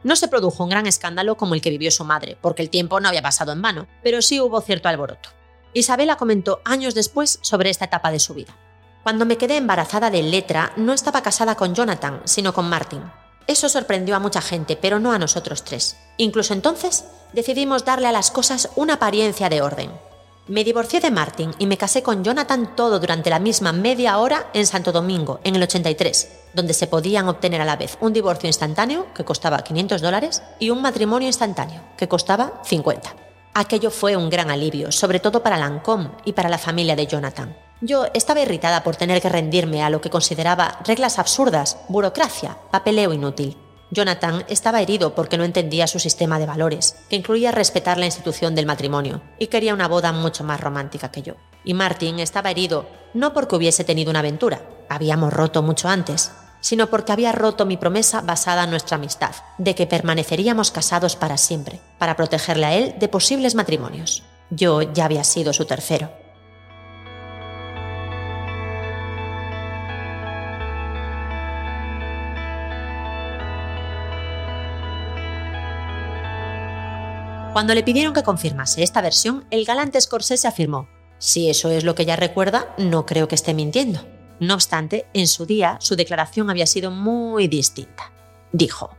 No 0.03 0.15
se 0.15 0.27
produjo 0.27 0.63
un 0.63 0.69
gran 0.69 0.85
escándalo 0.85 1.35
como 1.35 1.55
el 1.55 1.61
que 1.61 1.71
vivió 1.71 1.89
su 1.89 2.05
madre, 2.05 2.37
porque 2.39 2.61
el 2.61 2.69
tiempo 2.69 2.99
no 2.99 3.09
había 3.09 3.23
pasado 3.23 3.51
en 3.51 3.61
vano, 3.63 3.87
pero 4.03 4.21
sí 4.21 4.39
hubo 4.39 4.61
cierto 4.61 4.87
alboroto. 4.87 5.29
Isabela 5.73 6.15
comentó 6.15 6.61
años 6.63 6.93
después 6.93 7.39
sobre 7.41 7.71
esta 7.71 7.85
etapa 7.85 8.11
de 8.11 8.19
su 8.19 8.35
vida. 8.35 8.55
Cuando 9.01 9.25
me 9.25 9.37
quedé 9.37 9.57
embarazada 9.57 10.11
de 10.11 10.21
Letra, 10.21 10.73
no 10.77 10.93
estaba 10.93 11.23
casada 11.23 11.55
con 11.55 11.73
Jonathan, 11.73 12.21
sino 12.25 12.53
con 12.53 12.69
Martin. 12.69 13.01
Eso 13.47 13.67
sorprendió 13.67 14.15
a 14.15 14.19
mucha 14.19 14.41
gente, 14.41 14.75
pero 14.75 14.99
no 14.99 15.11
a 15.11 15.19
nosotros 15.19 15.63
tres. 15.63 15.97
Incluso 16.17 16.53
entonces, 16.53 17.05
decidimos 17.33 17.83
darle 17.83 18.07
a 18.07 18.11
las 18.11 18.29
cosas 18.29 18.69
una 18.75 18.93
apariencia 18.95 19.49
de 19.49 19.63
orden. 19.63 19.91
Me 20.47 20.63
divorcié 20.63 20.99
de 20.99 21.09
Martin 21.09 21.55
y 21.57 21.65
me 21.65 21.75
casé 21.75 22.03
con 22.03 22.23
Jonathan 22.23 22.75
todo 22.75 22.99
durante 22.99 23.31
la 23.31 23.39
misma 23.39 23.71
media 23.71 24.19
hora 24.19 24.51
en 24.53 24.67
Santo 24.67 24.91
Domingo, 24.91 25.39
en 25.43 25.55
el 25.55 25.63
83, 25.63 26.29
donde 26.53 26.75
se 26.75 26.85
podían 26.85 27.27
obtener 27.27 27.61
a 27.61 27.65
la 27.65 27.77
vez 27.77 27.97
un 27.99 28.13
divorcio 28.13 28.45
instantáneo, 28.45 29.07
que 29.15 29.25
costaba 29.25 29.63
500 29.63 30.03
dólares, 30.03 30.43
y 30.59 30.69
un 30.69 30.83
matrimonio 30.83 31.27
instantáneo, 31.27 31.81
que 31.97 32.07
costaba 32.07 32.61
50. 32.63 33.15
Aquello 33.55 33.89
fue 33.89 34.15
un 34.15 34.29
gran 34.29 34.51
alivio, 34.51 34.91
sobre 34.91 35.19
todo 35.19 35.41
para 35.41 35.57
Lancôme 35.57 36.11
y 36.25 36.33
para 36.33 36.49
la 36.49 36.59
familia 36.59 36.95
de 36.95 37.07
Jonathan. 37.07 37.57
Yo 37.81 38.05
estaba 38.13 38.41
irritada 38.41 38.83
por 38.83 38.97
tener 38.97 39.23
que 39.23 39.29
rendirme 39.29 39.81
a 39.81 39.89
lo 39.89 39.99
que 39.99 40.11
consideraba 40.11 40.77
reglas 40.85 41.17
absurdas, 41.17 41.79
burocracia, 41.87 42.55
papeleo 42.69 43.13
inútil. 43.13 43.57
Jonathan 43.95 44.45
estaba 44.49 44.81
herido 44.81 45.15
porque 45.15 45.37
no 45.37 45.43
entendía 45.43 45.87
su 45.87 45.99
sistema 45.99 46.37
de 46.37 46.45
valores, 46.45 46.95
que 47.09 47.15
incluía 47.15 47.51
respetar 47.51 47.97
la 47.97 48.05
institución 48.05 48.53
del 48.53 48.67
matrimonio, 48.67 49.21
y 49.39 49.47
quería 49.47 49.73
una 49.73 49.87
boda 49.87 50.11
mucho 50.11 50.43
más 50.43 50.59
romántica 50.59 51.09
que 51.11 51.23
yo. 51.23 51.35
Y 51.63 51.73
Martin 51.73 52.19
estaba 52.19 52.51
herido 52.51 52.87
no 53.13 53.33
porque 53.33 53.55
hubiese 53.55 53.85
tenido 53.85 54.11
una 54.11 54.19
aventura, 54.19 54.61
habíamos 54.89 55.33
roto 55.33 55.63
mucho 55.63 55.87
antes, 55.87 56.31
sino 56.59 56.87
porque 56.87 57.13
había 57.13 57.31
roto 57.31 57.65
mi 57.65 57.77
promesa 57.77 58.21
basada 58.21 58.65
en 58.65 58.71
nuestra 58.71 58.97
amistad, 58.97 59.33
de 59.57 59.73
que 59.73 59.87
permaneceríamos 59.87 60.71
casados 60.71 61.15
para 61.15 61.37
siempre, 61.37 61.79
para 61.97 62.15
protegerle 62.15 62.65
a 62.65 62.73
él 62.73 62.95
de 62.99 63.07
posibles 63.07 63.55
matrimonios. 63.55 64.23
Yo 64.49 64.81
ya 64.81 65.05
había 65.05 65.23
sido 65.23 65.53
su 65.53 65.65
tercero. 65.65 66.24
Cuando 77.55 77.73
le 77.73 77.83
pidieron 77.83 78.13
que 78.13 78.21
confirmase 78.21 78.83
esta 78.83 78.99
versión, 78.99 79.45
el 79.49 79.63
galante 79.63 80.01
Scorsese 80.01 80.45
afirmó, 80.45 80.89
si 81.19 81.49
eso 81.49 81.71
es 81.71 81.85
lo 81.85 81.95
que 81.95 82.03
ella 82.03 82.17
recuerda, 82.17 82.75
no 82.77 83.05
creo 83.05 83.29
que 83.29 83.35
esté 83.35 83.53
mintiendo. 83.53 84.01
No 84.41 84.55
obstante, 84.55 85.05
en 85.13 85.25
su 85.25 85.45
día 85.45 85.77
su 85.79 85.95
declaración 85.95 86.49
había 86.49 86.67
sido 86.67 86.91
muy 86.91 87.47
distinta. 87.47 88.11
Dijo, 88.51 88.97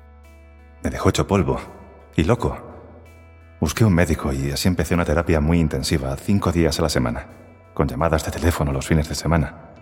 Me 0.82 0.88
dejó 0.88 1.10
hecho 1.10 1.26
polvo 1.26 1.60
y 2.16 2.24
loco. 2.24 2.56
Busqué 3.60 3.84
un 3.84 3.92
médico 3.92 4.32
y 4.32 4.50
así 4.50 4.68
empecé 4.68 4.94
una 4.94 5.04
terapia 5.04 5.38
muy 5.38 5.60
intensiva, 5.60 6.16
cinco 6.16 6.50
días 6.50 6.78
a 6.78 6.82
la 6.82 6.88
semana, 6.88 7.26
con 7.74 7.86
llamadas 7.86 8.24
de 8.24 8.30
teléfono 8.30 8.72
los 8.72 8.86
fines 8.86 9.06
de 9.06 9.16
semana. 9.16 9.74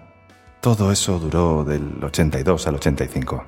Todo 0.61 0.91
eso 0.91 1.21
duró 1.21 1.63
del 1.63 2.03
82 2.03 2.67
al 2.67 2.75
85. 2.75 3.45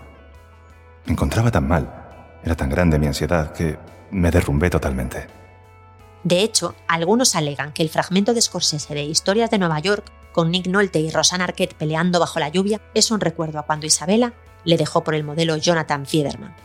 Me 1.07 1.12
encontraba 1.15 1.51
tan 1.51 1.67
mal, 1.67 2.39
era 2.45 2.55
tan 2.55 2.71
grande 2.71 3.01
mi 3.01 3.09
ansiedad 3.09 3.53
que 3.53 3.77
me 4.11 4.31
derrumbé 4.31 4.71
totalmente. 4.71 5.27
De 6.25 6.42
hecho, 6.42 6.75
algunos 6.88 7.37
alegan 7.37 7.73
que 7.73 7.83
el 7.83 7.89
fragmento 7.89 8.35
de 8.35 8.43
Scorsese 8.43 8.95
de 8.95 9.05
Historias 9.05 9.51
de 9.51 9.59
Nueva 9.59 9.78
York, 9.78 10.11
con 10.33 10.51
Nick 10.51 10.66
Nolte 10.66 10.99
y 10.99 11.11
Rosanna 11.11 11.45
Arquette 11.45 11.74
peleando 11.74 12.18
bajo 12.18 12.41
la 12.41 12.49
lluvia, 12.49 12.80
es 12.95 13.11
un 13.11 13.20
recuerdo 13.20 13.59
a 13.59 13.62
cuando 13.62 13.87
Isabela 13.87 14.35
le 14.64 14.76
dejó 14.76 15.05
por 15.05 15.14
el 15.14 15.24
modelo 15.24 15.57
Jonathan 15.57 16.05
Fiederman. 16.05 16.57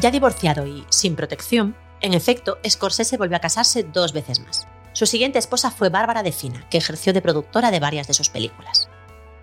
Ya 0.00 0.10
divorciado 0.10 0.66
y 0.66 0.84
sin 0.90 1.14
protección, 1.14 1.76
en 2.00 2.14
efecto, 2.14 2.58
Scorsese 2.68 3.16
volvió 3.16 3.36
a 3.36 3.40
casarse 3.40 3.84
dos 3.84 4.12
veces 4.12 4.40
más. 4.40 4.66
Su 4.92 5.06
siguiente 5.06 5.38
esposa 5.38 5.70
fue 5.70 5.88
Bárbara 5.88 6.22
De 6.22 6.32
Fina, 6.32 6.66
que 6.68 6.78
ejerció 6.78 7.12
de 7.12 7.22
productora 7.22 7.70
de 7.70 7.80
varias 7.80 8.06
de 8.06 8.14
sus 8.14 8.28
películas. 8.28 8.88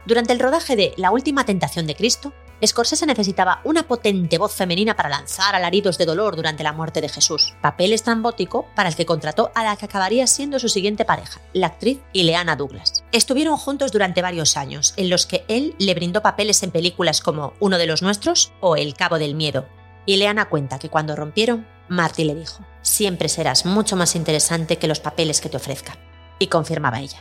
Durante 0.06 0.34
el 0.34 0.40
rodaje 0.40 0.76
de 0.76 0.94
La 0.98 1.12
Última 1.12 1.46
Tentación 1.46 1.86
de 1.86 1.96
Cristo, 1.96 2.34
Scorsese 2.66 3.08
necesitaba 3.08 3.62
una 3.64 3.88
potente 3.88 4.38
voz 4.38 4.54
femenina 4.54 4.96
para 4.96 5.10
lanzar 5.10 5.56
alaridos 5.56 5.98
de 5.98 6.06
dolor 6.06 6.36
durante 6.36 6.64
la 6.64 6.74
muerte 6.74 7.02
de 7.02 7.10
Jesús, 7.10 7.56
papel 7.62 7.92
estrambótico 7.92 8.68
para 8.76 8.90
el 8.90 8.96
que 8.96 9.06
contrató 9.06 9.52
a 9.56 9.64
la 9.64 9.76
que 9.76 9.86
acabaría 9.86 10.28
siendo 10.28 10.60
su 10.60 10.70
siguiente 10.70 11.04
pareja, 11.04 11.42
la 11.54 11.68
actriz 11.68 12.00
Ileana 12.14 12.56
Douglas. 12.56 13.04
Estuvieron 13.12 13.58
juntos 13.58 13.92
durante 13.92 14.22
varios 14.22 14.58
años, 14.58 14.94
en 14.98 15.10
los 15.10 15.26
que 15.26 15.44
él 15.48 15.76
le 15.80 15.96
brindó 15.96 16.22
papeles 16.22 16.62
en 16.62 16.72
películas 16.72 17.22
como 17.22 17.54
Uno 17.60 17.78
de 17.80 17.88
los 17.88 18.04
nuestros 18.04 18.54
o 18.60 18.76
El 18.76 18.94
Cabo 18.96 19.18
del 19.18 19.36
Miedo. 19.36 19.68
Y 20.06 20.18
Leana 20.18 20.50
cuenta 20.50 20.78
que 20.78 20.90
cuando 20.90 21.16
rompieron, 21.16 21.68
Marty 21.90 22.24
le 22.24 22.36
dijo, 22.36 22.64
siempre 22.82 23.28
serás 23.28 23.66
mucho 23.66 23.96
más 23.96 24.16
interesante 24.16 24.78
que 24.78 24.88
los 24.88 25.00
papeles 25.00 25.42
que 25.42 25.50
te 25.50 25.58
ofrezca. 25.58 25.98
Y 26.38 26.48
confirmaba 26.48 27.00
ella. 27.00 27.20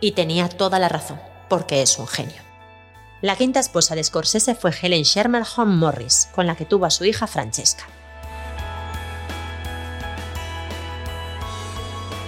Y 0.00 0.12
tenía 0.12 0.48
toda 0.48 0.78
la 0.78 0.88
razón, 0.88 1.20
porque 1.54 1.82
es 1.82 2.00
un 2.00 2.08
genio. 2.08 2.42
La 3.22 3.36
quinta 3.36 3.60
esposa 3.60 3.94
de 3.94 4.02
Scorsese 4.02 4.56
fue 4.56 4.72
Helen 4.72 5.04
Sherman 5.04 5.44
Home 5.56 5.76
Morris, 5.76 6.28
con 6.34 6.48
la 6.48 6.56
que 6.56 6.64
tuvo 6.64 6.84
a 6.84 6.90
su 6.90 7.04
hija 7.04 7.28
Francesca. 7.28 7.84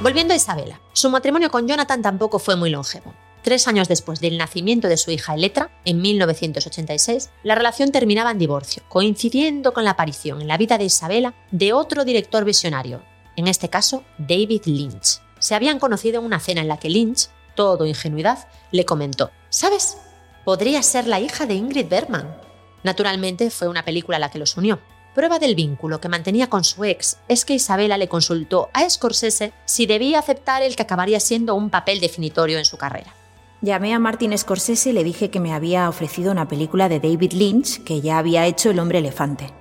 Volviendo 0.01 0.33
a 0.33 0.37
Isabela, 0.37 0.81
su 0.93 1.11
matrimonio 1.11 1.51
con 1.51 1.67
Jonathan 1.67 2.03
tampoco 2.03 2.39
fue 2.39 2.55
muy 2.55 2.71
longevo. 2.71 3.15
Tres 3.43 3.67
años 3.67 3.89
después 3.89 4.21
del 4.21 4.39
nacimiento 4.39 4.87
de 4.87 4.97
su 4.97 5.11
hija 5.11 5.35
Eletra, 5.35 5.73
en 5.85 6.01
1986, 6.01 7.31
la 7.43 7.57
relación 7.57 7.91
terminaba 7.91 8.31
en 8.31 8.39
divorcio, 8.39 8.85
coincidiendo 8.89 9.73
con 9.73 9.83
la 9.83 9.91
aparición 9.91 10.41
en 10.41 10.47
la 10.47 10.57
vida 10.57 10.79
de 10.79 10.85
Isabela 10.85 11.35
de 11.51 11.73
otro 11.73 12.05
director 12.05 12.45
visionario, 12.45 13.03
en 13.35 13.49
este 13.49 13.71
caso 13.71 14.05
David 14.19 14.63
Lynch. 14.67 15.21
Se 15.41 15.57
habían 15.57 15.81
conocido 15.81 16.21
en 16.21 16.27
una 16.27 16.39
cena 16.39 16.61
en 16.61 16.69
la 16.69 16.79
que 16.79 16.91
Lynch, 16.91 17.29
todo 17.57 17.87
ingenuidad, 17.87 18.47
le 18.71 18.85
comentó, 18.85 19.33
¿sabes? 19.49 19.99
Podría 20.45 20.81
ser 20.85 21.09
la 21.09 21.19
hija 21.19 21.47
de 21.47 21.55
Ingrid 21.55 21.89
Bergman. 21.89 22.37
Naturalmente 22.85 23.51
fue 23.51 23.67
una 23.67 23.85
película 23.85 24.21
la 24.21 24.31
que 24.31 24.39
los 24.39 24.57
unió, 24.57 24.79
Prueba 25.17 25.39
del 25.39 25.55
vínculo 25.55 25.99
que 25.99 26.11
mantenía 26.11 26.51
con 26.51 26.63
su 26.63 26.85
ex 26.85 27.17
es 27.27 27.47
que 27.47 27.55
Isabela 27.55 27.97
le 27.97 28.07
consultó 28.07 28.69
a 28.75 28.87
Scorsese 28.87 29.55
si 29.65 29.87
debía 29.87 30.19
aceptar 30.19 30.61
el 30.61 30.77
que 30.77 30.83
acabaría 30.83 31.21
siendo 31.21 31.55
un 31.55 31.71
papel 31.71 32.01
definitorio 32.01 32.59
en 32.59 32.67
su 32.67 32.77
carrera. 32.77 33.15
Llamé 33.63 33.95
a 33.95 33.99
Martin 33.99 34.37
Scorsese 34.37 34.91
y 34.91 34.93
le 34.93 35.05
dije 35.05 35.31
que 35.31 35.41
me 35.41 35.55
había 35.55 35.89
ofrecido 35.89 36.33
una 36.33 36.49
película 36.49 36.91
de 36.91 37.01
David 37.01 37.33
Lynch 37.33 37.83
que 37.83 38.03
ya 38.03 38.19
había 38.19 38.45
hecho 38.45 38.69
El 38.69 38.79
hombre 38.79 38.99
elefante. 38.99 39.55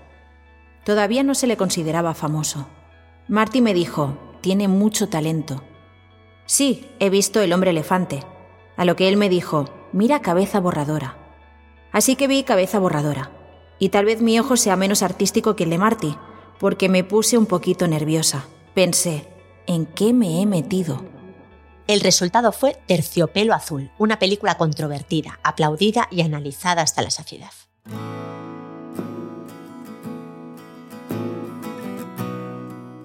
Todavía 0.84 1.24
no 1.24 1.34
se 1.34 1.48
le 1.48 1.56
consideraba 1.56 2.14
famoso. 2.16 2.68
Marty 3.30 3.62
me 3.62 3.74
dijo, 3.74 4.18
tiene 4.42 4.68
mucho 4.68 5.08
talento. 5.08 5.64
Sí, 6.46 6.90
he 7.00 7.10
visto 7.10 7.42
El 7.42 7.54
hombre 7.54 7.72
elefante. 7.72 8.24
A 8.78 8.86
lo 8.86 8.96
que 8.96 9.08
él 9.08 9.18
me 9.18 9.30
dijo, 9.30 9.66
mira 9.92 10.22
cabeza 10.22 10.60
borradora. 10.60 11.18
Así 11.92 12.16
que 12.16 12.28
vi 12.28 12.44
cabeza 12.44 12.80
borradora. 12.80 13.32
Y 13.80 13.90
tal 13.90 14.06
vez 14.06 14.22
mi 14.22 14.40
ojo 14.40 14.58
sea 14.58 14.76
menos 14.76 15.02
artístico 15.02 15.56
que 15.56 15.64
el 15.64 15.70
de 15.70 15.78
Marty, 15.78 16.18
porque 16.60 16.90
me 16.90 17.04
puse 17.04 17.38
un 17.38 17.46
poquito 17.46 17.88
nerviosa. 17.88 18.46
Pensé, 18.74 19.28
¿en 19.66 19.86
qué 19.86 20.14
me 20.14 20.42
he 20.42 20.46
metido? 20.46 21.04
El 21.88 22.02
resultado 22.02 22.52
fue 22.52 22.78
Terciopelo 22.88 23.54
Azul, 23.54 23.92
una 23.98 24.20
película 24.20 24.58
controvertida, 24.58 25.40
aplaudida 25.44 26.08
y 26.12 26.22
analizada 26.22 26.82
hasta 26.82 27.02
la 27.02 27.12
saciedad. 27.12 27.52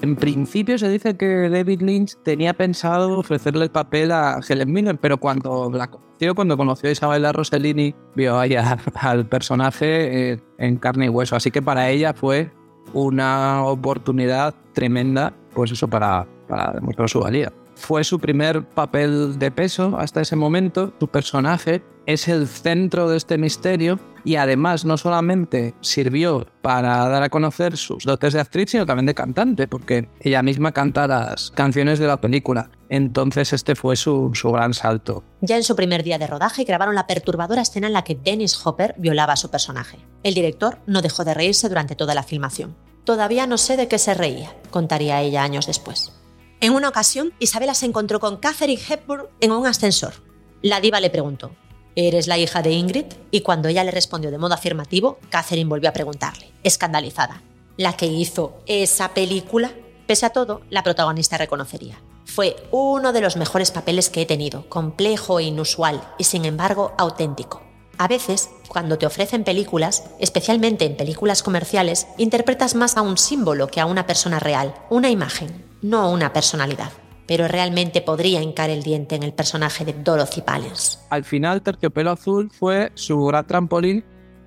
En 0.03 0.17
principio 0.17 0.79
se 0.79 0.89
dice 0.89 1.17
que 1.17 1.51
David 1.51 1.83
Lynch 1.83 2.17
tenía 2.23 2.55
pensado 2.55 3.19
ofrecerle 3.19 3.65
el 3.65 3.71
papel 3.71 4.13
a 4.13 4.41
Helen 4.47 4.73
Miller, 4.73 4.99
pero 4.99 5.19
cuando 5.19 5.71
la 5.71 5.91
conoció, 5.91 6.35
cuando 6.35 6.57
conoció 6.57 6.89
a 6.89 6.93
Isabella 6.93 7.33
Rossellini, 7.33 7.95
vio 8.15 8.39
ahí 8.39 8.55
al 8.95 9.27
personaje 9.27 10.33
eh, 10.33 10.41
en 10.57 10.77
carne 10.77 11.07
y 11.07 11.09
hueso. 11.11 11.37
Así 11.37 11.51
que 11.51 11.61
para 11.61 11.91
ella 11.91 12.15
fue 12.15 12.51
una 12.95 13.63
oportunidad 13.65 14.55
tremenda, 14.73 15.35
pues 15.53 15.73
eso, 15.73 15.87
para, 15.87 16.27
para 16.49 16.73
demostrar 16.73 17.11
su 17.11 17.21
valía. 17.21 17.53
Fue 17.75 18.03
su 18.03 18.19
primer 18.19 18.65
papel 18.65 19.39
de 19.39 19.51
peso 19.51 19.97
hasta 19.99 20.23
ese 20.23 20.35
momento. 20.35 20.95
Su 20.99 21.09
personaje 21.09 21.83
es 22.07 22.27
el 22.29 22.47
centro 22.47 23.09
de 23.09 23.19
este 23.19 23.37
misterio 23.37 23.99
y 24.25 24.37
además 24.37 24.85
no 24.85 24.97
solamente 24.97 25.75
sirvió 25.81 26.47
para 26.63 27.09
dar 27.09 27.23
a 27.23 27.29
conocer 27.29 27.77
sus 27.77 28.05
dotes 28.05 28.33
de 28.33 28.41
actriz, 28.41 28.71
sino 28.71 28.87
también 28.87 29.07
de 29.07 29.15
cantante, 29.15 29.69
porque 29.69 30.09
ella 30.21 30.43
misma 30.43 30.73
canta 30.73 31.07
las 31.07 31.51
canciones 31.51 31.99
de 31.99 32.07
la 32.07 32.21
película. 32.21 32.71
Entonces 32.89 33.53
este 33.53 33.75
fue 33.75 33.97
su, 33.97 34.31
su 34.35 34.51
gran 34.51 34.75
salto. 34.75 35.23
Ya 35.41 35.57
en 35.57 35.65
su 35.65 35.77
primer 35.77 36.03
día 36.03 36.19
de 36.19 36.27
rodaje 36.27 36.65
grabaron 36.65 36.95
la 36.95 37.07
perturbadora 37.07 37.63
escena 37.63 37.87
en 37.87 37.93
la 37.93 38.05
que 38.05 38.17
Dennis 38.17 38.61
Hopper 38.65 38.95
violaba 38.99 39.35
a 39.35 39.37
su 39.37 39.51
personaje. 39.51 39.99
El 40.23 40.35
director 40.35 40.79
no 40.87 41.03
dejó 41.03 41.25
de 41.25 41.35
reírse 41.35 41.69
durante 41.69 41.97
toda 41.97 42.15
la 42.15 42.23
filmación. 42.23 42.77
Todavía 43.05 43.47
no 43.47 43.59
sé 43.59 43.77
de 43.77 43.89
qué 43.89 43.99
se 43.99 44.15
reía, 44.15 44.55
contaría 44.71 45.21
ella 45.23 45.43
años 45.43 45.67
después. 45.67 46.13
En 46.61 46.75
una 46.75 46.91
ocasión, 46.91 47.33
Isabela 47.39 47.75
se 47.75 47.87
encontró 47.87 48.21
con 48.21 48.37
Catherine 48.37 48.81
Hepburn 48.87 49.27
en 49.41 49.53
un 49.53 49.67
ascensor. 49.67 50.13
La 50.61 50.81
diva 50.81 51.01
le 51.01 51.09
preguntó, 51.09 51.53
¿Eres 51.97 52.27
la 52.27 52.39
hija 52.39 52.63
de 52.63 52.73
Ingrid? 52.73 53.07
Y 53.31 53.41
cuando 53.41 53.69
ella 53.69 53.85
le 53.85 53.91
respondió 53.91 54.31
de 54.31 54.39
modo 54.39 54.55
afirmativo, 54.55 55.19
Catherine 55.29 55.69
volvió 55.69 55.91
a 55.91 55.93
preguntarle, 55.93 56.53
escandalizada, 56.63 57.43
¿la 57.77 57.97
que 57.97 58.07
hizo 58.07 58.59
esa 58.67 59.15
película? 59.15 59.73
Pese 60.07 60.27
a 60.27 60.31
todo, 60.31 60.63
la 60.71 60.83
protagonista 60.83 61.37
reconocería. 61.37 62.01
Fue 62.25 62.57
uno 62.71 63.13
de 63.13 63.21
los 63.21 63.37
mejores 63.37 63.71
papeles 63.71 64.09
que 64.09 64.23
he 64.23 64.27
tenido, 64.27 64.69
complejo 64.69 65.41
e 65.41 65.45
inusual 65.45 66.01
y 66.19 66.25
sin 66.25 66.45
embargo 66.45 66.93
auténtico. 66.97 67.63
A 67.99 68.09
veces, 68.09 68.51
cuando 68.69 68.97
te 68.97 69.07
ofrecen 69.07 69.45
películas, 69.45 70.05
especialmente 70.21 70.87
en 70.87 70.97
películas 70.97 71.43
comerciales, 71.43 72.07
interpretas 72.19 72.75
más 72.75 72.97
a 72.97 73.03
un 73.03 73.19
símbolo 73.19 73.67
que 73.67 73.81
a 73.81 73.87
una 73.87 74.07
persona 74.07 74.39
real, 74.39 74.75
una 74.89 75.11
imagen 75.11 75.71
no 75.83 76.11
una 76.11 76.33
personalidad, 76.33 76.91
pero 77.31 77.47
realmente 77.47 78.01
podría 78.01 78.43
hincar 78.43 78.71
el 78.71 78.83
diente 78.83 79.15
en 79.15 79.23
el 79.23 79.33
personaje 79.33 79.85
de 79.85 79.93
Dorothy 79.93 80.43
Valens. 80.45 80.99
Al 81.11 81.23
final, 81.23 81.63
Terciopelo 81.63 82.11
Azul 82.11 82.51
fue 82.51 82.91
su 82.95 83.25
gran 83.25 83.47
trampolín, 83.47 84.03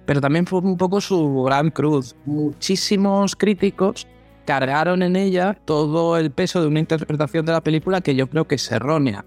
pero 0.05 0.19
también 0.19 0.45
fue 0.45 0.59
un 0.59 0.75
poco 0.75 0.99
su 0.99 1.43
gran 1.43 1.71
cruz. 1.71 2.13
Muchísimos 2.25 3.37
críticos 3.37 4.05
cargaron 4.45 5.01
en 5.01 5.15
ella 5.15 5.57
todo 5.63 6.17
el 6.17 6.31
peso 6.31 6.59
de 6.59 6.67
una 6.67 6.81
interpretación 6.81 7.45
de 7.45 7.53
la 7.53 7.61
película 7.61 8.01
que 8.01 8.15
yo 8.15 8.29
creo 8.29 8.49
que 8.49 8.55
es 8.55 8.69
errónea 8.69 9.23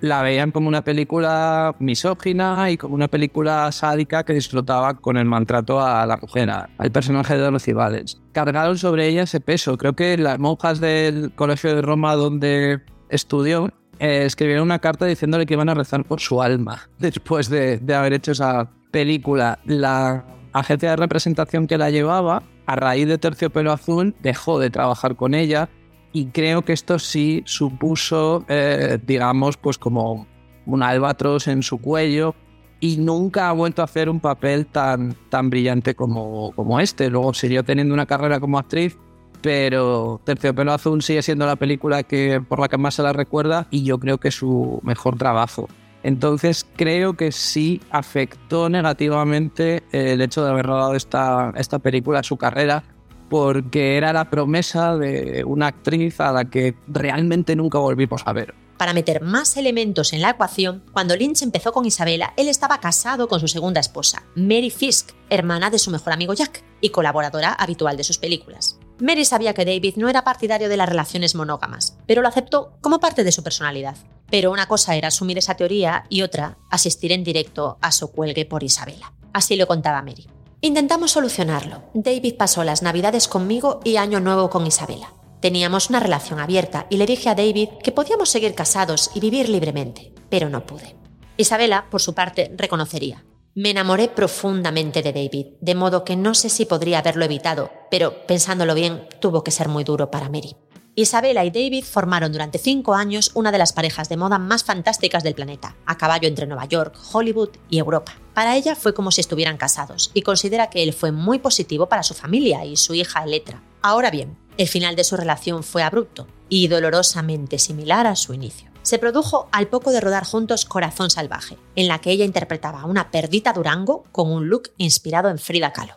la 0.00 0.22
veían 0.22 0.50
como 0.50 0.68
una 0.68 0.84
película 0.84 1.74
misógina 1.78 2.70
y 2.70 2.76
como 2.76 2.94
una 2.94 3.08
película 3.08 3.72
sádica 3.72 4.24
que 4.24 4.34
disfrutaba 4.34 4.94
con 4.94 5.16
el 5.16 5.24
maltrato 5.24 5.80
a 5.80 6.04
la 6.04 6.18
mujer, 6.18 6.50
al 6.50 6.90
personaje 6.92 7.36
de 7.36 7.50
los 7.50 7.66
Valens. 7.66 8.20
Cargaron 8.32 8.76
sobre 8.76 9.08
ella 9.08 9.22
ese 9.22 9.40
peso. 9.40 9.78
Creo 9.78 9.94
que 9.94 10.18
las 10.18 10.38
monjas 10.38 10.80
del 10.80 11.32
Colegio 11.34 11.74
de 11.74 11.80
Roma 11.80 12.14
donde 12.14 12.82
estudió 13.08 13.72
eh, 13.98 14.24
escribieron 14.26 14.64
una 14.64 14.78
carta 14.78 15.06
diciéndole 15.06 15.46
que 15.46 15.54
iban 15.54 15.70
a 15.70 15.74
rezar 15.74 16.04
por 16.04 16.20
su 16.20 16.42
alma 16.42 16.88
después 16.98 17.48
de, 17.48 17.80
haber 17.94 18.12
hecho 18.12 18.32
esa 18.32 18.70
película. 18.90 19.58
La 19.64 20.24
agencia 20.52 20.90
de 20.90 20.96
representación 20.96 21.66
que 21.66 21.78
la 21.78 21.90
llevaba, 21.90 22.42
a 22.66 22.76
raíz 22.76 23.08
de 23.08 23.18
Terciopelo 23.18 23.72
Azul, 23.72 24.14
dejó 24.20 24.58
de 24.58 24.70
trabajar 24.70 25.16
con 25.16 25.34
ella 25.34 25.68
y 26.12 26.26
creo 26.26 26.62
que 26.62 26.72
esto 26.72 26.98
sí 26.98 27.42
supuso, 27.46 28.44
eh, 28.48 28.98
digamos, 29.06 29.56
pues 29.56 29.78
como 29.78 30.26
un 30.64 30.82
albatros 30.82 31.46
en 31.46 31.62
su 31.62 31.78
cuello 31.78 32.34
y 32.80 32.96
nunca 32.98 33.48
ha 33.48 33.52
vuelto 33.52 33.82
a 33.82 33.86
hacer 33.86 34.08
un 34.08 34.20
papel 34.20 34.66
tan, 34.66 35.14
tan 35.30 35.48
brillante 35.48 35.94
como, 35.94 36.52
como 36.52 36.80
este. 36.80 37.08
Luego 37.08 37.32
siguió 37.34 37.64
teniendo 37.64 37.94
una 37.94 38.06
carrera 38.06 38.40
como 38.40 38.58
actriz, 38.58 38.98
pero 39.40 40.20
Terciopelo 40.24 40.72
Azul 40.72 41.02
sigue 41.02 41.22
siendo 41.22 41.46
la 41.46 41.56
película 41.56 42.02
que, 42.02 42.40
por 42.40 42.60
la 42.60 42.68
que 42.68 42.78
más 42.78 42.94
se 42.94 43.02
la 43.02 43.12
recuerda 43.12 43.66
y 43.70 43.84
yo 43.84 43.98
creo 43.98 44.18
que 44.18 44.30
su 44.30 44.80
mejor 44.82 45.16
trabajo. 45.16 45.68
Entonces 46.02 46.66
creo 46.76 47.16
que 47.16 47.32
sí 47.32 47.80
afectó 47.90 48.68
negativamente 48.68 49.82
el 49.90 50.20
hecho 50.20 50.44
de 50.44 50.50
haber 50.50 50.66
rodado 50.66 50.94
esta, 50.94 51.52
esta 51.56 51.80
película 51.80 52.20
a 52.20 52.22
su 52.22 52.36
carrera, 52.36 52.84
porque 53.28 53.96
era 53.96 54.12
la 54.12 54.30
promesa 54.30 54.96
de 54.96 55.42
una 55.44 55.66
actriz 55.66 56.20
a 56.20 56.30
la 56.32 56.44
que 56.44 56.76
realmente 56.86 57.56
nunca 57.56 57.78
volvimos 57.78 58.22
a 58.24 58.32
ver. 58.32 58.54
Para 58.76 58.92
meter 58.92 59.22
más 59.22 59.56
elementos 59.56 60.12
en 60.12 60.20
la 60.20 60.30
ecuación, 60.30 60.84
cuando 60.92 61.16
Lynch 61.16 61.42
empezó 61.42 61.72
con 61.72 61.86
Isabela, 61.86 62.34
él 62.36 62.46
estaba 62.48 62.78
casado 62.78 63.26
con 63.26 63.40
su 63.40 63.48
segunda 63.48 63.80
esposa, 63.80 64.22
Mary 64.34 64.70
Fisk, 64.70 65.12
hermana 65.30 65.70
de 65.70 65.78
su 65.78 65.90
mejor 65.90 66.12
amigo 66.12 66.34
Jack 66.34 66.62
y 66.80 66.90
colaboradora 66.90 67.52
habitual 67.52 67.96
de 67.96 68.04
sus 68.04 68.18
películas. 68.18 68.78
Mary 68.98 69.26
sabía 69.26 69.52
que 69.52 69.66
David 69.66 69.96
no 69.96 70.08
era 70.08 70.24
partidario 70.24 70.68
de 70.70 70.76
las 70.76 70.88
relaciones 70.88 71.34
monógamas, 71.34 71.98
pero 72.06 72.22
lo 72.22 72.28
aceptó 72.28 72.78
como 72.80 72.98
parte 72.98 73.24
de 73.24 73.32
su 73.32 73.42
personalidad. 73.42 73.96
Pero 74.30 74.50
una 74.50 74.66
cosa 74.66 74.96
era 74.96 75.08
asumir 75.08 75.36
esa 75.36 75.54
teoría 75.54 76.04
y 76.08 76.22
otra, 76.22 76.56
asistir 76.70 77.12
en 77.12 77.22
directo 77.22 77.78
a 77.82 77.92
su 77.92 78.10
cuelgue 78.10 78.46
por 78.46 78.62
Isabela. 78.62 79.12
Así 79.32 79.56
lo 79.56 79.66
contaba 79.66 80.02
Mary. 80.02 80.26
Intentamos 80.62 81.10
solucionarlo. 81.10 81.82
David 81.92 82.36
pasó 82.36 82.64
las 82.64 82.82
navidades 82.82 83.28
conmigo 83.28 83.80
y 83.84 83.96
año 83.96 84.18
nuevo 84.20 84.48
con 84.48 84.66
Isabela. 84.66 85.12
Teníamos 85.40 85.90
una 85.90 86.00
relación 86.00 86.40
abierta 86.40 86.86
y 86.88 86.96
le 86.96 87.04
dije 87.04 87.28
a 87.28 87.34
David 87.34 87.68
que 87.82 87.92
podíamos 87.92 88.30
seguir 88.30 88.54
casados 88.54 89.10
y 89.14 89.20
vivir 89.20 89.50
libremente, 89.50 90.14
pero 90.30 90.48
no 90.48 90.64
pude. 90.64 90.96
Isabela, 91.36 91.86
por 91.90 92.00
su 92.00 92.14
parte, 92.14 92.50
reconocería. 92.56 93.22
Me 93.58 93.70
enamoré 93.70 94.08
profundamente 94.08 95.00
de 95.00 95.14
David, 95.14 95.46
de 95.62 95.74
modo 95.74 96.04
que 96.04 96.14
no 96.14 96.34
sé 96.34 96.50
si 96.50 96.66
podría 96.66 96.98
haberlo 96.98 97.24
evitado, 97.24 97.70
pero 97.90 98.26
pensándolo 98.26 98.74
bien, 98.74 99.08
tuvo 99.18 99.42
que 99.42 99.50
ser 99.50 99.70
muy 99.70 99.82
duro 99.82 100.10
para 100.10 100.28
Mary. 100.28 100.54
Isabella 100.94 101.42
y 101.42 101.50
David 101.50 101.84
formaron 101.84 102.32
durante 102.32 102.58
cinco 102.58 102.92
años 102.92 103.30
una 103.32 103.52
de 103.52 103.56
las 103.56 103.72
parejas 103.72 104.10
de 104.10 104.18
moda 104.18 104.38
más 104.38 104.62
fantásticas 104.62 105.22
del 105.22 105.34
planeta, 105.34 105.74
a 105.86 105.96
caballo 105.96 106.28
entre 106.28 106.46
Nueva 106.46 106.66
York, 106.66 106.98
Hollywood 107.14 107.48
y 107.70 107.78
Europa. 107.78 108.12
Para 108.34 108.56
ella 108.56 108.76
fue 108.76 108.92
como 108.92 109.10
si 109.10 109.22
estuvieran 109.22 109.56
casados 109.56 110.10
y 110.12 110.20
considera 110.20 110.68
que 110.68 110.82
él 110.82 110.92
fue 110.92 111.10
muy 111.10 111.38
positivo 111.38 111.88
para 111.88 112.02
su 112.02 112.12
familia 112.12 112.66
y 112.66 112.76
su 112.76 112.92
hija 112.92 113.24
Eletra. 113.24 113.62
Ahora 113.80 114.10
bien, 114.10 114.36
el 114.58 114.68
final 114.68 114.96
de 114.96 115.04
su 115.04 115.16
relación 115.16 115.62
fue 115.62 115.82
abrupto 115.82 116.26
y 116.50 116.68
dolorosamente 116.68 117.58
similar 117.58 118.06
a 118.06 118.16
su 118.16 118.34
inicio. 118.34 118.75
Se 118.86 119.00
produjo 119.00 119.48
al 119.50 119.66
poco 119.66 119.90
de 119.90 120.00
rodar 120.00 120.24
juntos 120.24 120.64
Corazón 120.64 121.10
Salvaje, 121.10 121.58
en 121.74 121.88
la 121.88 121.98
que 121.98 122.12
ella 122.12 122.24
interpretaba 122.24 122.82
a 122.82 122.86
una 122.86 123.10
perdita 123.10 123.52
Durango 123.52 124.04
con 124.12 124.30
un 124.30 124.48
look 124.48 124.70
inspirado 124.76 125.28
en 125.28 125.38
Frida 125.38 125.72
Kahlo. 125.72 125.96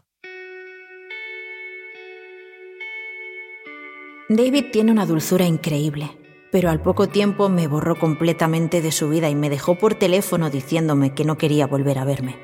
David 4.28 4.72
tiene 4.72 4.92
una 4.92 5.06
dulzura 5.06 5.46
increíble, 5.46 6.18
pero 6.52 6.72
al 6.72 6.82
poco 6.82 7.08
tiempo 7.08 7.48
me 7.48 7.68
borró 7.68 7.96
completamente 7.96 8.82
de 8.82 8.92
su 8.92 9.08
vida 9.08 9.30
y 9.30 9.36
me 9.36 9.52
dejó 9.52 9.78
por 9.78 9.94
teléfono 9.94 10.50
diciéndome 10.50 11.14
que 11.14 11.26
no 11.26 11.38
quería 11.38 11.68
volver 11.68 12.00
a 12.00 12.06
verme. 12.06 12.40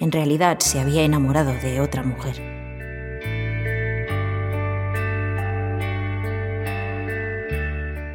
En 0.00 0.10
realidad 0.10 0.60
se 0.60 0.80
había 0.80 1.02
enamorado 1.02 1.52
de 1.52 1.82
otra 1.82 2.02
mujer. 2.02 2.59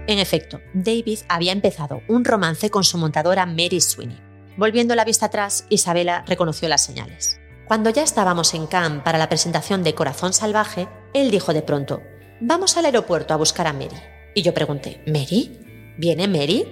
En 0.07 0.19
efecto, 0.19 0.61
David 0.73 1.19
había 1.27 1.51
empezado 1.51 2.01
un 2.07 2.25
romance 2.25 2.69
con 2.69 2.83
su 2.83 2.97
montadora 2.97 3.45
Mary 3.45 3.81
Sweeney. 3.81 4.21
Volviendo 4.55 4.95
la 4.95 5.03
vista 5.03 5.25
atrás, 5.25 5.65
Isabella 5.69 6.23
reconoció 6.27 6.69
las 6.69 6.83
señales. 6.83 7.39
Cuando 7.67 7.89
ya 7.89 8.03
estábamos 8.03 8.53
en 8.53 8.67
Cannes 8.67 9.01
para 9.01 9.17
la 9.17 9.27
presentación 9.27 9.83
de 9.83 9.95
Corazón 9.95 10.33
Salvaje, 10.33 10.87
él 11.13 11.31
dijo 11.31 11.53
de 11.53 11.63
pronto, 11.63 12.01
Vamos 12.39 12.77
al 12.77 12.85
aeropuerto 12.85 13.33
a 13.33 13.37
buscar 13.37 13.65
a 13.65 13.73
Mary. 13.73 13.95
Y 14.35 14.43
yo 14.43 14.53
pregunté, 14.53 15.01
¿Mary? 15.07 15.95
¿Viene 15.97 16.27
Mary? 16.27 16.67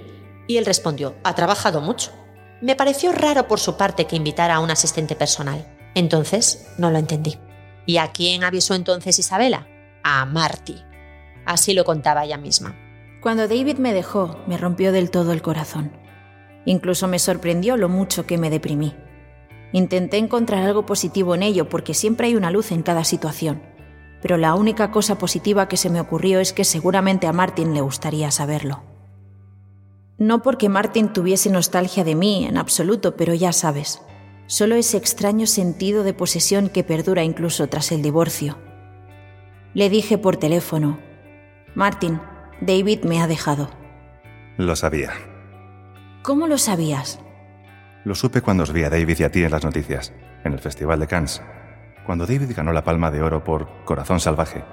Y 0.48 0.58
él 0.58 0.66
respondió, 0.66 1.16
ha 1.24 1.34
trabajado 1.34 1.82
mucho. 1.82 2.12
Me 2.62 2.76
pareció 2.76 3.12
raro 3.12 3.48
por 3.48 3.60
su 3.60 3.78
parte 3.78 4.06
que 4.06 4.16
invitara 4.16 4.56
a 4.56 4.60
un 4.60 4.70
asistente 4.70 5.16
personal. 5.16 5.66
Entonces, 5.96 6.68
no 6.78 6.92
lo 6.92 7.00
entendí. 7.00 7.40
¿Y 7.86 7.98
a 7.98 8.12
quién 8.12 8.44
avisó 8.44 8.76
entonces 8.76 9.18
Isabela? 9.18 9.68
A 10.04 10.26
Marty. 10.26 10.84
Así 11.46 11.74
lo 11.74 11.86
contaba 11.86 12.26
ella 12.26 12.38
misma. 12.38 12.83
Cuando 13.24 13.47
David 13.47 13.78
me 13.78 13.93
dejó, 13.93 14.38
me 14.45 14.57
rompió 14.57 14.91
del 14.91 15.09
todo 15.09 15.32
el 15.32 15.41
corazón. 15.41 15.91
Incluso 16.65 17.07
me 17.07 17.17
sorprendió 17.17 17.78
lo 17.78 17.89
mucho 17.89 18.28
que 18.28 18.38
me 18.38 18.51
deprimí. 18.51 18.93
Intenté 19.71 20.17
encontrar 20.17 20.63
algo 20.63 20.86
positivo 20.86 21.34
en 21.34 21.41
ello 21.41 21.67
porque 21.67 21.95
siempre 21.95 22.28
hay 22.28 22.36
una 22.36 22.51
luz 22.51 22.71
en 22.71 22.84
cada 22.84 23.03
situación 23.03 23.74
pero 24.24 24.38
la 24.38 24.55
única 24.55 24.89
cosa 24.89 25.17
positiva 25.17 25.67
que 25.67 25.76
se 25.76 25.89
me 25.89 25.99
ocurrió 25.99 26.39
es 26.39 26.53
que 26.53 26.63
seguramente 26.63 27.28
a 27.28 27.34
Martin 27.34 27.74
le 27.74 27.82
gustaría 27.82 28.32
saberlo. 28.32 28.82
No 30.17 30.41
porque 30.41 30.69
Martin 30.69 31.11
tuviese 31.11 31.49
nostalgia 31.49 32.05
de 32.05 32.15
mí, 32.15 32.45
en 32.45 32.57
absoluto, 32.57 33.17
pero 33.17 33.34
ya 33.34 33.51
sabes, 33.51 34.01
solo 34.47 34.76
ese 34.76 34.95
extraño 34.95 35.45
sentido 35.45 36.05
de 36.05 36.13
posesión 36.13 36.69
que 36.69 36.86
perdura 36.86 37.26
incluso 37.26 37.67
tras 37.67 37.91
el 37.91 38.01
divorcio. 38.01 38.57
Le 39.74 39.89
dije 39.89 40.17
por 40.17 40.38
teléfono, 40.38 40.99
Martin, 41.76 42.21
David 42.62 43.04
me 43.04 43.22
ha 43.22 43.28
dejado. 43.28 43.70
Lo 44.58 44.76
sabía. 44.76 45.12
¿Cómo 46.22 46.47
lo 46.47 46.58
sabías? 46.58 47.20
Lo 48.06 48.16
supe 48.16 48.41
cuando 48.41 48.64
os 48.64 48.72
vi 48.72 48.84
a 48.84 48.89
David 48.89 49.18
y 49.20 49.24
a 49.24 49.32
ti 49.32 49.43
en 49.43 49.51
las 49.51 49.64
noticias, 49.64 50.14
en 50.43 50.54
el 50.54 50.60
Festival 50.60 50.99
de 50.99 51.08
Cannes. 51.08 51.41
Cuando 52.06 52.26
David 52.26 52.51
ganó 52.56 52.74
la 52.74 52.84
palma 52.84 53.12
de 53.12 53.22
oro 53.22 53.43
por 53.43 53.84
Corazón 53.86 54.20
Salvaje, 54.20 54.64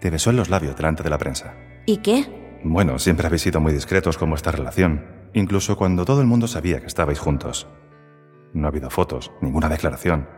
te 0.00 0.10
besó 0.10 0.30
en 0.30 0.36
los 0.36 0.50
labios 0.50 0.76
delante 0.76 1.02
de 1.02 1.10
la 1.10 1.18
prensa. 1.18 1.54
¿Y 1.86 1.98
qué? 1.98 2.60
Bueno, 2.64 2.98
siempre 2.98 3.26
habéis 3.26 3.42
sido 3.42 3.60
muy 3.60 3.72
discretos 3.72 4.18
con 4.18 4.30
vuestra 4.30 4.52
relación, 4.52 5.04
incluso 5.32 5.76
cuando 5.76 6.04
todo 6.04 6.20
el 6.20 6.26
mundo 6.26 6.48
sabía 6.48 6.80
que 6.80 6.86
estabais 6.86 7.18
juntos. 7.18 7.68
No 8.52 8.66
ha 8.66 8.70
habido 8.70 8.90
fotos, 8.90 9.32
ninguna 9.40 9.68
declaración. 9.68 10.28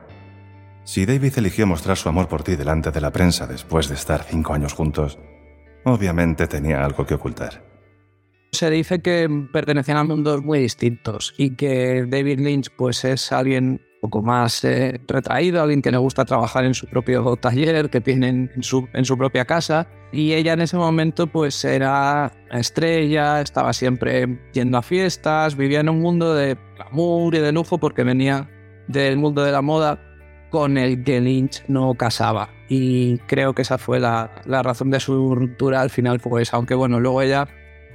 Si 0.84 1.06
David 1.06 1.32
eligió 1.36 1.66
mostrar 1.66 1.96
su 1.96 2.08
amor 2.08 2.28
por 2.28 2.42
ti 2.42 2.56
delante 2.56 2.90
de 2.90 3.00
la 3.00 3.10
prensa 3.10 3.46
después 3.46 3.88
de 3.88 3.94
estar 3.94 4.22
cinco 4.22 4.52
años 4.52 4.74
juntos, 4.74 5.18
obviamente 5.84 6.46
tenía 6.46 6.84
algo 6.84 7.06
que 7.06 7.14
ocultar. 7.14 7.62
Se 8.52 8.70
dice 8.70 9.00
que 9.00 9.28
pertenecían 9.52 9.98
a 9.98 10.04
mundos 10.04 10.42
muy 10.42 10.60
distintos 10.60 11.34
y 11.36 11.56
que 11.56 12.06
David 12.06 12.38
Lynch 12.38 12.70
pues 12.76 13.04
es 13.04 13.32
alguien 13.32 13.80
poco 14.00 14.20
más 14.20 14.62
eh, 14.64 15.00
retraído, 15.08 15.62
alguien 15.62 15.80
que 15.80 15.90
le 15.90 15.96
gusta 15.96 16.26
trabajar 16.26 16.66
en 16.66 16.74
su 16.74 16.86
propio 16.86 17.36
taller, 17.36 17.88
que 17.88 18.02
tiene 18.02 18.28
en 18.28 18.62
su, 18.62 18.86
en 18.92 19.04
su 19.06 19.16
propia 19.16 19.46
casa. 19.46 19.88
Y 20.12 20.34
ella 20.34 20.52
en 20.52 20.60
ese 20.60 20.76
momento 20.76 21.26
pues 21.26 21.64
era 21.64 22.30
estrella, 22.52 23.40
estaba 23.40 23.72
siempre 23.72 24.38
yendo 24.52 24.76
a 24.76 24.82
fiestas, 24.82 25.56
vivía 25.56 25.80
en 25.80 25.88
un 25.88 26.00
mundo 26.00 26.34
de 26.34 26.58
glamour 26.76 27.34
y 27.34 27.38
de 27.38 27.50
lujo 27.50 27.78
porque 27.78 28.04
venía 28.04 28.48
del 28.88 29.16
mundo 29.16 29.42
de 29.42 29.52
la 29.52 29.62
moda 29.62 29.98
con 30.50 30.76
el 30.76 31.02
que 31.02 31.20
Lynch 31.22 31.64
no 31.66 31.94
casaba. 31.94 32.50
Y 32.68 33.18
creo 33.18 33.54
que 33.54 33.62
esa 33.62 33.78
fue 33.78 34.00
la, 34.00 34.42
la 34.46 34.62
razón 34.62 34.90
de 34.90 35.00
su 35.00 35.34
ruptura 35.34 35.80
al 35.80 35.90
final, 35.90 36.20
pues 36.20 36.54
aunque 36.54 36.74
bueno, 36.74 36.98
luego 37.00 37.22
ella 37.22 37.48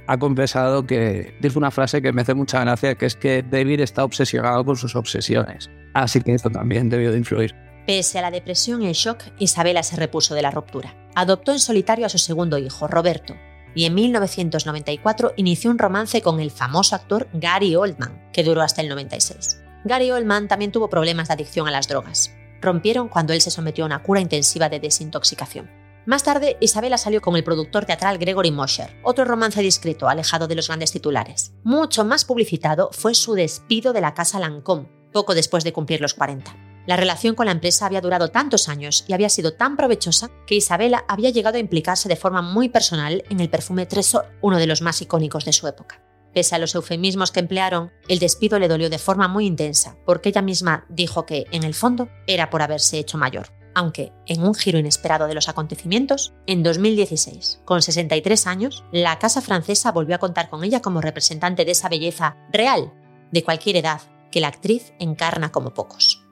ha 0.06 0.18
confesado 0.18 0.86
que 0.86 1.34
dice 1.40 1.58
una 1.58 1.70
frase 1.70 2.02
que 2.02 2.12
me 2.12 2.22
hace 2.22 2.34
mucha 2.34 2.60
gracia, 2.60 2.94
que 2.96 3.06
es 3.06 3.16
que 3.16 3.42
David 3.42 3.80
está 3.80 4.04
obsesionado 4.04 4.64
con 4.64 4.76
sus 4.76 4.96
obsesiones. 4.96 5.70
Así 5.94 6.20
que 6.20 6.34
esto 6.34 6.50
también 6.50 6.88
debió 6.88 7.12
de 7.12 7.18
influir. 7.18 7.54
Pese 7.86 8.18
a 8.18 8.22
la 8.22 8.30
depresión 8.30 8.82
y 8.82 8.88
el 8.88 8.94
shock, 8.94 9.22
Isabela 9.38 9.82
se 9.82 9.96
repuso 9.96 10.34
de 10.34 10.42
la 10.42 10.50
ruptura. 10.50 10.94
Adoptó 11.14 11.52
en 11.52 11.58
solitario 11.58 12.06
a 12.06 12.08
su 12.08 12.18
segundo 12.18 12.58
hijo, 12.58 12.86
Roberto, 12.88 13.36
y 13.74 13.84
en 13.84 13.94
1994 13.94 15.34
inició 15.36 15.70
un 15.70 15.78
romance 15.78 16.22
con 16.22 16.40
el 16.40 16.50
famoso 16.50 16.96
actor 16.96 17.28
Gary 17.32 17.76
Oldman, 17.76 18.30
que 18.32 18.42
duró 18.42 18.62
hasta 18.62 18.82
el 18.82 18.88
96. 18.88 19.60
Gary 19.84 20.10
Oldman 20.10 20.48
también 20.48 20.72
tuvo 20.72 20.90
problemas 20.90 21.28
de 21.28 21.34
adicción 21.34 21.66
a 21.68 21.70
las 21.70 21.88
drogas. 21.88 22.34
Rompieron 22.60 23.08
cuando 23.08 23.32
él 23.32 23.40
se 23.40 23.50
sometió 23.50 23.84
a 23.84 23.86
una 23.86 24.02
cura 24.02 24.20
intensiva 24.20 24.68
de 24.68 24.80
desintoxicación. 24.80 25.70
Más 26.06 26.22
tarde, 26.22 26.56
Isabela 26.60 26.98
salió 26.98 27.20
con 27.20 27.36
el 27.36 27.44
productor 27.44 27.84
teatral 27.84 28.18
Gregory 28.18 28.50
Mosher, 28.50 28.96
otro 29.02 29.24
romance 29.24 29.60
discreto, 29.60 30.08
alejado 30.08 30.48
de 30.48 30.54
los 30.54 30.68
grandes 30.68 30.92
titulares. 30.92 31.52
Mucho 31.62 32.04
más 32.04 32.24
publicitado 32.24 32.90
fue 32.92 33.14
su 33.14 33.34
despido 33.34 33.92
de 33.92 34.00
la 34.00 34.14
casa 34.14 34.40
Lancôme, 34.40 34.88
poco 35.12 35.34
después 35.34 35.62
de 35.62 35.72
cumplir 35.72 36.00
los 36.00 36.14
40. 36.14 36.56
La 36.86 36.96
relación 36.96 37.34
con 37.34 37.46
la 37.46 37.52
empresa 37.52 37.86
había 37.86 38.00
durado 38.00 38.28
tantos 38.28 38.68
años 38.68 39.04
y 39.06 39.12
había 39.12 39.28
sido 39.28 39.52
tan 39.52 39.76
provechosa 39.76 40.30
que 40.46 40.56
Isabela 40.56 41.04
había 41.06 41.30
llegado 41.30 41.56
a 41.56 41.60
implicarse 41.60 42.08
de 42.08 42.16
forma 42.16 42.42
muy 42.42 42.68
personal 42.70 43.22
en 43.28 43.40
el 43.40 43.50
perfume 43.50 43.86
Tresor, 43.86 44.26
uno 44.40 44.58
de 44.58 44.66
los 44.66 44.80
más 44.80 45.00
icónicos 45.02 45.44
de 45.44 45.52
su 45.52 45.68
época. 45.68 46.02
Pese 46.32 46.54
a 46.54 46.58
los 46.58 46.74
eufemismos 46.74 47.32
que 47.32 47.40
emplearon, 47.40 47.90
el 48.08 48.18
despido 48.18 48.58
le 48.58 48.68
dolió 48.68 48.88
de 48.90 48.98
forma 48.98 49.28
muy 49.28 49.46
intensa, 49.46 49.96
porque 50.06 50.28
ella 50.28 50.42
misma 50.42 50.86
dijo 50.88 51.26
que, 51.26 51.46
en 51.50 51.64
el 51.64 51.74
fondo, 51.74 52.08
era 52.26 52.50
por 52.50 52.62
haberse 52.62 52.98
hecho 52.98 53.18
mayor 53.18 53.48
aunque 53.74 54.12
en 54.26 54.42
un 54.42 54.54
giro 54.54 54.78
inesperado 54.78 55.26
de 55.26 55.34
los 55.34 55.48
acontecimientos, 55.48 56.34
en 56.46 56.62
2016, 56.62 57.62
con 57.64 57.82
63 57.82 58.46
años, 58.46 58.84
la 58.92 59.18
Casa 59.18 59.40
Francesa 59.40 59.92
volvió 59.92 60.16
a 60.16 60.18
contar 60.18 60.50
con 60.50 60.64
ella 60.64 60.82
como 60.82 61.00
representante 61.00 61.64
de 61.64 61.72
esa 61.72 61.88
belleza 61.88 62.36
real, 62.52 62.92
de 63.30 63.44
cualquier 63.44 63.76
edad, 63.76 64.00
que 64.30 64.40
la 64.40 64.48
actriz 64.48 64.92
encarna 64.98 65.52
como 65.52 65.74
pocos. 65.74 66.24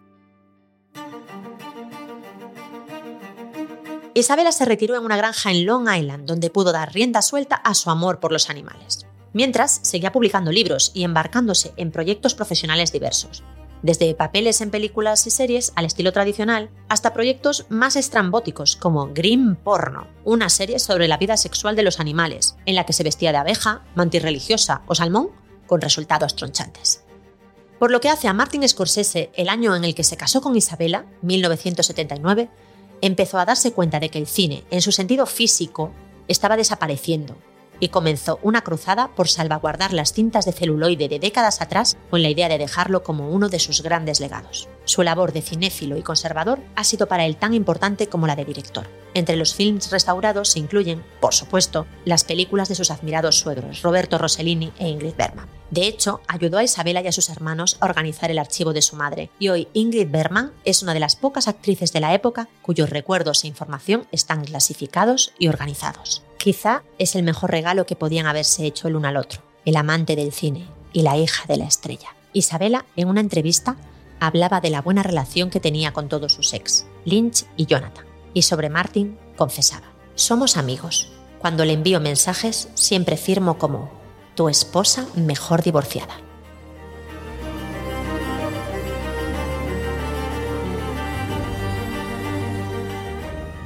Isabela 4.14 4.50
se 4.50 4.64
retiró 4.64 4.96
en 4.96 5.04
una 5.04 5.16
granja 5.16 5.52
en 5.52 5.64
Long 5.64 5.88
Island, 5.88 6.26
donde 6.26 6.50
pudo 6.50 6.72
dar 6.72 6.92
rienda 6.92 7.22
suelta 7.22 7.54
a 7.54 7.74
su 7.74 7.88
amor 7.88 8.18
por 8.18 8.32
los 8.32 8.50
animales. 8.50 9.07
Mientras, 9.32 9.80
seguía 9.82 10.12
publicando 10.12 10.52
libros 10.52 10.90
y 10.94 11.04
embarcándose 11.04 11.72
en 11.76 11.90
proyectos 11.90 12.34
profesionales 12.34 12.92
diversos, 12.92 13.42
desde 13.82 14.14
papeles 14.14 14.60
en 14.60 14.70
películas 14.70 15.26
y 15.26 15.30
series 15.30 15.72
al 15.76 15.84
estilo 15.84 16.12
tradicional, 16.12 16.70
hasta 16.88 17.12
proyectos 17.12 17.66
más 17.68 17.96
estrambóticos 17.96 18.76
como 18.76 19.12
Grim 19.12 19.54
Porno, 19.56 20.08
una 20.24 20.48
serie 20.48 20.78
sobre 20.78 21.08
la 21.08 21.16
vida 21.16 21.36
sexual 21.36 21.76
de 21.76 21.82
los 21.82 22.00
animales, 22.00 22.56
en 22.66 22.74
la 22.74 22.84
que 22.84 22.92
se 22.92 23.04
vestía 23.04 23.32
de 23.32 23.38
abeja, 23.38 23.84
mantis 23.94 24.22
religiosa 24.22 24.82
o 24.86 24.94
salmón, 24.94 25.30
con 25.66 25.80
resultados 25.80 26.34
tronchantes. 26.34 27.04
Por 27.78 27.92
lo 27.92 28.00
que 28.00 28.08
hace 28.08 28.26
a 28.26 28.32
Martin 28.32 28.68
Scorsese, 28.68 29.30
el 29.34 29.48
año 29.48 29.76
en 29.76 29.84
el 29.84 29.94
que 29.94 30.02
se 30.02 30.16
casó 30.16 30.40
con 30.40 30.56
Isabella, 30.56 31.04
1979, 31.22 32.50
empezó 33.00 33.38
a 33.38 33.44
darse 33.44 33.72
cuenta 33.72 34.00
de 34.00 34.08
que 34.08 34.18
el 34.18 34.26
cine, 34.26 34.64
en 34.70 34.82
su 34.82 34.90
sentido 34.90 35.26
físico, 35.26 35.92
estaba 36.26 36.56
desapareciendo 36.56 37.36
y 37.80 37.88
comenzó 37.88 38.38
una 38.42 38.62
cruzada 38.62 39.08
por 39.14 39.28
salvaguardar 39.28 39.92
las 39.92 40.12
cintas 40.12 40.44
de 40.44 40.52
celuloide 40.52 41.08
de 41.08 41.18
décadas 41.18 41.60
atrás 41.60 41.96
con 42.10 42.22
la 42.22 42.28
idea 42.28 42.48
de 42.48 42.58
dejarlo 42.58 43.02
como 43.02 43.30
uno 43.30 43.48
de 43.48 43.58
sus 43.58 43.82
grandes 43.82 44.20
legados. 44.20 44.68
Su 44.84 45.02
labor 45.02 45.32
de 45.32 45.42
cinéfilo 45.42 45.96
y 45.96 46.02
conservador 46.02 46.60
ha 46.76 46.84
sido 46.84 47.08
para 47.08 47.26
él 47.26 47.36
tan 47.36 47.54
importante 47.54 48.08
como 48.08 48.26
la 48.26 48.36
de 48.36 48.44
director. 48.44 48.86
Entre 49.14 49.36
los 49.36 49.54
films 49.54 49.90
restaurados 49.90 50.50
se 50.50 50.58
incluyen, 50.58 51.04
por 51.20 51.34
supuesto, 51.34 51.86
las 52.04 52.24
películas 52.24 52.68
de 52.68 52.74
sus 52.74 52.90
admirados 52.90 53.38
suegros, 53.38 53.82
Roberto 53.82 54.18
Rossellini 54.18 54.72
e 54.78 54.88
Ingrid 54.88 55.16
Bergman. 55.16 55.57
De 55.70 55.86
hecho, 55.86 56.20
ayudó 56.28 56.58
a 56.58 56.64
Isabela 56.64 57.02
y 57.02 57.06
a 57.08 57.12
sus 57.12 57.28
hermanos 57.28 57.76
a 57.80 57.86
organizar 57.86 58.30
el 58.30 58.38
archivo 58.38 58.72
de 58.72 58.80
su 58.80 58.96
madre, 58.96 59.30
y 59.38 59.48
hoy 59.48 59.68
Ingrid 59.74 60.10
Bergman 60.10 60.52
es 60.64 60.82
una 60.82 60.94
de 60.94 61.00
las 61.00 61.16
pocas 61.16 61.46
actrices 61.46 61.92
de 61.92 62.00
la 62.00 62.14
época 62.14 62.48
cuyos 62.62 62.88
recuerdos 62.88 63.44
e 63.44 63.48
información 63.48 64.06
están 64.10 64.44
clasificados 64.44 65.32
y 65.38 65.48
organizados. 65.48 66.22
Quizá 66.38 66.82
es 66.98 67.16
el 67.16 67.22
mejor 67.22 67.50
regalo 67.50 67.84
que 67.84 67.96
podían 67.96 68.26
haberse 68.26 68.64
hecho 68.64 68.88
el 68.88 68.96
uno 68.96 69.08
al 69.08 69.18
otro, 69.18 69.42
el 69.64 69.76
amante 69.76 70.16
del 70.16 70.32
cine 70.32 70.66
y 70.92 71.02
la 71.02 71.18
hija 71.18 71.44
de 71.46 71.58
la 71.58 71.66
estrella. 71.66 72.14
Isabela, 72.32 72.86
en 72.96 73.08
una 73.08 73.20
entrevista, 73.20 73.76
hablaba 74.20 74.60
de 74.60 74.70
la 74.70 74.80
buena 74.80 75.02
relación 75.02 75.50
que 75.50 75.60
tenía 75.60 75.92
con 75.92 76.08
todos 76.08 76.32
sus 76.32 76.54
ex, 76.54 76.86
Lynch 77.04 77.44
y 77.56 77.66
Jonathan, 77.66 78.06
y 78.32 78.42
sobre 78.42 78.70
Martin 78.70 79.18
confesaba, 79.36 79.92
somos 80.14 80.56
amigos. 80.56 81.10
Cuando 81.38 81.64
le 81.64 81.74
envío 81.74 82.00
mensajes 82.00 82.68
siempre 82.74 83.16
firmo 83.16 83.58
como 83.58 83.97
tu 84.38 84.48
esposa 84.48 85.04
mejor 85.16 85.64
divorciada. 85.64 86.14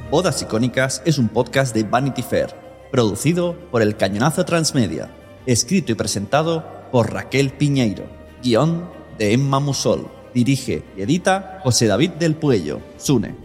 Bodas 0.09 0.41
Icónicas 0.41 1.03
es 1.05 1.19
un 1.19 1.29
podcast 1.29 1.75
de 1.75 1.83
Vanity 1.83 2.23
Fair, 2.23 2.55
producido 2.91 3.55
por 3.69 3.83
El 3.83 3.97
Cañonazo 3.97 4.45
Transmedia, 4.45 5.11
escrito 5.45 5.91
y 5.91 5.95
presentado 5.95 6.65
por 6.91 7.13
Raquel 7.13 7.51
Piñeiro, 7.51 8.05
guion 8.41 8.89
de 9.19 9.33
Emma 9.33 9.59
Musol, 9.59 10.07
dirige 10.33 10.83
y 10.97 11.03
edita 11.03 11.59
José 11.63 11.85
David 11.85 12.13
del 12.13 12.33
Puello, 12.33 12.81
Sune. 12.97 13.35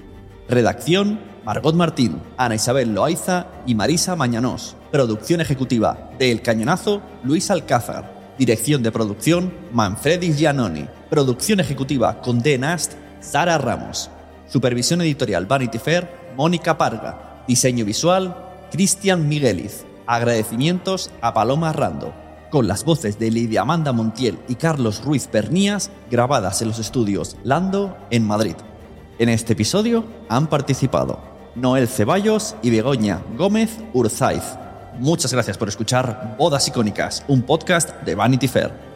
Redacción 0.48 1.20
Margot 1.44 1.74
Martín, 1.74 2.22
Ana 2.38 2.54
Isabel 2.54 2.94
Loaiza 2.94 3.48
y 3.66 3.74
Marisa 3.74 4.16
Mañanós. 4.16 4.77
Producción 4.90 5.42
ejecutiva 5.42 6.12
de 6.18 6.32
El 6.32 6.40
Cañonazo, 6.40 7.02
Luis 7.22 7.50
Alcázar. 7.50 8.34
Dirección 8.38 8.82
de 8.82 8.90
producción, 8.90 9.52
Manfredi 9.70 10.32
Giannoni. 10.32 10.86
Producción 11.10 11.60
ejecutiva 11.60 12.22
con 12.22 12.40
D. 12.40 12.56
Nast, 12.56 12.94
Sara 13.20 13.58
Ramos. 13.58 14.10
Supervisión 14.46 15.02
editorial 15.02 15.44
Vanity 15.44 15.78
Fair, 15.78 16.08
Mónica 16.38 16.78
Parga. 16.78 17.44
Diseño 17.46 17.84
visual, 17.84 18.34
Cristian 18.70 19.28
Migueliz. 19.28 19.84
Agradecimientos 20.06 21.10
a 21.20 21.34
Paloma 21.34 21.74
Rando. 21.74 22.14
Con 22.50 22.66
las 22.66 22.82
voces 22.82 23.18
de 23.18 23.30
Lidia 23.30 23.60
Amanda 23.60 23.92
Montiel 23.92 24.38
y 24.48 24.54
Carlos 24.54 25.04
Ruiz 25.04 25.26
Pernías, 25.26 25.90
grabadas 26.10 26.62
en 26.62 26.68
los 26.68 26.78
estudios 26.78 27.36
Lando, 27.44 27.94
en 28.08 28.26
Madrid. 28.26 28.56
En 29.18 29.28
este 29.28 29.52
episodio 29.52 30.04
han 30.30 30.46
participado 30.46 31.20
Noel 31.54 31.88
Ceballos 31.88 32.56
y 32.62 32.70
Begoña 32.70 33.20
Gómez 33.36 33.76
Urzaiz. 33.92 34.44
Muchas 34.98 35.32
gracias 35.32 35.56
por 35.56 35.68
escuchar 35.68 36.34
Bodas 36.36 36.66
Icónicas, 36.66 37.24
un 37.28 37.42
podcast 37.42 37.90
de 38.02 38.14
Vanity 38.16 38.48
Fair. 38.48 38.87